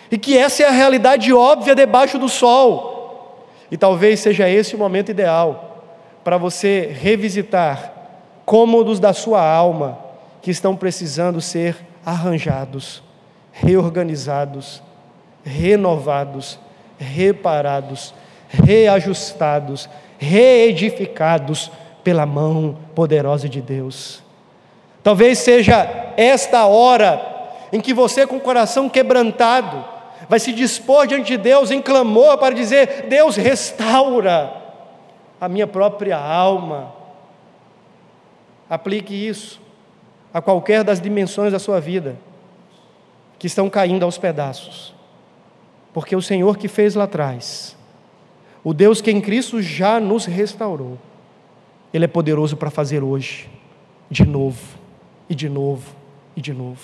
e 0.10 0.18
que 0.18 0.38
essa 0.38 0.64
é 0.64 0.68
a 0.68 0.72
realidade 0.72 1.32
óbvia 1.34 1.76
debaixo 1.76 2.18
do 2.18 2.30
sol. 2.30 3.48
E 3.70 3.78
talvez 3.78 4.20
seja 4.20 4.50
esse 4.50 4.76
o 4.76 4.80
momento 4.80 5.10
ideal 5.10 5.84
para 6.24 6.38
você 6.38 6.96
revisitar 7.00 7.94
cômodos 8.46 9.00
da 9.00 9.14
sua 9.14 9.42
alma 9.42 10.00
que 10.42 10.52
estão 10.52 10.76
precisando 10.76 11.42
ser 11.42 11.78
arranjados, 12.06 13.04
reorganizados, 13.52 14.82
renovados, 15.44 16.60
reparados, 16.98 18.14
reajustados, 18.48 19.90
reedificados 20.18 21.72
pela 22.06 22.24
mão 22.24 22.78
poderosa 22.94 23.50
de 23.50 23.60
Deus. 23.60 24.22
Talvez 25.04 25.40
seja 25.40 26.14
esta 26.16 26.68
hora 26.68 27.20
em 27.74 27.82
que 27.82 27.96
você, 27.96 28.28
com 28.28 28.38
o 28.38 28.40
coração 28.40 28.88
quebrantado, 28.88 29.84
vai 30.30 30.40
se 30.40 30.54
dispor 30.54 31.08
diante 31.08 31.26
de 31.26 31.38
Deus 31.38 31.72
em 31.72 31.82
clamor 31.82 32.38
para 32.38 32.54
dizer: 32.54 33.08
Deus, 33.10 33.36
restaura 33.36 34.54
a 35.42 35.50
minha 35.50 35.66
própria 35.66 36.16
alma. 36.16 36.94
Aplique 38.70 39.14
isso 39.16 39.60
a 40.32 40.40
qualquer 40.42 40.84
das 40.84 41.02
dimensões 41.02 41.52
da 41.52 41.60
sua 41.60 41.82
vida 41.82 42.18
que 43.40 43.48
estão 43.48 43.68
caindo 43.68 44.04
aos 44.04 44.18
pedaços, 44.20 44.94
porque 45.92 46.16
o 46.16 46.22
Senhor 46.22 46.56
que 46.56 46.68
fez 46.68 46.94
lá 46.94 47.06
atrás, 47.06 47.76
o 48.64 48.76
Deus 48.76 49.02
que 49.02 49.12
em 49.12 49.22
Cristo 49.22 49.60
já 49.60 50.00
nos 50.00 50.26
restaurou, 50.26 51.00
ele 51.96 52.06
é 52.06 52.10
poderoso 52.10 52.58
para 52.58 52.70
fazer 52.70 53.02
hoje, 53.02 53.50
de 54.12 54.26
novo, 54.26 54.60
e 55.30 55.34
de 55.34 55.48
novo, 55.48 55.96
e 56.36 56.42
de 56.42 56.54
novo. 56.54 56.82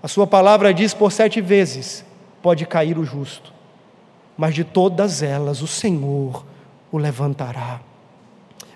A 0.00 0.06
Sua 0.06 0.24
palavra 0.24 0.72
diz 0.72 0.94
por 0.94 1.10
sete 1.10 1.40
vezes: 1.40 2.04
pode 2.40 2.64
cair 2.64 2.96
o 2.96 3.04
justo, 3.04 3.52
mas 4.36 4.54
de 4.54 4.62
todas 4.62 5.20
elas 5.20 5.62
o 5.62 5.66
Senhor 5.66 6.44
o 6.92 6.96
levantará. 6.96 7.80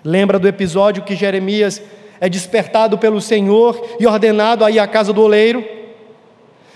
Lembra 0.03 0.37
do 0.37 0.47
episódio 0.47 1.03
que 1.03 1.15
Jeremias 1.15 1.81
é 2.19 2.27
despertado 2.27 2.97
pelo 2.97 3.21
Senhor 3.21 3.95
e 3.97 4.05
ordenado 4.05 4.65
a 4.65 4.71
ir 4.71 4.79
à 4.79 4.87
casa 4.87 5.13
do 5.13 5.21
oleiro? 5.21 5.63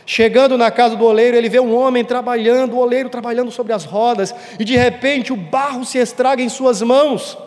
Chegando 0.05 0.57
na 0.57 0.71
casa 0.71 0.95
do 0.95 1.03
oleiro, 1.03 1.35
ele 1.35 1.49
vê 1.49 1.59
um 1.59 1.75
homem 1.75 2.05
trabalhando, 2.05 2.75
o 2.75 2.79
oleiro 2.79 3.09
trabalhando 3.09 3.51
sobre 3.51 3.73
as 3.73 3.83
rodas, 3.83 4.33
e 4.57 4.63
de 4.63 4.77
repente 4.77 5.33
o 5.33 5.37
barro 5.37 5.83
se 5.83 5.97
estraga 5.97 6.41
em 6.41 6.47
suas 6.47 6.81
mãos. 6.81 7.37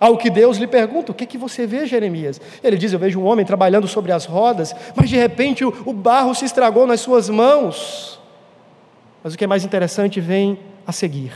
Ao 0.00 0.16
que 0.16 0.30
Deus 0.30 0.56
lhe 0.56 0.66
pergunta: 0.66 1.12
O 1.12 1.14
que, 1.14 1.24
é 1.24 1.26
que 1.26 1.38
você 1.38 1.66
vê, 1.66 1.86
Jeremias? 1.86 2.40
Ele 2.62 2.76
diz: 2.76 2.92
Eu 2.92 2.98
vejo 2.98 3.20
um 3.20 3.26
homem 3.26 3.44
trabalhando 3.44 3.88
sobre 3.88 4.12
as 4.12 4.24
rodas, 4.24 4.74
mas 4.94 5.08
de 5.10 5.16
repente 5.16 5.64
o, 5.64 5.74
o 5.84 5.92
barro 5.92 6.34
se 6.34 6.44
estragou 6.44 6.86
nas 6.86 7.00
suas 7.00 7.28
mãos. 7.28 8.20
Mas 9.22 9.34
o 9.34 9.38
que 9.38 9.44
é 9.44 9.46
mais 9.46 9.64
interessante 9.64 10.20
vem 10.20 10.58
a 10.86 10.92
seguir. 10.92 11.32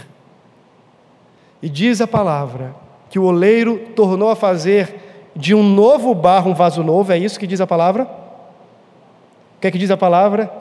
E 1.61 1.69
diz 1.69 2.01
a 2.01 2.07
palavra 2.07 2.75
que 3.11 3.19
o 3.19 3.25
oleiro 3.25 3.79
tornou 3.95 4.31
a 4.31 4.37
fazer 4.37 5.31
de 5.35 5.55
um 5.55 5.63
novo 5.63 6.15
barro 6.15 6.51
um 6.51 6.55
vaso 6.55 6.83
novo, 6.83 7.13
é 7.13 7.19
isso 7.19 7.39
que 7.39 7.47
diz 7.47 7.61
a 7.61 7.67
palavra? 7.67 8.05
O 8.05 9.61
que 9.61 9.67
é 9.67 9.71
que 9.71 9.79
diz 9.79 9.91
a 9.91 9.97
palavra? 9.97 10.53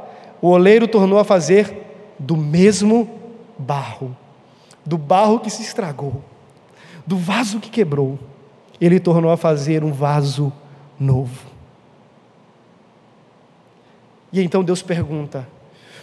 O 0.41 0.49
oleiro 0.49 0.88
tornou 0.88 1.20
a 1.20 1.24
fazer 1.24 1.88
do 2.18 2.36
mesmo 2.38 3.10
barro, 3.58 4.16
do 4.86 4.97
barro 4.97 5.39
que 5.39 5.49
se 5.49 5.62
estragou, 5.62 6.22
do 7.06 7.18
vaso 7.18 7.60
que 7.60 7.70
quebrou, 7.70 8.18
ele 8.80 8.99
tornou 8.99 9.32
a 9.32 9.38
fazer 9.38 9.84
um 9.84 9.91
vaso 9.91 10.52
novo. 10.99 11.45
E 14.34 14.41
então 14.41 14.64
Deus 14.64 14.82
pergunta: 14.82 15.47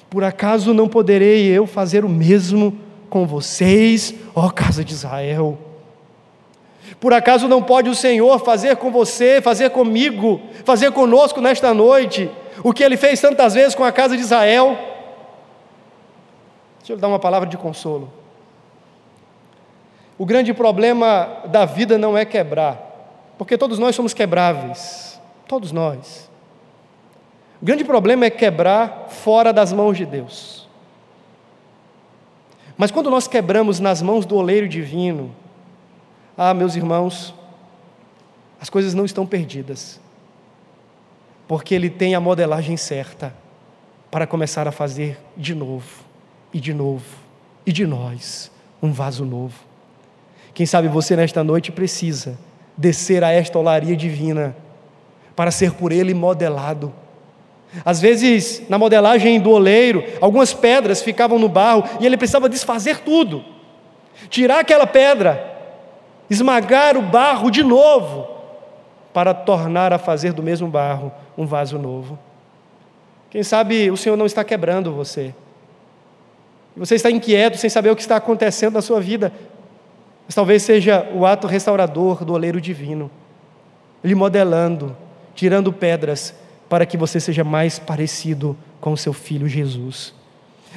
Por 0.08 0.22
acaso 0.22 0.74
não 0.74 0.88
poderei 0.88 1.46
eu 1.46 1.66
fazer 1.66 2.04
o 2.04 2.08
mesmo 2.08 2.78
com 3.08 3.26
vocês, 3.26 4.14
ó 4.34 4.50
casa 4.50 4.84
de 4.84 4.92
Israel? 4.92 5.58
Por 7.00 7.12
acaso 7.12 7.46
não 7.46 7.62
pode 7.62 7.88
o 7.88 7.94
Senhor 7.94 8.38
fazer 8.40 8.76
com 8.76 8.90
você, 8.90 9.40
fazer 9.40 9.70
comigo, 9.70 10.40
fazer 10.64 10.90
conosco 10.90 11.40
nesta 11.40 11.72
noite, 11.72 12.30
o 12.62 12.72
que 12.72 12.82
ele 12.82 12.96
fez 12.96 13.20
tantas 13.20 13.54
vezes 13.54 13.74
com 13.74 13.84
a 13.84 13.92
casa 13.92 14.16
de 14.16 14.22
Israel? 14.22 14.76
Deixa 16.78 16.92
eu 16.92 16.96
lhe 16.96 17.00
dar 17.00 17.08
uma 17.08 17.18
palavra 17.18 17.48
de 17.48 17.56
consolo. 17.56 18.17
O 20.18 20.26
grande 20.26 20.52
problema 20.52 21.42
da 21.46 21.64
vida 21.64 21.96
não 21.96 22.18
é 22.18 22.24
quebrar, 22.24 23.32
porque 23.38 23.56
todos 23.56 23.78
nós 23.78 23.94
somos 23.94 24.12
quebráveis, 24.12 25.20
todos 25.46 25.70
nós. 25.70 26.28
O 27.62 27.64
grande 27.64 27.84
problema 27.84 28.24
é 28.24 28.30
quebrar 28.30 29.06
fora 29.08 29.52
das 29.52 29.72
mãos 29.72 29.96
de 29.96 30.04
Deus. 30.04 30.68
Mas 32.76 32.90
quando 32.90 33.10
nós 33.10 33.28
quebramos 33.28 33.78
nas 33.78 34.02
mãos 34.02 34.26
do 34.26 34.36
oleiro 34.36 34.68
divino, 34.68 35.34
ah, 36.36 36.52
meus 36.52 36.74
irmãos, 36.74 37.32
as 38.60 38.68
coisas 38.68 38.94
não 38.94 39.04
estão 39.04 39.24
perdidas, 39.24 40.00
porque 41.46 41.74
Ele 41.74 41.90
tem 41.90 42.16
a 42.16 42.20
modelagem 42.20 42.76
certa 42.76 43.32
para 44.10 44.26
começar 44.26 44.66
a 44.66 44.72
fazer 44.72 45.18
de 45.36 45.54
novo, 45.54 46.04
e 46.52 46.60
de 46.60 46.74
novo, 46.74 47.04
e 47.64 47.72
de 47.72 47.86
nós, 47.86 48.50
um 48.82 48.92
vaso 48.92 49.24
novo. 49.24 49.67
Quem 50.58 50.66
sabe 50.66 50.88
você 50.88 51.14
nesta 51.14 51.44
noite 51.44 51.70
precisa 51.70 52.36
descer 52.76 53.22
a 53.22 53.30
esta 53.30 53.56
olaria 53.56 53.96
divina 53.96 54.56
para 55.36 55.52
ser 55.52 55.72
por 55.74 55.92
Ele 55.92 56.12
modelado. 56.12 56.92
Às 57.84 58.00
vezes, 58.00 58.64
na 58.68 58.76
modelagem 58.76 59.38
do 59.38 59.52
oleiro, 59.52 60.02
algumas 60.20 60.52
pedras 60.52 61.00
ficavam 61.00 61.38
no 61.38 61.48
barro 61.48 61.84
e 62.00 62.06
ele 62.06 62.16
precisava 62.16 62.48
desfazer 62.48 62.98
tudo, 63.02 63.44
tirar 64.28 64.58
aquela 64.58 64.84
pedra 64.84 65.56
esmagar 66.28 66.96
o 66.96 67.02
barro 67.02 67.52
de 67.52 67.62
novo, 67.62 68.26
para 69.14 69.32
tornar 69.32 69.92
a 69.92 69.96
fazer 69.98 70.32
do 70.32 70.42
mesmo 70.42 70.66
barro 70.66 71.12
um 71.36 71.46
vaso 71.46 71.78
novo. 71.78 72.18
Quem 73.30 73.44
sabe 73.44 73.92
o 73.92 73.96
Senhor 73.96 74.16
não 74.16 74.26
está 74.26 74.42
quebrando 74.42 74.92
você. 74.92 75.32
Você 76.76 76.96
está 76.96 77.12
inquieto, 77.12 77.58
sem 77.58 77.70
saber 77.70 77.90
o 77.90 77.94
que 77.94 78.02
está 78.02 78.16
acontecendo 78.16 78.74
na 78.74 78.82
sua 78.82 79.00
vida. 79.00 79.32
Mas 80.28 80.34
talvez 80.34 80.62
seja 80.62 81.08
o 81.14 81.24
ato 81.24 81.46
restaurador 81.46 82.22
do 82.22 82.34
oleiro 82.34 82.60
divino, 82.60 83.10
lhe 84.04 84.14
modelando, 84.14 84.94
tirando 85.34 85.72
pedras, 85.72 86.34
para 86.68 86.84
que 86.84 86.98
você 86.98 87.18
seja 87.18 87.42
mais 87.42 87.78
parecido 87.78 88.54
com 88.78 88.94
seu 88.94 89.14
filho 89.14 89.48
Jesus. 89.48 90.12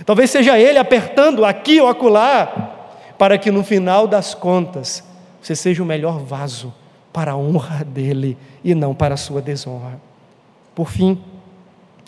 Talvez 0.06 0.32
seja 0.32 0.58
ele 0.58 0.80
apertando 0.80 1.44
aqui 1.44 1.82
ou 1.82 1.90
acolá, 1.90 2.78
para 3.18 3.38
que 3.38 3.52
no 3.52 3.62
final 3.62 4.08
das 4.08 4.34
contas 4.34 5.04
você 5.42 5.54
seja 5.54 5.84
o 5.84 5.86
melhor 5.86 6.18
vaso 6.18 6.74
para 7.12 7.34
a 7.34 7.38
honra 7.38 7.84
dele 7.84 8.38
e 8.64 8.74
não 8.74 8.96
para 8.96 9.16
a 9.16 9.18
sua 9.18 9.42
desonra. 9.42 10.00
Por 10.74 10.90
fim, 10.90 11.22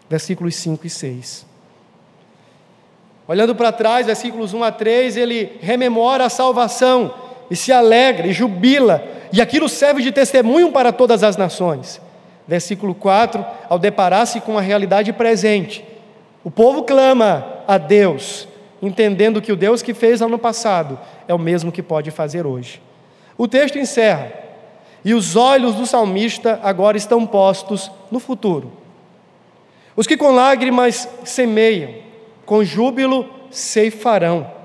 versículos 0.09 0.55
5 0.55 0.87
e 0.87 0.89
6. 0.89 1.45
Olhando 3.27 3.53
para 3.53 3.73
trás, 3.73 4.05
versículos 4.05 4.53
1 4.53 4.63
a 4.63 4.71
3, 4.71 5.17
ele 5.17 5.57
rememora 5.61 6.25
a 6.25 6.29
salvação 6.29 7.22
e 7.53 7.55
se 7.55 7.71
alegra 7.71 8.25
e 8.25 8.33
jubila, 8.33 9.07
e 9.31 9.39
aquilo 9.39 9.69
serve 9.69 10.01
de 10.01 10.11
testemunho 10.11 10.71
para 10.71 10.91
todas 10.91 11.21
as 11.21 11.37
nações. 11.37 12.01
Versículo 12.47 12.95
4, 12.95 13.45
ao 13.69 13.77
deparar-se 13.77 14.41
com 14.41 14.57
a 14.57 14.61
realidade 14.61 15.13
presente, 15.13 15.85
o 16.43 16.49
povo 16.49 16.81
clama 16.81 17.59
a 17.67 17.77
Deus, 17.77 18.47
entendendo 18.81 19.39
que 19.39 19.51
o 19.51 19.55
Deus 19.55 19.83
que 19.83 19.93
fez 19.93 20.19
ano 20.19 20.39
passado 20.39 20.99
é 21.27 21.33
o 21.35 21.37
mesmo 21.37 21.71
que 21.71 21.83
pode 21.83 22.09
fazer 22.09 22.43
hoje. 22.47 22.81
O 23.37 23.47
texto 23.47 23.77
encerra: 23.77 24.33
E 25.05 25.13
os 25.13 25.35
olhos 25.35 25.75
do 25.75 25.85
salmista 25.85 26.59
agora 26.63 26.97
estão 26.97 27.23
postos 27.23 27.91
no 28.09 28.19
futuro. 28.19 28.71
Os 29.95 30.07
que 30.07 30.17
com 30.17 30.31
lágrimas 30.31 31.07
semeiam, 31.23 31.93
com 32.47 32.63
júbilo 32.63 33.29
ceifarão. 33.51 34.62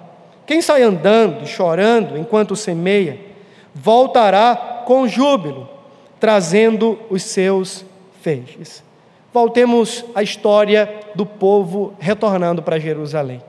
Quem 0.48 0.62
sai 0.62 0.82
andando, 0.82 1.46
chorando 1.46 2.16
enquanto 2.16 2.56
semeia, 2.56 3.20
voltará 3.74 4.82
com 4.86 5.06
júbilo, 5.06 5.68
trazendo 6.18 6.98
os 7.10 7.22
seus 7.22 7.84
feixes. 8.22 8.82
Voltemos 9.30 10.06
à 10.14 10.22
história 10.22 10.90
do 11.14 11.26
povo 11.26 11.92
retornando 11.98 12.62
para 12.62 12.78
Jerusalém. 12.78 13.42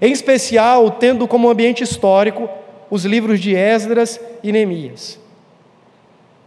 Em 0.00 0.10
especial, 0.10 0.92
tendo 0.92 1.28
como 1.28 1.50
ambiente 1.50 1.84
histórico 1.84 2.48
os 2.90 3.04
livros 3.04 3.38
de 3.38 3.54
Esdras 3.54 4.18
e 4.42 4.50
Neemias. 4.50 5.20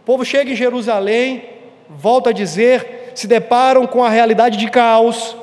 O 0.02 0.04
povo 0.04 0.24
chega 0.24 0.50
em 0.50 0.56
Jerusalém, 0.56 1.44
volta 1.88 2.30
a 2.30 2.32
dizer, 2.32 3.12
se 3.14 3.28
deparam 3.28 3.86
com 3.86 4.02
a 4.02 4.10
realidade 4.10 4.58
de 4.58 4.68
caos 4.68 5.36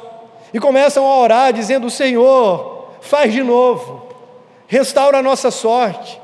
e 0.54 0.60
começam 0.60 1.06
a 1.06 1.18
orar, 1.20 1.54
dizendo: 1.54 1.90
Senhor, 1.90 2.90
faz 3.00 3.32
de 3.32 3.42
novo, 3.42 4.09
restaura 4.70 5.18
a 5.18 5.24
nossa 5.24 5.50
sorte, 5.50 6.22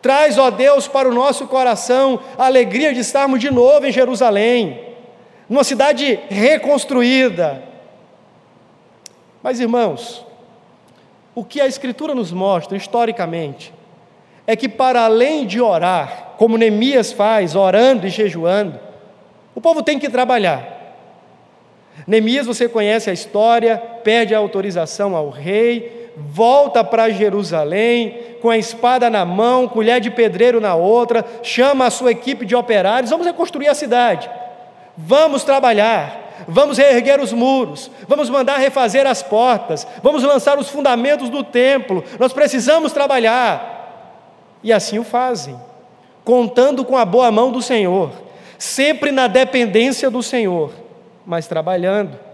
traz, 0.00 0.38
ó 0.38 0.50
Deus, 0.50 0.86
para 0.86 1.08
o 1.08 1.12
nosso 1.12 1.48
coração 1.48 2.20
a 2.38 2.46
alegria 2.46 2.94
de 2.94 3.00
estarmos 3.00 3.40
de 3.40 3.50
novo 3.50 3.84
em 3.84 3.92
Jerusalém, 3.92 4.80
numa 5.48 5.64
cidade 5.64 6.18
reconstruída. 6.28 7.64
Mas, 9.42 9.58
irmãos, 9.58 10.24
o 11.34 11.44
que 11.44 11.60
a 11.60 11.66
Escritura 11.66 12.14
nos 12.14 12.30
mostra 12.30 12.76
historicamente 12.76 13.74
é 14.46 14.54
que, 14.54 14.68
para 14.68 15.04
além 15.04 15.44
de 15.44 15.60
orar, 15.60 16.34
como 16.38 16.56
Neemias 16.56 17.12
faz, 17.12 17.56
orando 17.56 18.06
e 18.06 18.10
jejuando, 18.10 18.78
o 19.56 19.60
povo 19.60 19.82
tem 19.82 19.98
que 19.98 20.08
trabalhar. 20.08 20.76
Neemias, 22.06 22.46
você 22.46 22.68
conhece 22.68 23.10
a 23.10 23.12
história, 23.12 23.76
pede 24.04 24.36
a 24.36 24.38
autorização 24.38 25.16
ao 25.16 25.30
rei, 25.30 26.05
volta 26.16 26.82
para 26.82 27.10
Jerusalém, 27.10 28.18
com 28.40 28.48
a 28.48 28.56
espada 28.56 29.10
na 29.10 29.24
mão, 29.24 29.68
colher 29.68 30.00
de 30.00 30.10
pedreiro 30.10 30.60
na 30.60 30.74
outra, 30.74 31.24
chama 31.42 31.86
a 31.86 31.90
sua 31.90 32.10
equipe 32.10 32.46
de 32.46 32.56
operários, 32.56 33.10
vamos 33.10 33.26
reconstruir 33.26 33.68
a 33.68 33.74
cidade, 33.74 34.30
vamos 34.96 35.44
trabalhar, 35.44 36.44
vamos 36.48 36.78
reerguer 36.78 37.20
os 37.20 37.32
muros, 37.32 37.90
vamos 38.08 38.30
mandar 38.30 38.56
refazer 38.56 39.06
as 39.06 39.22
portas, 39.22 39.86
vamos 40.02 40.22
lançar 40.22 40.58
os 40.58 40.70
fundamentos 40.70 41.28
do 41.28 41.44
templo, 41.44 42.02
nós 42.18 42.32
precisamos 42.32 42.92
trabalhar. 42.92 43.74
E 44.62 44.72
assim 44.72 44.98
o 44.98 45.04
fazem, 45.04 45.60
contando 46.24 46.84
com 46.84 46.96
a 46.96 47.04
boa 47.04 47.30
mão 47.30 47.52
do 47.52 47.60
Senhor, 47.60 48.10
sempre 48.58 49.12
na 49.12 49.26
dependência 49.26 50.10
do 50.10 50.22
Senhor, 50.22 50.72
mas 51.26 51.46
trabalhando. 51.46 52.25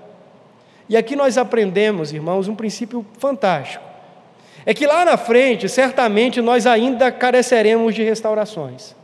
E 0.92 0.96
aqui 0.98 1.16
nós 1.16 1.38
aprendemos, 1.38 2.12
irmãos, 2.12 2.48
um 2.48 2.54
princípio 2.54 3.02
fantástico. 3.16 3.82
É 4.66 4.74
que 4.74 4.86
lá 4.86 5.06
na 5.06 5.16
frente, 5.16 5.66
certamente, 5.66 6.38
nós 6.42 6.66
ainda 6.66 7.10
careceremos 7.10 7.94
de 7.94 8.02
restaurações. 8.02 8.94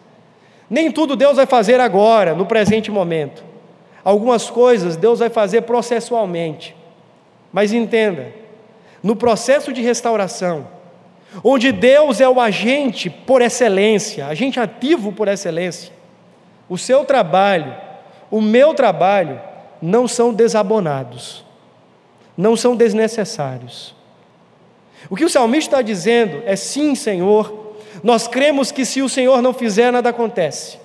Nem 0.69 0.93
tudo 0.93 1.17
Deus 1.17 1.37
vai 1.37 1.47
fazer 1.47 1.81
agora, 1.81 2.35
no 2.35 2.45
presente 2.45 2.91
momento. 2.91 3.43
Algumas 4.05 4.51
coisas 4.51 4.97
Deus 4.97 5.21
vai 5.21 5.31
fazer 5.31 5.63
processualmente. 5.63 6.77
Mas 7.51 7.73
entenda, 7.73 8.35
no 9.03 9.17
processo 9.17 9.73
de 9.73 9.81
restauração, 9.81 10.69
onde 11.43 11.73
Deus 11.73 12.21
é 12.21 12.29
o 12.29 12.39
agente 12.39 13.09
por 13.09 13.41
excelência, 13.41 14.27
agente 14.27 14.61
ativo 14.61 15.11
por 15.11 15.27
excelência. 15.27 15.91
O 16.69 16.77
seu 16.77 17.07
trabalho, 17.07 17.75
o 18.31 18.43
meu 18.43 18.75
trabalho, 18.75 19.41
não 19.81 20.07
são 20.07 20.35
desabonados, 20.35 21.48
não 22.39 22.57
são 22.57 22.77
desnecessários. 22.77 23.93
O 25.11 25.17
que 25.17 25.25
o 25.25 25.29
salmista 25.29 25.75
está 25.75 25.83
dizendo 25.83 26.41
é: 26.47 26.55
sim, 26.55 26.95
Senhor, 26.95 27.75
nós 28.03 28.29
cremos 28.29 28.71
que 28.71 28.85
se 28.85 29.03
o 29.03 29.09
Senhor 29.09 29.43
não 29.43 29.53
fizer, 29.53 29.91
nada 29.91 30.11
acontece. 30.11 30.79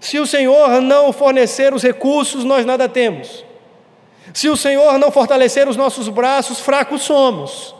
Se 0.00 0.18
o 0.18 0.26
Senhor 0.26 0.80
não 0.80 1.12
fornecer 1.12 1.72
os 1.72 1.82
recursos, 1.82 2.44
nós 2.44 2.66
nada 2.66 2.88
temos. 2.88 3.44
Se 4.34 4.48
o 4.48 4.56
Senhor 4.56 4.98
não 4.98 5.10
fortalecer 5.10 5.68
os 5.68 5.76
nossos 5.76 6.08
braços, 6.08 6.60
fracos 6.60 7.02
somos. 7.02 7.74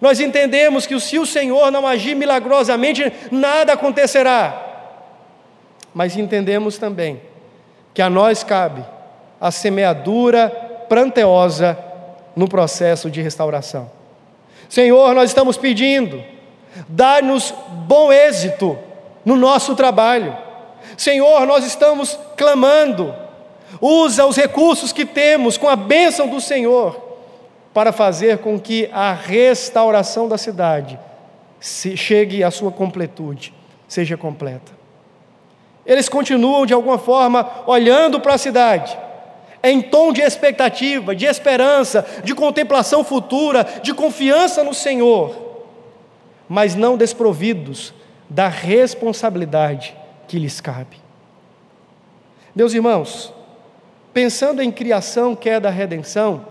Nós 0.00 0.20
entendemos 0.20 0.86
que 0.86 0.98
se 1.00 1.18
o 1.18 1.26
Senhor 1.26 1.70
não 1.70 1.86
agir 1.86 2.14
milagrosamente, 2.14 3.10
nada 3.30 3.74
acontecerá. 3.74 4.90
Mas 5.94 6.16
entendemos 6.16 6.76
também 6.76 7.20
que 7.94 8.02
a 8.02 8.08
nós 8.10 8.42
cabe 8.42 8.84
a 9.40 9.50
semeadura 9.50 10.50
pranteosa 10.88 11.91
no 12.34 12.48
processo 12.48 13.10
de 13.10 13.20
restauração. 13.20 13.90
Senhor, 14.68 15.14
nós 15.14 15.30
estamos 15.30 15.56
pedindo, 15.56 16.22
dá-nos 16.88 17.52
bom 17.86 18.12
êxito 18.12 18.78
no 19.24 19.36
nosso 19.36 19.74
trabalho. 19.74 20.36
Senhor, 20.96 21.46
nós 21.46 21.64
estamos 21.64 22.18
clamando, 22.36 23.14
usa 23.80 24.26
os 24.26 24.36
recursos 24.36 24.92
que 24.92 25.04
temos 25.04 25.56
com 25.56 25.68
a 25.68 25.76
bênção 25.76 26.28
do 26.28 26.40
Senhor 26.40 27.00
para 27.72 27.92
fazer 27.92 28.38
com 28.38 28.58
que 28.58 28.88
a 28.92 29.12
restauração 29.12 30.28
da 30.28 30.36
cidade 30.36 30.98
chegue 31.60 32.42
à 32.42 32.50
sua 32.50 32.70
completude, 32.70 33.54
seja 33.86 34.16
completa. 34.16 34.72
Eles 35.84 36.08
continuam, 36.08 36.66
de 36.66 36.74
alguma 36.74 36.98
forma, 36.98 37.48
olhando 37.66 38.20
para 38.20 38.34
a 38.34 38.38
cidade, 38.38 38.96
em 39.62 39.80
tom 39.80 40.12
de 40.12 40.20
expectativa, 40.20 41.14
de 41.14 41.26
esperança, 41.26 42.04
de 42.24 42.34
contemplação 42.34 43.04
futura, 43.04 43.64
de 43.82 43.94
confiança 43.94 44.64
no 44.64 44.74
Senhor, 44.74 45.66
mas 46.48 46.74
não 46.74 46.96
desprovidos 46.96 47.94
da 48.28 48.48
responsabilidade 48.48 49.96
que 50.26 50.38
lhes 50.38 50.60
cabe. 50.60 50.96
Meus 52.54 52.74
irmãos, 52.74 53.32
pensando 54.12 54.62
em 54.62 54.70
criação, 54.70 55.34
queda, 55.34 55.70
redenção, 55.70 56.44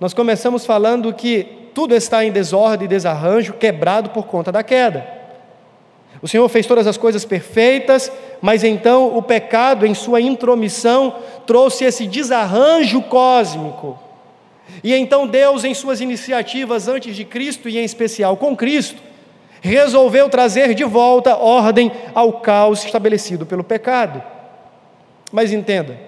nós 0.00 0.12
começamos 0.14 0.66
falando 0.66 1.12
que 1.12 1.70
tudo 1.74 1.94
está 1.94 2.24
em 2.24 2.32
desordem 2.32 2.88
desarranjo, 2.88 3.54
quebrado 3.54 4.10
por 4.10 4.26
conta 4.26 4.50
da 4.50 4.62
queda. 4.62 5.17
O 6.20 6.28
Senhor 6.28 6.48
fez 6.48 6.66
todas 6.66 6.86
as 6.86 6.96
coisas 6.96 7.24
perfeitas, 7.24 8.10
mas 8.40 8.64
então 8.64 9.16
o 9.16 9.22
pecado, 9.22 9.86
em 9.86 9.94
sua 9.94 10.20
intromissão, 10.20 11.16
trouxe 11.46 11.84
esse 11.84 12.06
desarranjo 12.06 13.02
cósmico. 13.02 13.98
E 14.82 14.94
então 14.94 15.26
Deus, 15.26 15.64
em 15.64 15.74
suas 15.74 16.00
iniciativas 16.00 16.88
antes 16.88 17.14
de 17.14 17.24
Cristo 17.24 17.68
e 17.68 17.78
em 17.78 17.84
especial 17.84 18.36
com 18.36 18.56
Cristo, 18.56 19.00
resolveu 19.60 20.28
trazer 20.28 20.74
de 20.74 20.84
volta 20.84 21.36
ordem 21.36 21.90
ao 22.14 22.34
caos 22.40 22.84
estabelecido 22.84 23.46
pelo 23.46 23.64
pecado. 23.64 24.22
Mas 25.32 25.52
entenda, 25.52 25.98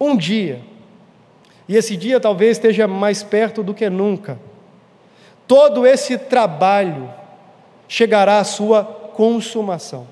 um 0.00 0.16
dia 0.16 0.60
e 1.68 1.76
esse 1.76 1.96
dia 1.96 2.18
talvez 2.18 2.56
esteja 2.56 2.88
mais 2.88 3.22
perto 3.22 3.62
do 3.62 3.74
que 3.74 3.90
nunca. 3.90 4.38
Todo 5.46 5.86
esse 5.86 6.16
trabalho 6.16 7.12
chegará 7.86 8.38
à 8.38 8.44
sua 8.44 8.84
consumação. 9.18 10.06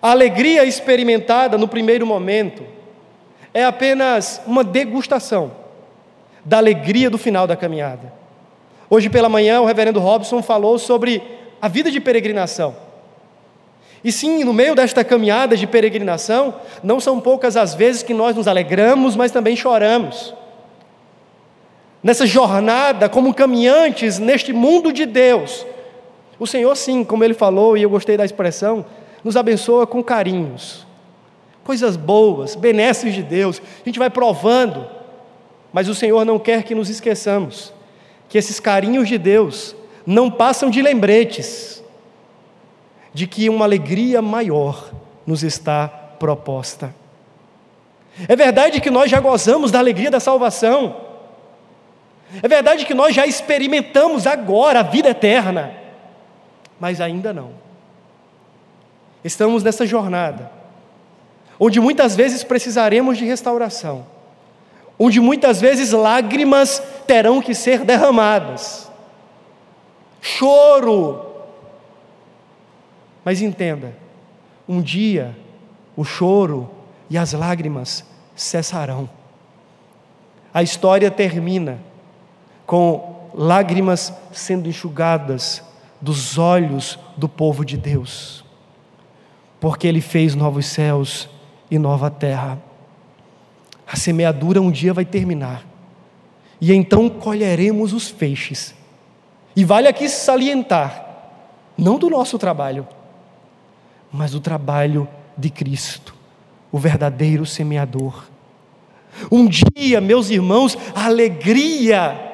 A 0.00 0.12
alegria 0.12 0.64
experimentada 0.64 1.58
no 1.58 1.66
primeiro 1.66 2.06
momento 2.06 2.62
é 3.52 3.64
apenas 3.64 4.40
uma 4.46 4.62
degustação 4.62 5.50
da 6.44 6.58
alegria 6.58 7.10
do 7.10 7.18
final 7.18 7.48
da 7.48 7.56
caminhada. 7.56 8.12
Hoje 8.88 9.10
pela 9.10 9.28
manhã, 9.28 9.60
o 9.60 9.64
reverendo 9.64 9.98
Robson 9.98 10.40
falou 10.40 10.78
sobre 10.78 11.20
a 11.60 11.66
vida 11.66 11.90
de 11.90 11.98
peregrinação. 11.98 12.76
E 14.04 14.12
sim, 14.12 14.44
no 14.44 14.52
meio 14.52 14.76
desta 14.76 15.02
caminhada 15.02 15.56
de 15.56 15.66
peregrinação, 15.66 16.54
não 16.80 17.00
são 17.00 17.18
poucas 17.20 17.56
as 17.56 17.74
vezes 17.74 18.04
que 18.04 18.14
nós 18.14 18.36
nos 18.36 18.46
alegramos, 18.46 19.16
mas 19.16 19.32
também 19.32 19.56
choramos. 19.56 20.32
Nessa 22.04 22.24
jornada, 22.24 23.08
como 23.08 23.34
caminhantes 23.34 24.20
neste 24.20 24.52
mundo 24.52 24.92
de 24.92 25.04
Deus, 25.04 25.66
o 26.38 26.46
Senhor, 26.46 26.74
sim, 26.76 27.04
como 27.04 27.24
ele 27.24 27.34
falou, 27.34 27.76
e 27.76 27.82
eu 27.82 27.90
gostei 27.90 28.16
da 28.16 28.24
expressão, 28.24 28.84
nos 29.24 29.36
abençoa 29.36 29.86
com 29.86 30.02
carinhos, 30.02 30.86
coisas 31.64 31.96
boas, 31.96 32.54
benesses 32.54 33.14
de 33.14 33.22
Deus, 33.22 33.60
a 33.60 33.88
gente 33.88 33.98
vai 33.98 34.08
provando, 34.08 34.86
mas 35.72 35.88
o 35.88 35.94
Senhor 35.94 36.24
não 36.24 36.38
quer 36.38 36.62
que 36.62 36.74
nos 36.74 36.88
esqueçamos 36.88 37.72
que 38.28 38.36
esses 38.36 38.60
carinhos 38.60 39.08
de 39.08 39.16
Deus 39.16 39.74
não 40.06 40.30
passam 40.30 40.70
de 40.70 40.82
lembretes 40.82 41.82
de 43.12 43.26
que 43.26 43.48
uma 43.48 43.64
alegria 43.64 44.20
maior 44.20 44.90
nos 45.26 45.42
está 45.42 45.88
proposta. 45.88 46.94
É 48.28 48.36
verdade 48.36 48.80
que 48.80 48.90
nós 48.90 49.10
já 49.10 49.20
gozamos 49.20 49.70
da 49.70 49.78
alegria 49.78 50.10
da 50.10 50.20
salvação. 50.20 50.96
É 52.42 52.48
verdade 52.48 52.84
que 52.84 52.94
nós 52.94 53.14
já 53.14 53.26
experimentamos 53.26 54.26
agora 54.26 54.80
a 54.80 54.82
vida 54.82 55.10
eterna. 55.10 55.72
Mas 56.78 57.00
ainda 57.00 57.32
não. 57.32 57.52
Estamos 59.24 59.62
nessa 59.62 59.84
jornada, 59.84 60.50
onde 61.58 61.80
muitas 61.80 62.14
vezes 62.14 62.44
precisaremos 62.44 63.18
de 63.18 63.24
restauração, 63.24 64.06
onde 64.98 65.20
muitas 65.20 65.60
vezes 65.60 65.92
lágrimas 65.92 66.82
terão 67.06 67.42
que 67.42 67.54
ser 67.54 67.84
derramadas, 67.84 68.88
choro 70.20 71.28
mas 73.28 73.42
entenda: 73.42 73.94
um 74.66 74.80
dia 74.80 75.36
o 75.94 76.02
choro 76.02 76.70
e 77.10 77.18
as 77.18 77.34
lágrimas 77.34 78.02
cessarão. 78.34 79.06
A 80.54 80.62
história 80.62 81.10
termina 81.10 81.78
com 82.64 83.28
lágrimas 83.34 84.10
sendo 84.32 84.66
enxugadas 84.66 85.62
dos 86.00 86.38
olhos 86.38 86.98
do 87.16 87.28
povo 87.28 87.64
de 87.64 87.76
Deus, 87.76 88.44
porque 89.60 89.86
Ele 89.86 90.00
fez 90.00 90.34
novos 90.34 90.66
céus 90.66 91.28
e 91.70 91.78
nova 91.78 92.10
terra. 92.10 92.60
A 93.86 93.96
semeadura 93.96 94.60
um 94.60 94.70
dia 94.70 94.92
vai 94.92 95.04
terminar, 95.04 95.64
e 96.60 96.72
então 96.72 97.08
colheremos 97.08 97.92
os 97.92 98.08
feixes. 98.08 98.74
E 99.56 99.64
vale 99.64 99.88
aqui 99.88 100.08
salientar, 100.08 101.04
não 101.76 101.98
do 101.98 102.08
nosso 102.08 102.38
trabalho, 102.38 102.86
mas 104.12 104.34
o 104.34 104.40
trabalho 104.40 105.08
de 105.36 105.50
Cristo, 105.50 106.14
o 106.70 106.78
verdadeiro 106.78 107.44
semeador. 107.44 108.24
Um 109.32 109.46
dia, 109.46 110.00
meus 110.00 110.30
irmãos, 110.30 110.78
a 110.94 111.06
alegria 111.06 112.26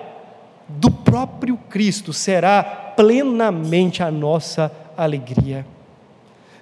do 0.68 0.90
próprio 0.90 1.56
Cristo 1.56 2.12
será 2.12 2.83
plenamente 2.96 4.02
a 4.02 4.10
nossa 4.10 4.70
alegria, 4.96 5.66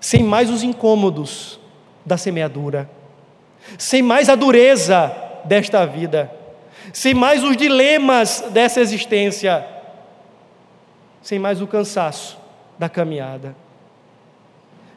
sem 0.00 0.22
mais 0.22 0.50
os 0.50 0.62
incômodos 0.62 1.60
da 2.04 2.16
semeadura, 2.16 2.90
sem 3.78 4.02
mais 4.02 4.28
a 4.28 4.34
dureza 4.34 5.14
desta 5.44 5.86
vida, 5.86 6.30
sem 6.92 7.14
mais 7.14 7.44
os 7.44 7.56
dilemas 7.56 8.44
dessa 8.50 8.80
existência, 8.80 9.64
sem 11.22 11.38
mais 11.38 11.62
o 11.62 11.66
cansaço 11.66 12.38
da 12.78 12.88
caminhada. 12.88 13.54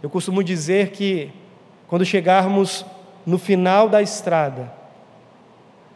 Eu 0.01 0.09
costumo 0.09 0.43
dizer 0.43 0.89
que 0.89 1.31
quando 1.87 2.05
chegarmos 2.05 2.85
no 3.25 3.37
final 3.37 3.87
da 3.87 4.01
estrada 4.01 4.73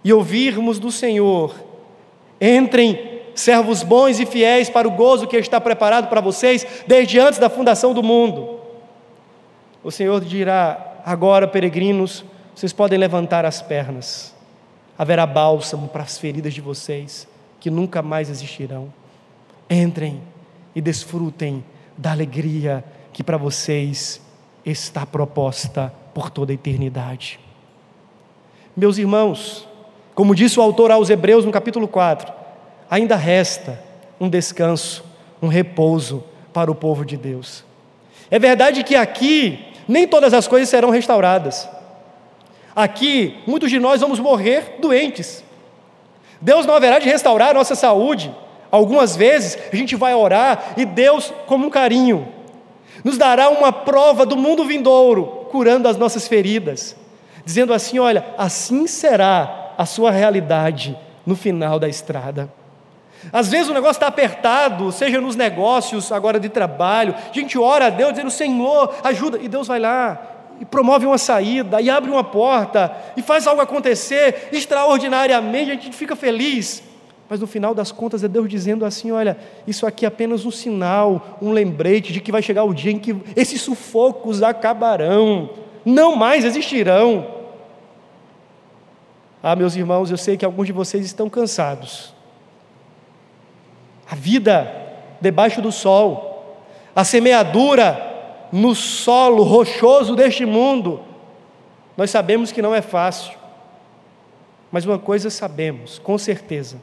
e 0.04 0.14
ouvirmos 0.14 0.80
do 0.80 0.92
Senhor, 0.92 1.56
entrem 2.40 3.09
servos 3.40 3.84
bons 3.84 4.20
e 4.20 4.26
fiéis 4.26 4.70
para 4.70 4.88
o 4.88 4.92
gozo 4.92 5.28
que 5.28 5.38
está 5.38 5.60
preparado 5.60 6.08
para 6.08 6.22
vocês 6.22 6.66
desde 6.86 7.20
antes 7.20 7.40
da 7.40 7.50
fundação 7.50 7.94
do 7.94 8.04
mundo. 8.04 8.60
O 9.84 9.92
Senhor 9.92 10.24
dirá: 10.24 11.02
agora, 11.06 11.48
peregrinos, 11.48 12.24
vocês 12.54 12.74
podem 12.74 13.00
levantar 13.00 13.46
as 13.46 13.62
pernas, 13.62 14.36
haverá 14.98 15.26
bálsamo 15.26 15.88
para 15.88 16.04
as 16.04 16.18
feridas 16.18 16.54
de 16.54 16.62
vocês, 16.62 17.28
que 17.60 17.70
nunca 17.70 18.02
mais 18.02 18.30
existirão. 18.30 18.94
Entrem 19.70 20.22
e 20.76 20.82
desfrutem 20.82 21.64
da 21.98 22.12
alegria 22.12 22.84
que 23.14 23.24
para 23.24 23.38
vocês 23.38 24.22
está 24.66 25.06
proposta 25.06 25.94
por 26.14 26.30
toda 26.30 26.52
a 26.52 26.56
eternidade. 26.56 27.40
Meus 28.76 28.98
irmãos, 28.98 29.68
como 30.16 30.36
disse 30.36 30.60
o 30.60 30.64
autor 30.64 30.92
aos 30.92 31.10
Hebreus 31.10 31.46
no 31.46 31.52
capítulo 31.52 31.88
4, 31.88 32.39
ainda 32.90 33.16
resta 33.16 33.80
um 34.20 34.28
descanso, 34.28 35.04
um 35.42 35.48
repouso 35.48 36.24
para 36.52 36.72
o 36.72 36.76
povo 36.76 37.06
de 37.06 37.16
Deus. 37.16 37.64
É 38.32 38.40
verdade 38.40 38.84
que 38.84 38.96
aqui 38.96 39.66
nem 39.88 40.08
todas 40.08 40.34
as 40.34 40.48
coisas 40.48 40.70
serão 40.70 40.90
restauradas. 40.90 41.68
Aqui, 42.76 43.38
muitos 43.48 43.70
de 43.70 43.80
nós 43.80 44.02
vamos 44.02 44.20
morrer 44.20 44.78
doentes. 44.80 45.44
Deus 46.42 46.66
não 46.66 46.76
haverá 46.76 47.00
de 47.00 47.10
restaurar 47.10 47.50
a 47.50 47.54
nossa 47.54 47.76
saúde. 47.76 48.34
Algumas 48.72 49.16
vezes 49.16 49.58
a 49.72 49.76
gente 49.76 49.96
vai 49.96 50.14
orar 50.14 50.74
e 50.78 50.86
Deus, 50.86 51.34
como 51.48 51.66
um 51.66 51.70
carinho, 51.70 52.28
nos 53.04 53.18
dará 53.18 53.50
uma 53.50 53.72
prova 53.72 54.26
do 54.26 54.38
mundo 54.38 54.66
vindouro, 54.66 55.48
curando 55.52 55.88
as 55.88 55.98
nossas 55.98 56.28
feridas, 56.28 56.96
dizendo 57.44 57.74
assim: 57.74 57.98
olha, 57.98 58.26
assim 58.38 58.86
será 58.86 59.74
a 59.78 59.86
sua 59.86 60.12
realidade 60.12 60.98
no 61.26 61.36
final 61.36 61.80
da 61.80 61.90
estrada. 61.90 62.59
Às 63.32 63.50
vezes 63.50 63.70
o 63.70 63.74
negócio 63.74 63.98
está 63.98 64.08
apertado, 64.08 64.92
seja 64.92 65.20
nos 65.20 65.36
negócios 65.36 66.12
agora 66.12 66.40
de 66.40 66.50
trabalho, 66.50 67.14
a 67.14 67.34
gente 67.34 67.58
ora 67.58 67.88
a 67.88 67.90
Deus 67.90 68.12
dizendo: 68.12 68.32
Senhor, 68.32 68.96
ajuda, 69.04 69.40
e 69.42 69.48
Deus 69.48 69.68
vai 69.68 69.80
lá 69.80 70.38
e 70.60 70.66
promove 70.66 71.06
uma 71.06 71.18
saída, 71.18 71.82
e 71.82 71.90
abre 71.90 72.12
uma 72.12 72.24
porta, 72.24 72.94
e 73.16 73.22
faz 73.22 73.48
algo 73.48 73.62
acontecer 73.62 74.50
extraordinariamente, 74.52 75.72
a 75.72 75.74
gente 75.76 75.96
fica 75.96 76.16
feliz. 76.16 76.84
Mas 77.30 77.40
no 77.40 77.48
final 77.48 77.76
das 77.76 77.92
contas 77.92 78.24
é 78.24 78.28
Deus 78.28 78.50
dizendo 78.50 78.84
assim: 78.84 79.12
olha, 79.12 79.38
isso 79.68 79.86
aqui 79.86 80.06
é 80.06 80.08
apenas 80.08 80.46
um 80.46 80.52
sinal, 80.52 81.38
um 81.42 81.52
lembrete 81.52 82.12
de 82.12 82.20
que 82.20 82.32
vai 82.32 82.42
chegar 82.42 82.64
o 82.64 82.74
dia 82.74 82.92
em 82.92 83.00
que 83.00 83.16
esses 83.36 83.62
sufocos 83.62 84.42
acabarão, 84.42 85.50
não 85.86 86.16
mais 86.16 86.44
existirão. 86.44 87.40
Ah, 89.42 89.56
meus 89.56 89.76
irmãos, 89.76 90.12
eu 90.12 90.18
sei 90.18 90.36
que 90.36 90.44
alguns 90.44 90.68
de 90.68 90.74
vocês 90.74 91.06
estão 91.06 91.30
cansados. 91.30 92.14
A 94.10 94.16
vida 94.16 94.76
debaixo 95.22 95.62
do 95.62 95.72
sol, 95.72 96.58
a 96.96 97.04
semeadura 97.04 98.08
no 98.52 98.74
solo 98.74 99.44
rochoso 99.44 100.16
deste 100.16 100.46
mundo, 100.46 101.02
nós 101.96 102.10
sabemos 102.10 102.52
que 102.52 102.62
não 102.62 102.74
é 102.74 102.82
fácil. 102.82 103.38
Mas 104.72 104.86
uma 104.86 104.98
coisa 104.98 105.30
sabemos, 105.30 106.00
com 106.00 106.18
certeza, 106.18 106.78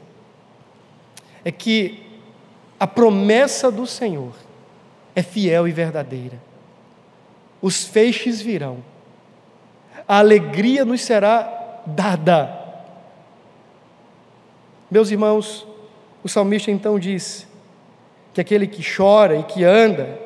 é 1.43 1.51
que 1.51 2.03
a 2.79 2.85
promessa 2.85 3.71
do 3.71 3.87
Senhor 3.87 4.33
é 5.15 5.23
fiel 5.23 5.67
e 5.67 5.71
verdadeira. 5.71 6.39
Os 7.61 7.85
feixes 7.85 8.41
virão, 8.41 8.83
a 10.07 10.19
alegria 10.19 10.85
nos 10.85 11.01
será 11.01 11.81
dada. 11.85 12.65
Meus 14.91 15.09
irmãos, 15.09 15.65
o 16.27 16.29
salmista 16.29 16.69
então 16.69 16.99
diz 16.99 17.47
que 18.33 18.41
aquele 18.41 18.67
que 18.67 18.83
chora 18.83 19.35
e 19.37 19.43
que 19.43 19.63
anda 19.63 20.19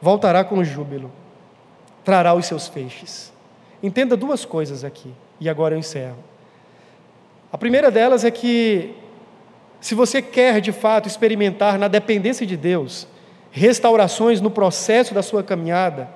voltará 0.00 0.44
com 0.44 0.62
júbilo, 0.62 1.10
trará 2.04 2.34
os 2.34 2.46
seus 2.46 2.68
feixes. 2.68 3.32
Entenda 3.82 4.16
duas 4.16 4.44
coisas 4.44 4.84
aqui, 4.84 5.12
e 5.40 5.48
agora 5.48 5.74
eu 5.74 5.78
encerro. 5.78 6.18
A 7.50 7.58
primeira 7.58 7.90
delas 7.90 8.24
é 8.24 8.30
que, 8.30 8.94
se 9.80 9.94
você 9.94 10.20
quer 10.20 10.60
de 10.60 10.70
fato 10.70 11.08
experimentar 11.08 11.78
na 11.78 11.88
dependência 11.88 12.46
de 12.46 12.56
Deus, 12.56 13.08
restaurações 13.50 14.40
no 14.40 14.50
processo 14.50 15.14
da 15.14 15.22
sua 15.22 15.42
caminhada, 15.42 16.08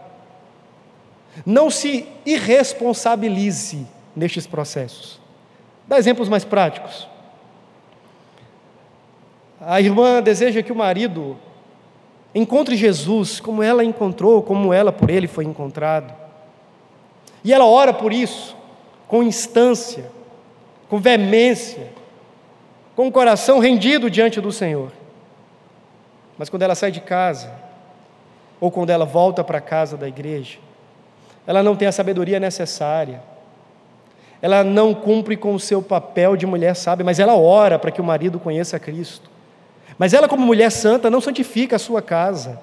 não 1.46 1.70
se 1.70 2.06
irresponsabilize 2.26 3.86
nestes 4.14 4.46
processos. 4.46 5.18
Dá 5.88 5.98
exemplos 5.98 6.28
mais 6.28 6.44
práticos. 6.44 7.08
A 9.64 9.80
irmã 9.80 10.20
deseja 10.20 10.62
que 10.62 10.72
o 10.72 10.76
marido 10.76 11.36
encontre 12.34 12.76
Jesus 12.76 13.38
como 13.38 13.62
ela 13.62 13.84
encontrou, 13.84 14.42
como 14.42 14.72
ela 14.72 14.90
por 14.90 15.08
ele 15.08 15.28
foi 15.28 15.44
encontrado. 15.44 16.12
E 17.44 17.52
ela 17.52 17.64
ora 17.64 17.92
por 17.92 18.12
isso, 18.12 18.56
com 19.06 19.22
instância, 19.22 20.10
com 20.88 20.98
veemência, 20.98 21.88
com 22.96 23.08
o 23.08 23.12
coração 23.12 23.58
rendido 23.58 24.10
diante 24.10 24.40
do 24.40 24.50
Senhor. 24.52 24.90
Mas 26.36 26.48
quando 26.48 26.62
ela 26.62 26.74
sai 26.74 26.90
de 26.90 27.00
casa, 27.00 27.52
ou 28.60 28.70
quando 28.70 28.90
ela 28.90 29.04
volta 29.04 29.44
para 29.44 29.60
casa 29.60 29.96
da 29.96 30.08
igreja, 30.08 30.58
ela 31.46 31.62
não 31.62 31.76
tem 31.76 31.88
a 31.88 31.92
sabedoria 31.92 32.38
necessária, 32.38 33.22
ela 34.40 34.64
não 34.64 34.92
cumpre 34.92 35.36
com 35.36 35.54
o 35.54 35.60
seu 35.60 35.80
papel 35.80 36.36
de 36.36 36.46
mulher 36.46 36.74
sábia, 36.74 37.04
mas 37.04 37.20
ela 37.20 37.36
ora 37.36 37.78
para 37.78 37.92
que 37.92 38.00
o 38.00 38.04
marido 38.04 38.40
conheça 38.40 38.78
Cristo. 38.78 39.31
Mas 40.02 40.12
ela, 40.12 40.26
como 40.26 40.44
mulher 40.44 40.68
santa, 40.72 41.08
não 41.08 41.20
santifica 41.20 41.76
a 41.76 41.78
sua 41.78 42.02
casa. 42.02 42.58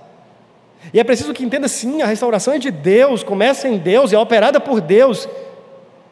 E 0.94 1.00
é 1.00 1.06
preciso 1.06 1.34
que 1.34 1.42
entenda 1.42 1.70
sim, 1.70 2.02
a 2.02 2.06
restauração 2.06 2.54
é 2.54 2.60
de 2.60 2.70
Deus, 2.70 3.24
começa 3.24 3.66
em 3.66 3.78
Deus, 3.78 4.12
é 4.12 4.20
operada 4.20 4.60
por 4.60 4.82
Deus, 4.82 5.26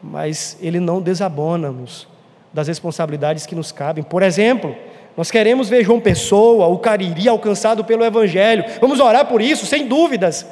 mas 0.02 0.56
Ele 0.58 0.80
não 0.80 1.02
desabona-nos 1.02 2.08
das 2.50 2.66
responsabilidades 2.66 3.44
que 3.44 3.54
nos 3.54 3.70
cabem. 3.70 4.02
Por 4.02 4.22
exemplo, 4.22 4.74
nós 5.18 5.30
queremos 5.30 5.68
ver 5.68 5.84
João 5.84 6.00
Pessoa, 6.00 6.66
o 6.66 6.78
Cariri 6.78 7.28
alcançado 7.28 7.84
pelo 7.84 8.06
Evangelho. 8.06 8.64
Vamos 8.80 8.98
orar 8.98 9.26
por 9.26 9.42
isso, 9.42 9.66
sem 9.66 9.86
dúvidas. 9.86 10.46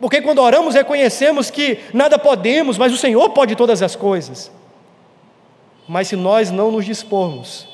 Porque 0.00 0.22
quando 0.22 0.38
oramos, 0.38 0.74
reconhecemos 0.74 1.50
que 1.50 1.80
nada 1.92 2.18
podemos, 2.18 2.78
mas 2.78 2.94
o 2.94 2.96
Senhor 2.96 3.28
pode 3.28 3.54
todas 3.54 3.82
as 3.82 3.94
coisas. 3.94 4.50
Mas 5.86 6.08
se 6.08 6.16
nós 6.16 6.50
não 6.50 6.70
nos 6.70 6.86
dispormos 6.86 7.68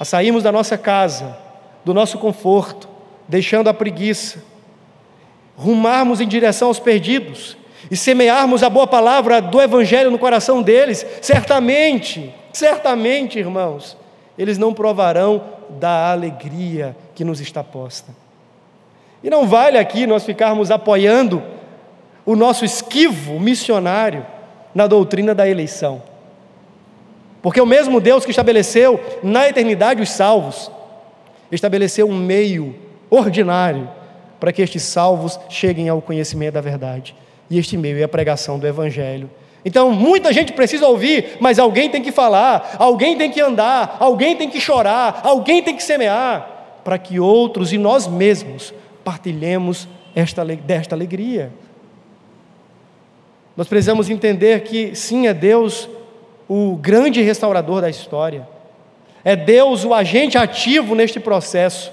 a 0.00 0.04
sairmos 0.04 0.42
da 0.42 0.50
nossa 0.50 0.76
casa, 0.76 1.45
do 1.86 1.94
nosso 1.94 2.18
conforto, 2.18 2.88
deixando 3.28 3.68
a 3.68 3.72
preguiça, 3.72 4.42
rumarmos 5.56 6.20
em 6.20 6.26
direção 6.26 6.66
aos 6.66 6.80
perdidos 6.80 7.56
e 7.88 7.96
semearmos 7.96 8.64
a 8.64 8.68
boa 8.68 8.88
palavra 8.88 9.40
do 9.40 9.62
Evangelho 9.62 10.10
no 10.10 10.18
coração 10.18 10.62
deles, 10.62 11.06
certamente, 11.22 12.34
certamente, 12.52 13.38
irmãos, 13.38 13.96
eles 14.36 14.58
não 14.58 14.74
provarão 14.74 15.44
da 15.78 16.10
alegria 16.10 16.96
que 17.14 17.24
nos 17.24 17.40
está 17.40 17.62
posta. 17.62 18.12
E 19.22 19.30
não 19.30 19.46
vale 19.46 19.78
aqui 19.78 20.08
nós 20.08 20.24
ficarmos 20.24 20.72
apoiando 20.72 21.40
o 22.24 22.34
nosso 22.34 22.64
esquivo 22.64 23.38
missionário 23.38 24.26
na 24.74 24.88
doutrina 24.88 25.32
da 25.32 25.48
eleição. 25.48 26.02
Porque 27.40 27.60
o 27.60 27.66
mesmo 27.66 28.00
Deus 28.00 28.24
que 28.24 28.32
estabeleceu 28.32 28.98
na 29.22 29.48
eternidade 29.48 30.02
os 30.02 30.10
salvos, 30.10 30.68
estabeleceu 31.50 32.08
um 32.08 32.16
meio 32.16 32.74
ordinário 33.10 33.88
para 34.40 34.52
que 34.52 34.62
estes 34.62 34.82
salvos 34.82 35.38
cheguem 35.48 35.88
ao 35.88 36.02
conhecimento 36.02 36.54
da 36.54 36.60
verdade. 36.60 37.14
E 37.48 37.58
este 37.58 37.76
meio 37.76 37.98
é 37.98 38.02
a 38.02 38.08
pregação 38.08 38.58
do 38.58 38.66
Evangelho. 38.66 39.30
Então, 39.64 39.90
muita 39.90 40.32
gente 40.32 40.52
precisa 40.52 40.86
ouvir, 40.86 41.38
mas 41.40 41.58
alguém 41.58 41.90
tem 41.90 42.00
que 42.00 42.12
falar, 42.12 42.76
alguém 42.78 43.16
tem 43.16 43.30
que 43.30 43.40
andar, 43.40 43.96
alguém 43.98 44.36
tem 44.36 44.48
que 44.48 44.60
chorar, 44.60 45.20
alguém 45.24 45.62
tem 45.62 45.74
que 45.74 45.82
semear, 45.82 46.80
para 46.84 46.96
que 46.98 47.18
outros 47.18 47.72
e 47.72 47.78
nós 47.78 48.06
mesmos 48.06 48.72
partilhemos 49.02 49.88
esta, 50.14 50.44
desta 50.44 50.94
alegria. 50.94 51.52
Nós 53.56 53.66
precisamos 53.66 54.08
entender 54.08 54.60
que, 54.60 54.94
sim, 54.94 55.26
é 55.26 55.34
Deus 55.34 55.88
o 56.48 56.76
grande 56.76 57.20
restaurador 57.22 57.80
da 57.80 57.90
história, 57.90 58.46
é 59.26 59.36
Deus 59.36 59.84
o 59.84 59.92
agente 59.92 60.38
ativo 60.38 60.94
neste 60.94 61.20
processo 61.20 61.92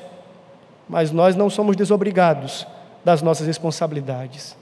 mas 0.88 1.12
nós 1.12 1.36
não 1.36 1.50
somos 1.50 1.76
desobrigados 1.76 2.68
das 3.04 3.22
nossas 3.22 3.48
responsabilidades. 3.48 4.56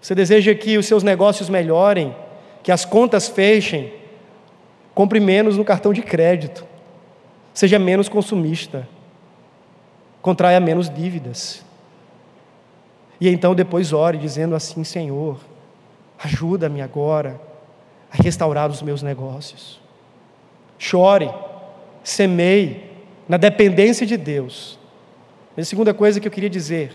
Você 0.00 0.14
deseja 0.14 0.54
que 0.54 0.76
os 0.78 0.86
seus 0.86 1.02
negócios 1.02 1.48
melhorem, 1.48 2.14
que 2.62 2.72
as 2.72 2.84
contas 2.84 3.28
fechem, 3.28 3.92
compre 4.94 5.20
menos 5.20 5.56
no 5.56 5.64
cartão 5.64 5.92
de 5.92 6.02
crédito, 6.02 6.66
seja 7.52 7.78
menos 7.78 8.08
consumista, 8.08 8.88
contraia 10.20 10.60
menos 10.60 10.90
dívidas. 10.90 11.64
E 13.20 13.28
então 13.28 13.54
depois 13.54 13.92
ore 13.92 14.18
dizendo 14.18 14.54
assim: 14.54 14.84
Senhor, 14.84 15.38
ajuda-me 16.18 16.82
agora 16.82 17.40
a 18.12 18.22
restaurar 18.22 18.70
os 18.70 18.82
meus 18.82 19.02
negócios. 19.02 19.80
Chore, 20.78 21.30
semeie 22.08 22.84
na 23.28 23.36
dependência 23.36 24.06
de 24.06 24.16
Deus 24.16 24.78
a 25.58 25.64
segunda 25.64 25.94
coisa 25.94 26.20
que 26.20 26.28
eu 26.28 26.32
queria 26.32 26.50
dizer 26.50 26.92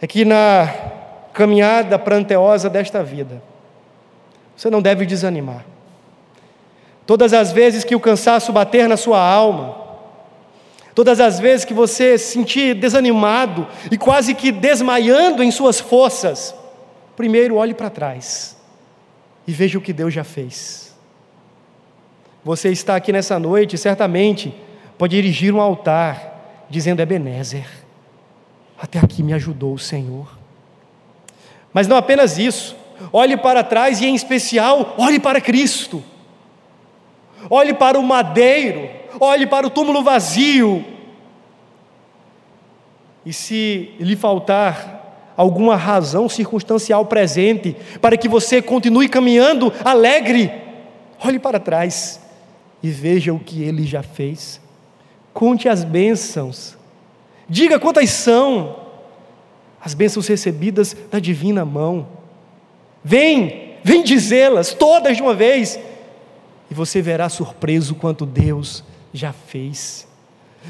é 0.00 0.06
que 0.06 0.24
na 0.24 0.68
caminhada 1.32 1.98
pranteosa 1.98 2.68
desta 2.68 3.02
vida, 3.02 3.42
você 4.54 4.68
não 4.68 4.82
deve 4.82 5.06
desanimar. 5.06 5.64
Todas 7.06 7.32
as 7.32 7.50
vezes 7.50 7.84
que 7.84 7.94
o 7.94 8.00
cansaço 8.00 8.52
bater 8.52 8.86
na 8.86 8.98
sua 8.98 9.18
alma, 9.18 9.76
todas 10.94 11.20
as 11.20 11.40
vezes 11.40 11.64
que 11.64 11.72
você 11.72 12.18
se 12.18 12.32
sentir 12.32 12.74
desanimado 12.74 13.66
e 13.90 13.96
quase 13.96 14.34
que 14.34 14.52
desmaiando 14.52 15.42
em 15.42 15.50
suas 15.50 15.80
forças, 15.80 16.54
primeiro 17.16 17.56
olhe 17.56 17.72
para 17.72 17.88
trás 17.88 18.56
e 19.46 19.52
veja 19.52 19.78
o 19.78 19.82
que 19.82 19.92
Deus 19.92 20.12
já 20.12 20.22
fez. 20.24 20.91
Você 22.44 22.70
está 22.70 22.96
aqui 22.96 23.12
nessa 23.12 23.38
noite, 23.38 23.78
certamente 23.78 24.52
pode 24.98 25.14
dirigir 25.14 25.54
um 25.54 25.60
altar 25.60 26.66
dizendo: 26.68 27.00
Ebenezer, 27.00 27.66
até 28.80 28.98
aqui 28.98 29.22
me 29.22 29.32
ajudou 29.32 29.74
o 29.74 29.78
Senhor. 29.78 30.26
Mas 31.72 31.86
não 31.86 31.96
apenas 31.96 32.38
isso, 32.38 32.76
olhe 33.12 33.36
para 33.36 33.62
trás 33.62 34.00
e, 34.00 34.06
em 34.06 34.14
especial, 34.14 34.94
olhe 34.98 35.20
para 35.20 35.40
Cristo. 35.40 36.02
Olhe 37.50 37.74
para 37.74 37.98
o 37.98 38.02
madeiro, 38.02 38.88
olhe 39.18 39.46
para 39.46 39.66
o 39.66 39.70
túmulo 39.70 40.02
vazio. 40.02 40.84
E 43.24 43.32
se 43.32 43.94
lhe 43.98 44.16
faltar 44.16 45.32
alguma 45.36 45.76
razão 45.76 46.28
circunstancial 46.28 47.04
presente 47.06 47.76
para 48.00 48.16
que 48.16 48.28
você 48.28 48.60
continue 48.60 49.08
caminhando 49.08 49.72
alegre, 49.84 50.52
olhe 51.24 51.38
para 51.38 51.58
trás 51.58 52.21
e 52.82 52.90
veja 52.90 53.32
o 53.32 53.38
que 53.38 53.62
ele 53.62 53.84
já 53.84 54.02
fez. 54.02 54.60
Conte 55.32 55.68
as 55.68 55.84
bênçãos. 55.84 56.76
Diga 57.48 57.78
quantas 57.78 58.10
são 58.10 58.76
as 59.80 59.94
bênçãos 59.94 60.26
recebidas 60.26 60.96
da 61.10 61.18
divina 61.18 61.64
mão. 61.64 62.06
Vem, 63.04 63.76
vem 63.82 64.02
dizê-las 64.02 64.74
todas 64.74 65.16
de 65.16 65.22
uma 65.22 65.34
vez. 65.34 65.78
e 66.70 66.74
você 66.74 67.02
verá 67.02 67.28
surpreso 67.28 67.94
quanto 67.94 68.24
Deus 68.24 68.82
já 69.12 69.32
fez. 69.32 70.08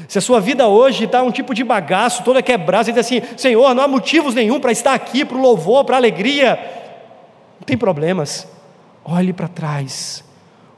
Se 0.07 0.17
a 0.17 0.21
sua 0.21 0.41
vida 0.41 0.67
hoje 0.67 1.05
está 1.05 1.21
um 1.23 1.31
tipo 1.31 1.53
de 1.53 1.63
bagaço, 1.63 2.23
toda 2.23 2.41
quebrada, 2.41 2.85
você 2.85 2.91
diz 2.91 3.05
assim: 3.05 3.21
Senhor, 3.37 3.73
não 3.73 3.83
há 3.83 3.87
motivos 3.87 4.33
nenhum 4.33 4.59
para 4.59 4.71
estar 4.71 4.93
aqui, 4.93 5.23
para 5.23 5.37
o 5.37 5.41
louvor, 5.41 5.85
para 5.85 5.95
a 5.95 5.99
alegria. 5.99 6.59
Não 7.59 7.65
tem 7.65 7.77
problemas. 7.77 8.47
Olhe 9.05 9.31
para 9.31 9.47
trás, 9.47 10.23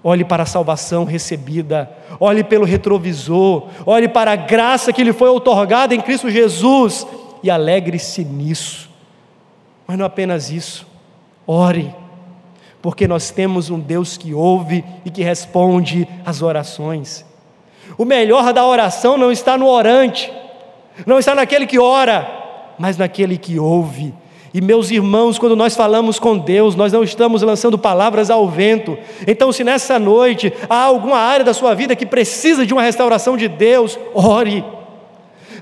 olhe 0.08 0.24
para 0.24 0.44
a 0.44 0.46
salvação 0.46 1.04
recebida, 1.04 1.90
olhe 2.20 2.44
pelo 2.44 2.64
retrovisor, 2.64 3.70
olhe 3.88 4.08
para 4.08 4.34
a 4.34 4.36
graça 4.36 4.94
que 4.94 5.04
lhe 5.04 5.12
foi 5.12 5.30
otorgada 5.30 5.96
em 5.96 6.00
Cristo 6.00 6.30
Jesus 6.30 7.08
e 7.42 7.50
alegre-se 7.50 8.24
nisso. 8.24 8.88
Mas 9.88 9.98
não 9.98 10.06
apenas 10.06 10.52
isso, 10.52 10.86
ore, 11.48 11.92
porque 12.84 13.08
nós 13.08 13.32
temos 13.32 13.72
um 13.72 13.80
Deus 13.80 14.16
que 14.16 14.32
ouve 14.32 14.86
e 15.04 15.10
que 15.10 15.24
responde 15.24 16.08
às 16.24 16.44
orações. 16.44 17.26
O 17.98 18.06
melhor 18.06 18.54
da 18.54 18.64
oração 18.64 19.18
não 19.18 19.32
está 19.32 19.58
no 19.58 19.66
orante, 19.66 20.32
não 21.04 21.18
está 21.18 21.34
naquele 21.34 21.66
que 21.66 21.80
ora, 21.80 22.28
mas 22.78 22.96
naquele 22.96 23.40
que 23.40 23.58
ouve. 23.58 24.14
E 24.56 24.62
meus 24.62 24.90
irmãos, 24.90 25.38
quando 25.38 25.54
nós 25.54 25.76
falamos 25.76 26.18
com 26.18 26.38
Deus, 26.38 26.78
nós 26.78 26.94
não 26.94 27.04
estamos 27.04 27.42
lançando 27.42 27.78
palavras 27.78 28.30
ao 28.30 28.48
vento. 28.48 28.98
Então, 29.28 29.52
se 29.52 29.66
nessa 29.66 30.00
noite 30.00 30.54
há 30.70 30.82
alguma 30.82 31.18
área 31.18 31.44
da 31.44 31.54
sua 31.54 31.76
vida 31.76 31.94
que 31.94 32.06
precisa 32.06 32.66
de 32.66 32.72
uma 32.72 32.82
restauração 32.82 33.36
de 33.36 33.50
Deus, 33.50 34.00
ore. 34.14 34.64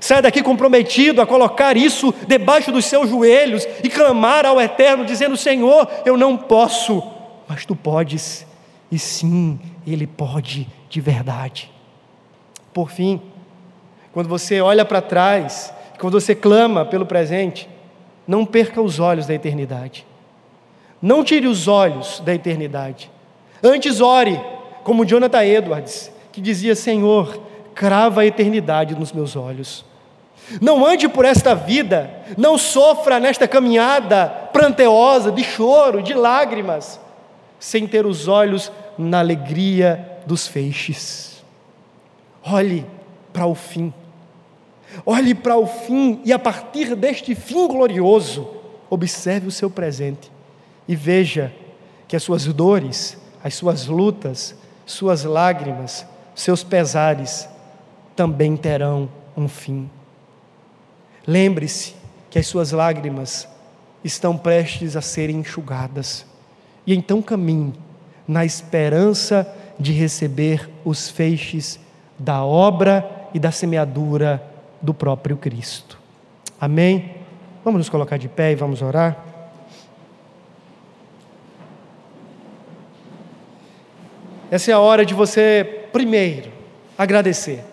Saia 0.00 0.22
daqui 0.22 0.44
comprometido 0.44 1.20
a 1.20 1.26
colocar 1.26 1.76
isso 1.76 2.14
debaixo 2.28 2.70
dos 2.70 2.84
seus 2.84 3.10
joelhos 3.10 3.66
e 3.82 3.90
clamar 3.90 4.46
ao 4.46 4.60
Eterno, 4.60 5.04
dizendo: 5.04 5.36
Senhor, 5.36 5.90
eu 6.06 6.16
não 6.16 6.36
posso, 6.36 7.02
mas 7.48 7.66
tu 7.66 7.74
podes. 7.74 8.46
E 8.92 8.96
sim, 8.96 9.58
Ele 9.84 10.06
pode 10.06 10.68
de 10.88 11.00
verdade. 11.00 11.68
Por 12.72 12.92
fim, 12.92 13.20
quando 14.12 14.28
você 14.28 14.60
olha 14.60 14.84
para 14.84 15.02
trás, 15.02 15.74
quando 15.98 16.20
você 16.20 16.32
clama 16.32 16.84
pelo 16.84 17.04
presente, 17.04 17.73
não 18.26 18.44
perca 18.44 18.80
os 18.80 18.98
olhos 18.98 19.26
da 19.26 19.34
eternidade. 19.34 20.06
Não 21.00 21.22
tire 21.22 21.46
os 21.46 21.68
olhos 21.68 22.20
da 22.20 22.34
eternidade. 22.34 23.10
Antes 23.62 24.00
ore, 24.00 24.40
como 24.82 25.04
Jonathan 25.04 25.44
Edwards, 25.44 26.10
que 26.32 26.40
dizia: 26.40 26.74
Senhor, 26.74 27.40
crava 27.74 28.22
a 28.22 28.26
eternidade 28.26 28.94
nos 28.94 29.12
meus 29.12 29.36
olhos. 29.36 29.84
Não 30.60 30.84
ande 30.84 31.08
por 31.08 31.24
esta 31.24 31.54
vida, 31.54 32.10
não 32.36 32.58
sofra 32.58 33.18
nesta 33.18 33.48
caminhada 33.48 34.26
pranteosa, 34.52 35.32
de 35.32 35.42
choro, 35.42 36.02
de 36.02 36.12
lágrimas, 36.12 37.00
sem 37.58 37.86
ter 37.86 38.04
os 38.04 38.28
olhos 38.28 38.70
na 38.98 39.20
alegria 39.20 40.18
dos 40.26 40.46
feixes. 40.46 41.42
Olhe 42.44 42.84
para 43.32 43.46
o 43.46 43.54
fim. 43.54 43.92
Olhe 45.04 45.34
para 45.34 45.56
o 45.56 45.66
fim 45.66 46.20
e 46.24 46.32
a 46.32 46.38
partir 46.38 46.94
deste 46.94 47.34
fim 47.34 47.66
glorioso, 47.66 48.48
observe 48.88 49.48
o 49.48 49.52
seu 49.52 49.70
presente 49.70 50.30
e 50.86 50.94
veja 50.94 51.52
que 52.06 52.16
as 52.16 52.22
suas 52.22 52.44
dores, 52.46 53.16
as 53.42 53.54
suas 53.54 53.86
lutas, 53.86 54.54
suas 54.86 55.24
lágrimas, 55.24 56.06
seus 56.34 56.62
pesares 56.62 57.48
também 58.14 58.56
terão 58.56 59.08
um 59.36 59.48
fim. 59.48 59.90
Lembre-se 61.26 61.94
que 62.30 62.38
as 62.38 62.46
suas 62.46 62.72
lágrimas 62.72 63.48
estão 64.02 64.36
prestes 64.36 64.96
a 64.96 65.00
serem 65.00 65.36
enxugadas, 65.36 66.26
e 66.86 66.94
então 66.94 67.22
caminhe 67.22 67.72
na 68.28 68.44
esperança 68.44 69.50
de 69.78 69.92
receber 69.92 70.68
os 70.84 71.08
feixes 71.08 71.80
da 72.18 72.44
obra 72.44 73.28
e 73.32 73.38
da 73.38 73.50
semeadura 73.50 74.53
do 74.84 74.92
próprio 74.92 75.36
Cristo. 75.36 75.98
Amém? 76.60 77.16
Vamos 77.64 77.78
nos 77.78 77.88
colocar 77.88 78.18
de 78.18 78.28
pé 78.28 78.52
e 78.52 78.54
vamos 78.54 78.82
orar. 78.82 79.16
Essa 84.50 84.70
é 84.70 84.74
a 84.74 84.78
hora 84.78 85.04
de 85.04 85.14
você, 85.14 85.86
primeiro, 85.90 86.52
agradecer. 86.98 87.64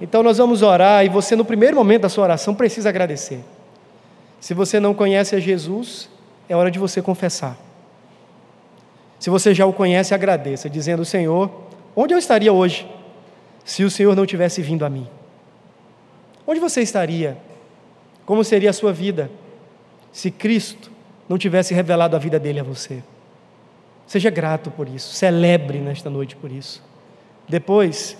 Então 0.00 0.22
nós 0.22 0.38
vamos 0.38 0.62
orar 0.62 1.04
e 1.04 1.08
você, 1.08 1.34
no 1.34 1.44
primeiro 1.44 1.76
momento 1.76 2.02
da 2.02 2.08
sua 2.08 2.24
oração, 2.24 2.54
precisa 2.54 2.88
agradecer. 2.88 3.40
Se 4.40 4.54
você 4.54 4.78
não 4.78 4.94
conhece 4.94 5.34
a 5.34 5.40
Jesus, 5.40 6.08
é 6.48 6.54
hora 6.54 6.70
de 6.70 6.78
você 6.78 7.02
confessar. 7.02 7.56
Se 9.18 9.30
você 9.30 9.52
já 9.52 9.66
o 9.66 9.72
conhece, 9.72 10.14
agradeça, 10.14 10.70
dizendo: 10.70 11.04
Senhor, 11.04 11.50
onde 11.96 12.14
eu 12.14 12.18
estaria 12.18 12.52
hoje 12.52 12.86
se 13.64 13.82
o 13.82 13.90
Senhor 13.90 14.14
não 14.14 14.24
tivesse 14.24 14.62
vindo 14.62 14.84
a 14.84 14.90
mim? 14.90 15.08
Onde 16.46 16.60
você 16.60 16.82
estaria? 16.82 17.36
Como 18.26 18.42
seria 18.44 18.70
a 18.70 18.72
sua 18.72 18.92
vida 18.92 19.30
se 20.12 20.30
Cristo 20.30 20.90
não 21.28 21.38
tivesse 21.38 21.74
revelado 21.74 22.16
a 22.16 22.18
vida 22.18 22.38
dele 22.38 22.60
a 22.60 22.64
você? 22.64 23.02
Seja 24.06 24.30
grato 24.30 24.70
por 24.70 24.88
isso, 24.88 25.14
celebre 25.14 25.78
nesta 25.78 26.10
noite 26.10 26.36
por 26.36 26.52
isso. 26.52 26.82
Depois, 27.48 28.16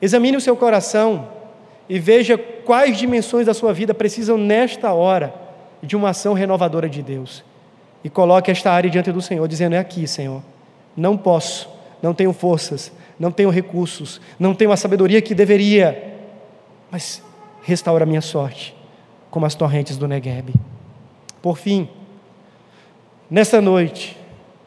examine 0.00 0.36
o 0.36 0.40
seu 0.40 0.56
coração 0.56 1.28
e 1.88 1.98
veja 1.98 2.36
quais 2.36 2.98
dimensões 2.98 3.46
da 3.46 3.54
sua 3.54 3.72
vida 3.72 3.94
precisam, 3.94 4.36
nesta 4.36 4.92
hora, 4.92 5.34
de 5.82 5.96
uma 5.96 6.10
ação 6.10 6.34
renovadora 6.34 6.88
de 6.88 7.02
Deus. 7.02 7.42
E 8.04 8.10
coloque 8.10 8.50
esta 8.50 8.70
área 8.70 8.90
diante 8.90 9.10
do 9.10 9.22
Senhor, 9.22 9.46
dizendo: 9.48 9.74
É 9.74 9.78
aqui, 9.78 10.06
Senhor. 10.06 10.42
Não 10.96 11.16
posso, 11.16 11.68
não 12.02 12.12
tenho 12.12 12.32
forças, 12.32 12.92
não 13.18 13.30
tenho 13.30 13.50
recursos, 13.50 14.20
não 14.38 14.54
tenho 14.54 14.72
a 14.72 14.76
sabedoria 14.76 15.22
que 15.22 15.34
deveria, 15.34 16.17
mas 16.90 17.22
restaura 17.62 18.04
a 18.04 18.06
minha 18.06 18.20
sorte, 18.20 18.74
como 19.30 19.46
as 19.46 19.54
torrentes 19.54 19.96
do 19.96 20.08
Negueb. 20.08 20.54
Por 21.42 21.58
fim, 21.58 21.88
nesta 23.30 23.60
noite, 23.60 24.16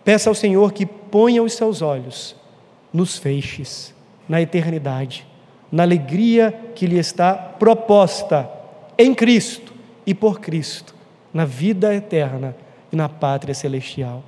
peça 0.03 0.29
ao 0.29 0.35
Senhor 0.35 0.71
que 0.71 0.85
ponha 0.85 1.41
os 1.41 1.53
seus 1.53 1.81
olhos 1.81 2.35
nos 2.93 3.17
feixes, 3.17 3.93
na 4.27 4.41
eternidade, 4.41 5.25
na 5.71 5.83
alegria 5.83 6.71
que 6.75 6.85
lhe 6.85 6.97
está 6.97 7.33
proposta 7.33 8.49
em 8.97 9.13
Cristo 9.13 9.73
e 10.05 10.13
por 10.13 10.39
Cristo, 10.39 10.95
na 11.33 11.45
vida 11.45 11.93
eterna 11.93 12.55
e 12.91 12.95
na 12.95 13.07
pátria 13.07 13.53
celestial. 13.53 14.23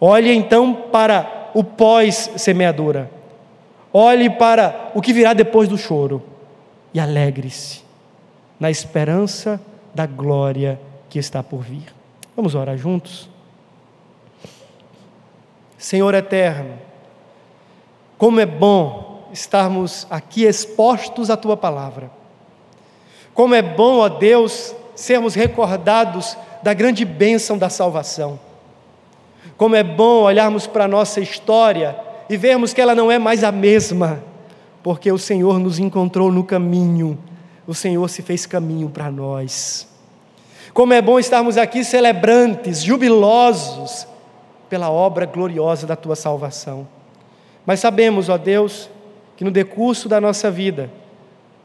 Olhe 0.00 0.32
então 0.32 0.74
para 0.74 1.50
o 1.54 1.64
pós-semeadura 1.64 3.10
Olhe 3.92 4.30
para 4.30 4.92
o 4.94 5.02
que 5.02 5.12
virá 5.12 5.32
depois 5.32 5.68
do 5.68 5.76
choro 5.76 6.22
e 6.92 7.00
alegre-se 7.00 7.82
na 8.58 8.70
esperança 8.70 9.60
da 9.94 10.06
glória 10.06 10.80
que 11.08 11.18
está 11.18 11.42
por 11.42 11.62
vir. 11.62 11.92
Vamos 12.36 12.54
orar 12.54 12.76
juntos? 12.76 13.28
Senhor 15.78 16.14
eterno, 16.14 16.78
como 18.18 18.38
é 18.38 18.46
bom 18.46 19.28
estarmos 19.32 20.06
aqui 20.10 20.44
expostos 20.44 21.30
à 21.30 21.36
tua 21.36 21.56
palavra. 21.56 22.10
Como 23.32 23.54
é 23.54 23.62
bom, 23.62 23.98
ó 23.98 24.08
Deus, 24.08 24.74
sermos 24.94 25.34
recordados 25.34 26.36
da 26.62 26.74
grande 26.74 27.04
bênção 27.04 27.56
da 27.56 27.70
salvação. 27.70 28.38
Como 29.56 29.74
é 29.74 29.82
bom 29.82 30.22
olharmos 30.22 30.66
para 30.66 30.84
a 30.84 30.88
nossa 30.88 31.20
história 31.20 31.98
e 32.28 32.36
vermos 32.36 32.72
que 32.74 32.80
ela 32.80 32.94
não 32.94 33.10
é 33.10 33.18
mais 33.18 33.42
a 33.42 33.50
mesma, 33.50 34.22
porque 34.82 35.10
o 35.10 35.18
Senhor 35.18 35.58
nos 35.58 35.78
encontrou 35.78 36.32
no 36.32 36.44
caminho, 36.44 37.18
o 37.66 37.74
Senhor 37.74 38.08
se 38.08 38.22
fez 38.22 38.46
caminho 38.46 38.88
para 38.88 39.10
nós. 39.10 39.86
Como 40.72 40.92
é 40.92 41.02
bom 41.02 41.18
estarmos 41.18 41.56
aqui 41.56 41.84
celebrantes, 41.84 42.82
jubilosos, 42.82 44.06
pela 44.68 44.88
obra 44.88 45.26
gloriosa 45.26 45.86
da 45.86 45.96
tua 45.96 46.14
salvação. 46.14 46.86
Mas 47.66 47.80
sabemos, 47.80 48.28
ó 48.28 48.38
Deus, 48.38 48.88
que 49.36 49.44
no 49.44 49.50
decurso 49.50 50.08
da 50.08 50.20
nossa 50.20 50.50
vida, 50.50 50.88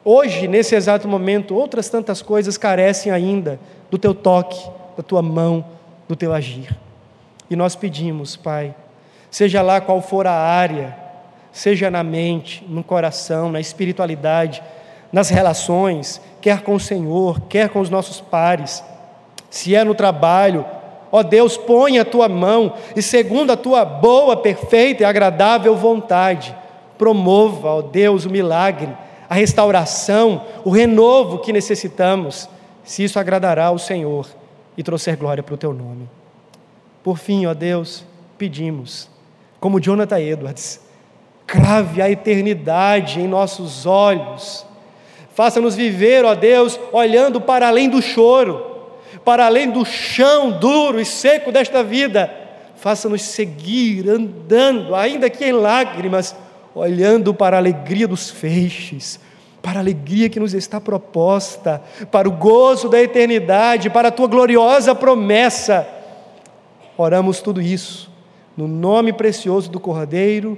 hoje, 0.04 0.48
nesse 0.48 0.76
exato 0.76 1.08
momento, 1.08 1.56
outras 1.56 1.88
tantas 1.88 2.22
coisas 2.22 2.58
carecem 2.58 3.12
ainda 3.12 3.60
do 3.92 3.98
teu 3.98 4.14
toque, 4.14 4.60
da 4.98 5.04
tua 5.04 5.22
mão, 5.22 5.64
do 6.08 6.16
teu 6.16 6.34
agir. 6.34 6.76
E 7.50 7.56
nós 7.56 7.76
pedimos, 7.76 8.36
Pai, 8.36 8.74
seja 9.30 9.62
lá 9.62 9.80
qual 9.80 10.02
for 10.02 10.26
a 10.26 10.34
área, 10.34 11.05
seja 11.56 11.90
na 11.90 12.04
mente, 12.04 12.66
no 12.68 12.84
coração, 12.84 13.50
na 13.50 13.62
espiritualidade, 13.62 14.62
nas 15.10 15.30
relações, 15.30 16.20
quer 16.42 16.62
com 16.62 16.76
o 16.76 16.80
Senhor, 16.80 17.40
quer 17.48 17.70
com 17.70 17.80
os 17.80 17.90
nossos 17.90 18.20
pares, 18.20 18.84
se 19.50 19.74
é 19.74 19.82
no 19.82 19.96
trabalho, 19.96 20.66
ó 21.10 21.24
Deus, 21.24 21.56
põe 21.56 21.98
a 21.98 22.04
tua 22.04 22.28
mão 22.28 22.74
e, 22.94 23.02
segundo 23.02 23.54
a 23.54 23.56
tua 23.56 23.86
boa, 23.86 24.36
perfeita 24.36 25.04
e 25.04 25.06
agradável 25.06 25.78
vontade, 25.78 26.54
promova, 26.98 27.70
ó 27.70 27.82
Deus, 27.82 28.26
o 28.26 28.30
milagre, 28.30 28.90
a 29.30 29.36
restauração, 29.36 30.44
o 30.66 30.70
renovo 30.70 31.40
que 31.40 31.54
necessitamos, 31.54 32.50
se 32.84 33.02
isso 33.06 33.18
agradará 33.18 33.68
ao 33.68 33.80
Senhor 33.80 34.28
e 34.78 34.84
trouxer 34.84 35.16
glória 35.16 35.42
para 35.42 35.56
o 35.56 35.58
teu 35.58 35.72
nome. 35.72 36.10
Por 37.02 37.18
fim, 37.18 37.46
ó 37.46 37.54
Deus, 37.54 38.04
pedimos 38.38 39.10
como 39.58 39.80
Jonathan 39.80 40.20
Edwards. 40.20 40.85
Crave 41.46 42.02
a 42.02 42.10
eternidade 42.10 43.20
em 43.20 43.28
nossos 43.28 43.86
olhos. 43.86 44.66
Faça-nos 45.34 45.76
viver, 45.76 46.24
ó 46.26 46.34
Deus, 46.34 46.80
olhando 46.92 47.42
para 47.42 47.68
além 47.68 47.90
do 47.90 48.02
choro, 48.02 48.66
para 49.24 49.46
além 49.46 49.70
do 49.70 49.86
chão 49.86 50.52
duro 50.52 51.00
e 51.00 51.06
seco 51.06 51.52
desta 51.52 51.84
vida. 51.84 52.34
Faça-nos 52.78 53.22
seguir 53.22 54.10
andando, 54.10 54.96
ainda 54.96 55.30
que 55.30 55.46
em 55.46 55.52
lágrimas, 55.52 56.36
olhando 56.74 57.34
para 57.34 57.58
a 57.58 57.60
alegria 57.60 58.08
dos 58.08 58.30
feixes, 58.30 59.20
para 59.62 59.80
a 59.80 59.82
alegria 59.82 60.30
que 60.30 60.40
nos 60.40 60.54
está 60.54 60.80
proposta, 60.80 61.82
para 62.12 62.30
o 62.30 62.32
gozo 62.32 62.88
da 62.88 63.02
eternidade, 63.02 63.90
para 63.90 64.08
a 64.08 64.12
tua 64.12 64.28
gloriosa 64.28 64.96
promessa. 64.96 65.88
Oramos 66.98 67.42
tudo 67.42 67.62
isso 67.62 68.16
no 68.56 68.68
nome 68.68 69.12
precioso 69.12 69.70
do 69.70 69.80
Cordeiro 69.80 70.58